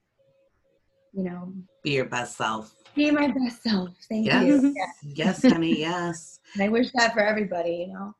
you 1.17 1.23
know 1.25 1.53
Be 1.83 1.93
your 1.93 2.05
best 2.05 2.37
self. 2.37 2.75
be 2.95 3.11
my 3.11 3.29
best 3.29 3.63
self. 3.63 3.91
Thank 4.09 4.27
Yes. 4.27 4.45
you. 4.47 4.75
Yeah. 4.77 4.87
Yes, 5.03 5.43
honey. 5.43 5.79
Yes. 5.79 6.41
And 6.55 6.63
I 6.63 6.69
wish 6.69 6.89
that 6.95 7.13
for 7.15 7.21
everybody. 7.21 7.87
You 7.89 7.95
know. 7.95 8.15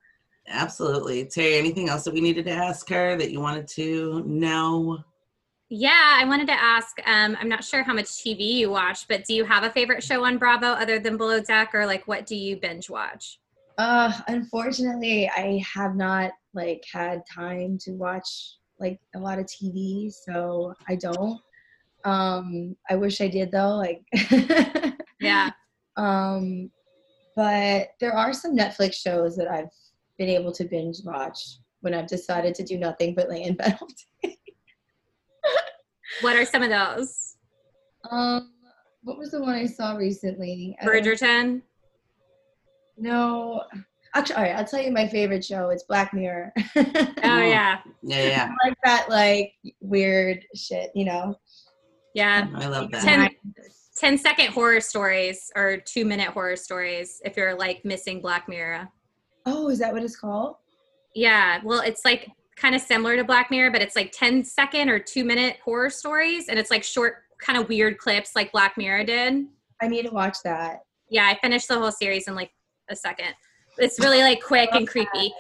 Absolutely. 0.49 1.25
Terry, 1.27 1.57
anything 1.57 1.89
else 1.89 2.05
that 2.05 2.15
we 2.15 2.21
needed 2.21 2.45
to 2.47 2.53
ask 2.53 2.89
her 2.91 3.17
that 3.17 3.31
you 3.33 3.41
wanted 3.41 3.67
to 3.69 4.23
know? 4.27 4.99
Yeah, 5.69 6.19
I 6.21 6.25
wanted 6.25 6.47
to 6.47 6.53
ask. 6.53 6.97
Um, 7.07 7.37
I'm 7.41 7.49
not 7.49 7.65
sure 7.65 7.83
how 7.83 7.93
much 7.93 8.07
TV 8.07 8.41
you 8.55 8.71
watch, 8.71 9.09
but 9.09 9.25
do 9.25 9.35
you 9.35 9.45
have 9.45 9.65
a 9.65 9.71
favorite 9.71 10.03
show 10.05 10.25
on 10.25 10.39
Bravo 10.39 10.69
other 10.69 11.01
than 11.01 11.17
Below 11.17 11.41
Deck, 11.41 11.75
or 11.75 11.85
like 11.87 12.07
what 12.07 12.25
do 12.27 12.37
you 12.37 12.57
binge 12.57 12.89
watch? 12.89 13.41
Uh, 13.79 14.13
unfortunately, 14.29 15.29
I 15.37 15.63
have 15.75 15.97
not 15.97 16.31
like 16.55 16.85
had 16.93 17.23
time 17.35 17.79
to 17.83 17.93
watch 17.93 18.29
like 18.79 19.01
a 19.17 19.19
lot 19.19 19.39
of 19.41 19.47
TV, 19.47 20.13
so 20.13 20.73
I 20.89 20.95
don't. 20.95 21.41
Um, 22.07 22.77
I 22.89 22.95
wish 22.97 23.21
I 23.21 23.29
did 23.29 23.51
though. 23.51 23.77
Like, 23.77 24.03
Yeah. 25.21 25.51
um, 25.97 26.71
but 27.35 27.89
there 28.01 28.13
are 28.15 28.33
some 28.33 28.57
Netflix 28.57 28.95
shows 28.95 29.37
that 29.37 29.49
I've 29.51 29.71
been 30.19 30.29
able 30.29 30.53
to 30.53 30.65
binge 30.65 30.99
watch 31.05 31.39
when 31.81 31.93
I've 31.95 32.07
decided 32.07 32.55
to 32.57 32.65
do 32.65 32.79
nothing 32.79 33.15
but 33.15 33.29
lay 33.29 33.43
in 33.43 33.55
bed 33.55 33.77
all 33.81 33.89
day. 34.23 34.39
What 36.23 36.37
are 36.37 36.45
some 36.47 36.63
of 36.63 36.71
those? 36.71 37.37
Um, 38.11 38.53
what 39.03 39.19
was 39.19 39.33
the 39.33 39.41
one 39.41 39.55
I 39.55 39.67
saw 39.67 39.97
recently? 39.97 40.77
Bridgerton. 40.83 41.61
No. 42.97 43.65
Actually, 44.15 44.37
all 44.37 44.43
right, 44.45 44.57
I'll 44.57 44.65
tell 44.65 44.81
you 44.81 44.93
my 44.93 45.07
favorite 45.09 45.45
show. 45.45 45.69
It's 45.69 45.83
Black 45.83 46.15
Mirror. 46.15 46.53
Oh 46.77 46.83
yeah, 47.23 47.81
Yeah, 48.03 48.23
yeah. 48.29 48.51
like 48.65 48.77
that 48.85 49.11
like 49.11 49.53
weird 49.81 50.45
shit, 50.55 50.91
you 50.95 51.05
know. 51.05 51.35
Yeah. 52.17 52.49
Oh, 52.55 52.61
I 52.63 52.67
love 52.67 52.91
that. 52.93 53.03
Ten- 53.03 53.31
10 53.99 54.19
second 54.19 54.49
horror 54.53 54.81
stories 54.81 55.51
or 55.57 55.79
two 55.79 56.05
minute 56.05 56.29
horror 56.29 56.57
stories 56.57 57.21
if 57.25 57.37
you're 57.37 57.55
like 57.57 57.85
missing 57.85 58.21
Black 58.21 58.49
Mirror. 58.49 58.89
Oh, 59.47 59.69
is 59.69 59.79
that 59.79 59.93
what 59.93 60.03
it's 60.03 60.17
called? 60.19 60.57
Yeah, 61.15 61.61
well, 61.65 61.81
it's 61.81 62.05
like 62.05 62.29
kind 62.57 62.75
of 62.75 62.81
similar 62.83 63.17
to 63.17 63.25
Black 63.25 63.51
Mirror, 63.51 63.71
but 63.71 63.81
it's 63.83 63.97
like 63.97 64.13
10 64.13 64.45
second 64.45 64.89
or 64.91 64.99
two 64.99 65.25
minute 65.25 65.59
horror 65.65 65.89
stories, 65.91 66.49
and 66.49 66.59
it's 66.59 66.71
like 66.71 66.85
short, 66.85 67.17
kind 67.41 67.59
of 67.59 67.69
weird 67.69 67.97
clips 67.99 68.35
like 68.35 68.53
Black 68.53 68.77
Mirror 68.77 69.05
did. 69.05 69.47
I 69.81 69.89
need 69.89 70.05
to 70.07 70.11
watch 70.13 70.39
that. 70.45 70.81
Yeah, 71.09 71.27
I 71.27 71.39
finished 71.41 71.69
the 71.69 71.79
whole 71.79 71.93
series 71.93 72.29
in 72.29 72.35
like 72.35 72.51
a 72.91 72.97
second. 72.97 73.35
it's 73.79 73.99
really 74.01 74.21
like 74.21 74.43
quick 74.43 74.71
and 74.73 74.87
creepy. 74.93 75.33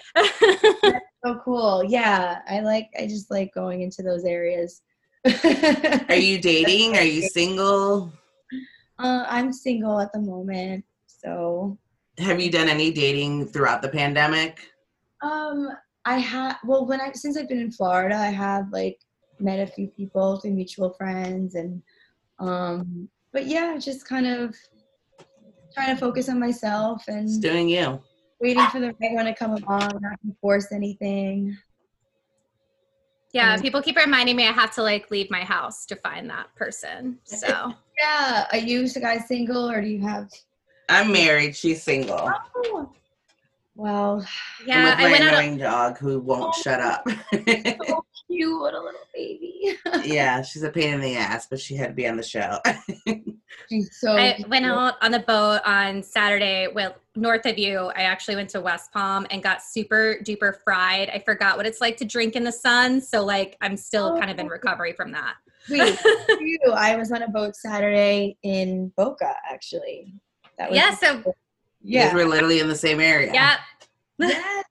so 1.25 1.41
cool. 1.45 1.85
Yeah, 1.85 2.39
I 2.49 2.61
like. 2.61 2.89
I 2.99 3.07
just 3.07 3.31
like 3.31 3.53
going 3.55 3.83
into 3.83 4.03
those 4.03 4.25
areas. 4.25 4.83
Are 6.09 6.15
you 6.15 6.39
dating? 6.39 6.97
Are 6.97 7.03
you 7.03 7.23
single? 7.23 8.13
Uh, 8.99 9.25
I'm 9.29 9.53
single 9.53 9.99
at 10.01 10.13
the 10.13 10.21
moment, 10.21 10.85
so. 11.07 11.77
Have 12.19 12.41
you 12.41 12.51
done 12.51 12.69
any 12.69 12.93
dating 12.93 13.47
throughout 13.47 13.83
the 13.83 13.89
pandemic? 13.89 14.71
Um, 15.23 15.69
I 16.05 16.19
have. 16.19 16.59
Well, 16.65 16.87
when 16.87 17.01
I 17.01 17.13
since 17.13 17.37
I've 17.37 17.49
been 17.49 17.61
in 17.61 17.73
Florida, 17.73 18.17
I 18.17 18.29
have 18.29 18.67
like 18.73 18.99
met 19.41 19.59
a 19.59 19.67
few 19.71 19.89
people 19.89 20.39
through 20.39 20.53
mutual 20.53 20.91
friends, 20.95 21.57
and 21.57 21.83
um, 22.39 23.09
but 23.33 23.47
yeah, 23.47 23.77
just 23.79 24.09
kind 24.09 24.27
of 24.27 24.55
trying 25.75 25.95
to 25.95 26.01
focus 26.01 26.29
on 26.29 26.39
myself 26.39 27.03
and 27.09 27.29
Just 27.29 27.43
doing 27.43 27.69
you. 27.69 28.01
waiting 28.41 28.67
for 28.69 28.81
the 28.81 28.95
right 29.01 29.13
one 29.13 29.27
to 29.27 29.35
come 29.35 29.51
along, 29.51 29.91
not 30.01 30.19
to 30.25 30.37
force 30.41 30.73
anything. 30.73 31.57
Yeah, 33.37 33.57
Mm. 33.57 33.63
people 33.63 33.83
keep 33.83 33.97
reminding 33.97 34.35
me 34.37 34.49
I 34.49 34.53
have 34.53 34.73
to 34.77 34.83
like 34.83 35.11
leave 35.11 35.31
my 35.31 35.45
house 35.45 35.85
to 35.87 35.97
find 35.97 36.29
that 36.31 36.47
person. 36.57 37.19
So 37.25 37.73
Yeah, 38.01 38.47
are 38.53 38.59
you 38.59 38.89
guys 38.89 39.27
single 39.29 39.71
or 39.71 39.81
do 39.83 39.89
you 39.89 40.01
have? 40.01 40.29
I'm 40.89 41.13
married. 41.13 41.55
She's 41.57 41.83
single. 41.83 42.31
Oh, 42.57 42.91
well, 43.75 44.27
yeah, 44.65 44.95
I'm 44.97 45.01
I 45.01 45.03
with 45.05 45.13
went 45.13 45.25
my 45.25 45.31
out. 45.31 45.35
annoying 45.35 45.59
dog 45.59 45.99
who 45.99 46.19
won't 46.21 46.55
shut 46.55 46.81
up. 46.81 47.05
so 47.79 48.05
cute, 48.27 48.61
what 48.61 48.75
a 48.75 48.81
little 48.81 49.01
baby. 49.15 49.79
yeah, 50.05 50.43
she's 50.43 50.63
a 50.63 50.71
pain 50.71 50.95
in 50.95 51.01
the 51.01 51.17
ass, 51.17 51.47
but 51.49 51.61
she 51.61 51.75
had 51.75 51.89
to 51.89 51.95
be 51.95 52.07
on 52.07 52.17
the 52.17 52.23
show. 52.23 52.59
She's 53.69 53.99
so. 53.99 54.17
I 54.17 54.35
cute. 54.35 54.49
went 54.49 54.67
out 54.67 54.95
on 55.03 55.11
the 55.11 55.21
boat 55.21 55.61
on 55.65 56.03
Saturday 56.03 56.69
with 56.69 56.93
north 57.15 57.47
of 57.47 57.59
you. 57.59 57.91
I 57.97 58.03
actually 58.03 58.37
went 58.37 58.51
to 58.51 58.61
West 58.61 58.93
Palm 58.93 59.27
and 59.31 59.43
got 59.43 59.63
super 59.63 60.19
duper 60.23 60.57
fried. 60.63 61.11
I 61.11 61.21
forgot 61.21 61.57
what 61.57 61.67
it's 61.67 61.81
like 61.81 61.97
to 61.99 62.05
drink 62.05 62.37
in 62.37 62.45
the 62.45 62.53
sun. 62.53 63.01
So 63.01 63.25
like 63.25 63.57
I'm 63.61 63.77
still 63.77 64.15
oh, 64.15 64.19
kind 64.19 64.31
of 64.31 64.39
in 64.39 64.49
recovery 64.49 64.93
from 64.93 65.11
that. 65.13 65.35
Wait, 65.69 65.99
you, 66.41 66.59
I 66.75 66.97
was 66.97 67.11
on 67.13 67.23
a 67.23 67.29
boat 67.29 67.57
Saturday 67.57 68.37
in 68.43 68.93
Boca, 68.97 69.35
actually. 69.51 70.15
That 70.59 70.71
was 70.71 70.79
Yeah, 70.79 70.95
so 70.95 71.17
You 71.83 72.01
guys 72.01 72.13
yeah. 72.13 72.15
were 72.15 72.25
literally 72.25 72.61
in 72.61 72.69
the 72.69 72.77
same 72.77 73.01
area. 73.01 73.33
yeah. 73.33 73.57
Yes. 74.19 74.65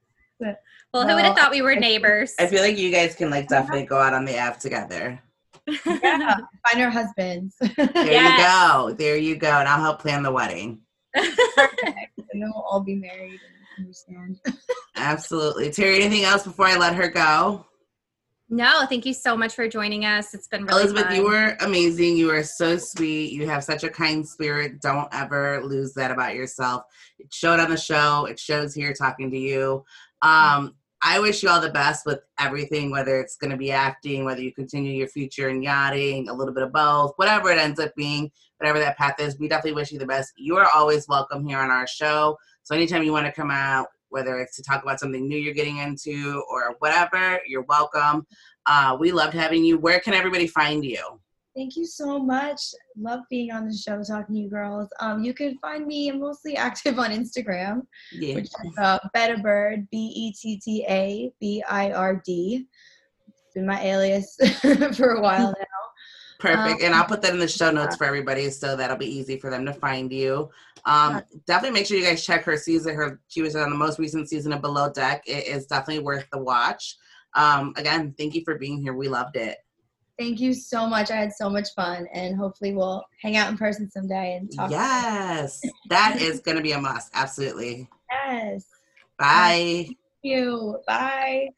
Well, 0.96 1.06
who 1.06 1.14
would 1.16 1.26
have 1.26 1.36
thought 1.36 1.52
we 1.52 1.62
were 1.62 1.76
neighbors? 1.76 2.34
I 2.40 2.48
feel 2.48 2.62
like 2.62 2.78
you 2.78 2.90
guys 2.90 3.16
can 3.16 3.30
like 3.30 3.50
definitely 3.50 3.86
go 3.86 4.00
out 4.00 4.14
on 4.14 4.24
the 4.24 4.38
app 4.38 4.60
together. 4.62 5.22
yeah. 5.68 5.76
Find 6.66 6.82
our 6.82 6.90
husbands. 6.90 7.54
There 7.60 7.76
Yes. 7.96 8.40
you 8.40 8.46
go. 8.46 8.94
There 8.94 9.18
you 9.18 9.36
go. 9.36 9.50
And 9.60 9.68
I'll 9.68 9.82
help 9.82 10.00
plan 10.00 10.24
the 10.24 10.32
wedding. 10.32 10.80
and 11.14 11.26
then 12.32 12.50
we'll 12.54 12.66
all 12.70 12.80
be 12.80 12.96
married 12.96 13.42
and 13.78 13.78
understand. 13.86 14.40
Absolutely. 14.96 15.70
Terry, 15.70 16.02
anything 16.02 16.24
else 16.24 16.44
before 16.44 16.68
I 16.68 16.78
let 16.78 16.96
her 16.96 17.10
go? 17.10 17.66
no, 18.48 18.86
thank 18.88 19.06
you 19.06 19.14
so 19.14 19.36
much 19.36 19.54
for 19.54 19.68
joining 19.68 20.06
us. 20.06 20.34
It's 20.34 20.48
been 20.48 20.64
really 20.66 20.80
Elizabeth, 20.84 21.08
fun. 21.08 21.16
you 21.18 21.24
were 21.26 21.58
amazing. 21.60 22.16
You 22.16 22.28
were 22.28 22.44
so 22.44 22.78
sweet. 22.78 23.34
You 23.34 23.50
have 23.50 23.66
such 23.66 23.84
a 23.84 23.90
kind 23.90 24.26
spirit. 24.26 24.80
Don't 24.80 25.10
ever 25.12 25.62
lose 25.66 25.94
that 25.96 26.12
about 26.12 26.36
yourself. 26.36 26.84
It 27.20 27.34
showed 27.34 27.60
on 27.60 27.70
the 27.70 27.76
show. 27.76 28.28
It 28.28 28.40
shows 28.40 28.74
here 28.74 28.94
talking 28.94 29.30
to 29.32 29.38
you. 29.38 29.84
Um, 30.22 30.76
I 31.02 31.20
wish 31.20 31.44
you 31.44 31.50
all 31.50 31.62
the 31.62 31.70
best 31.70 32.06
with 32.06 32.20
everything, 32.40 32.90
whether 32.90 33.20
it's 33.20 33.36
going 33.36 33.52
to 33.52 33.58
be 33.58 33.72
acting, 33.72 34.26
whether 34.26 34.42
you 34.42 34.54
continue 34.54 34.94
your 34.94 35.08
future 35.08 35.50
in 35.50 35.62
yachting, 35.62 36.30
a 36.30 36.34
little 36.34 36.54
bit 36.54 36.64
of 36.64 36.72
both, 36.72 37.14
whatever 37.18 37.52
it 37.52 37.58
ends 37.58 37.80
up 37.80 37.94
being, 37.96 38.32
whatever 38.58 38.80
that 38.80 38.98
path 38.98 39.20
is. 39.20 39.38
We 39.38 39.48
definitely 39.48 39.74
wish 39.74 39.92
you 39.92 40.00
the 40.00 40.06
best. 40.06 40.34
You 40.38 40.58
are 40.58 40.68
always 40.74 41.08
welcome 41.08 41.46
here 41.46 41.60
on 41.60 41.70
our 41.70 41.86
show. 41.86 42.38
So 42.64 42.76
anytime 42.76 43.04
you 43.04 43.12
want 43.12 43.26
to 43.26 43.32
come 43.32 43.52
out, 43.52 43.88
whether 44.10 44.40
it's 44.40 44.56
to 44.56 44.64
talk 44.64 44.82
about 44.82 45.00
something 45.00 45.28
new 45.28 45.38
you're 45.38 45.54
getting 45.54 45.78
into 45.78 46.44
or 46.50 46.76
whatever, 46.80 47.40
you're 47.48 47.64
welcome. 47.64 48.26
Uh, 48.66 48.98
we 49.00 49.12
loved 49.12 49.34
having 49.34 49.64
you. 49.64 49.78
Where 49.78 50.00
can 50.00 50.14
everybody 50.14 50.48
find 50.48 50.84
you? 50.84 51.20
Thank 51.56 51.78
you 51.78 51.86
so 51.86 52.20
much. 52.20 52.60
Love 52.98 53.22
being 53.30 53.52
on 53.52 53.68
the 53.68 53.74
show, 53.76 54.04
talking 54.04 54.36
to 54.36 54.42
you 54.42 54.50
girls. 54.50 54.90
Um, 55.00 55.24
you 55.24 55.34
can 55.34 55.58
find 55.60 55.88
me 55.88 56.10
I'm 56.10 56.20
mostly 56.20 56.58
active 56.58 57.00
on 57.00 57.12
Instagram, 57.12 57.84
Yeah. 58.12 58.36
which 58.36 58.46
is 58.48 58.78
uh, 58.78 59.00
Betta 59.14 59.38
Bird, 59.42 59.88
B 59.90 59.98
E 60.16 60.34
T 60.34 60.60
T 60.60 60.86
A 60.90 61.32
B 61.40 61.64
I 61.70 61.92
R 61.92 62.22
D. 62.26 62.68
It's 63.28 63.54
been 63.54 63.66
my 63.66 63.82
alias 63.82 64.36
for 64.98 65.12
a 65.14 65.22
while 65.22 65.54
now. 65.58 65.66
Perfect. 66.40 66.82
and 66.82 66.94
Um, 66.94 67.00
I'll 67.00 67.08
put 67.08 67.22
that 67.22 67.32
in 67.32 67.40
the 67.40 67.48
show 67.48 67.72
notes 67.72 67.96
for 67.96 68.04
everybody 68.04 68.50
so 68.50 68.76
that'll 68.76 68.98
be 68.98 69.06
easy 69.08 69.40
for 69.40 69.50
them 69.50 69.66
to 69.66 69.74
find 69.74 70.12
you. 70.12 70.50
Um, 70.86 71.22
definitely 71.48 71.80
make 71.80 71.88
sure 71.88 71.98
you 71.98 72.04
guys 72.04 72.26
check 72.26 72.44
her 72.44 72.58
season. 72.58 72.94
Her 72.96 73.22
she 73.30 73.42
was 73.42 73.56
on 73.56 73.70
the 73.70 73.78
most 73.78 73.98
recent 73.98 74.30
season 74.30 74.52
of 74.52 74.62
Below 74.62 74.92
Deck. 74.92 75.24
It 75.26 75.48
is 75.48 75.66
definitely 75.68 76.04
worth 76.04 76.28
the 76.34 76.38
watch. 76.40 76.98
Um, 77.34 77.74
again, 77.78 78.14
thank 78.18 78.36
you 78.36 78.44
for 78.44 78.58
being 78.58 78.82
here. 78.82 78.94
We 78.94 79.08
loved 79.08 79.38
it. 79.38 79.58
Thank 80.18 80.40
you 80.40 80.54
so 80.54 80.88
much. 80.88 81.12
I 81.12 81.16
had 81.18 81.34
so 81.34 81.50
much 81.50 81.74
fun, 81.76 82.08
and 82.14 82.38
hopefully 82.38 82.74
we'll 82.74 83.04
hang 83.22 83.36
out 83.36 83.50
in 83.50 83.58
person 83.58 83.90
someday 83.92 84.38
and 84.38 84.50
talk. 84.56 84.72
Yes, 84.72 85.62
that 85.90 86.18
is 86.22 86.40
going 86.40 86.58
to 86.58 86.64
be 86.64 86.72
a 86.72 86.80
must. 86.80 87.12
Absolutely. 87.14 87.90
Yes. 88.10 88.66
Bye. 89.18 89.86
Thank 89.88 89.98
you. 90.24 90.78
Bye. 90.88 91.50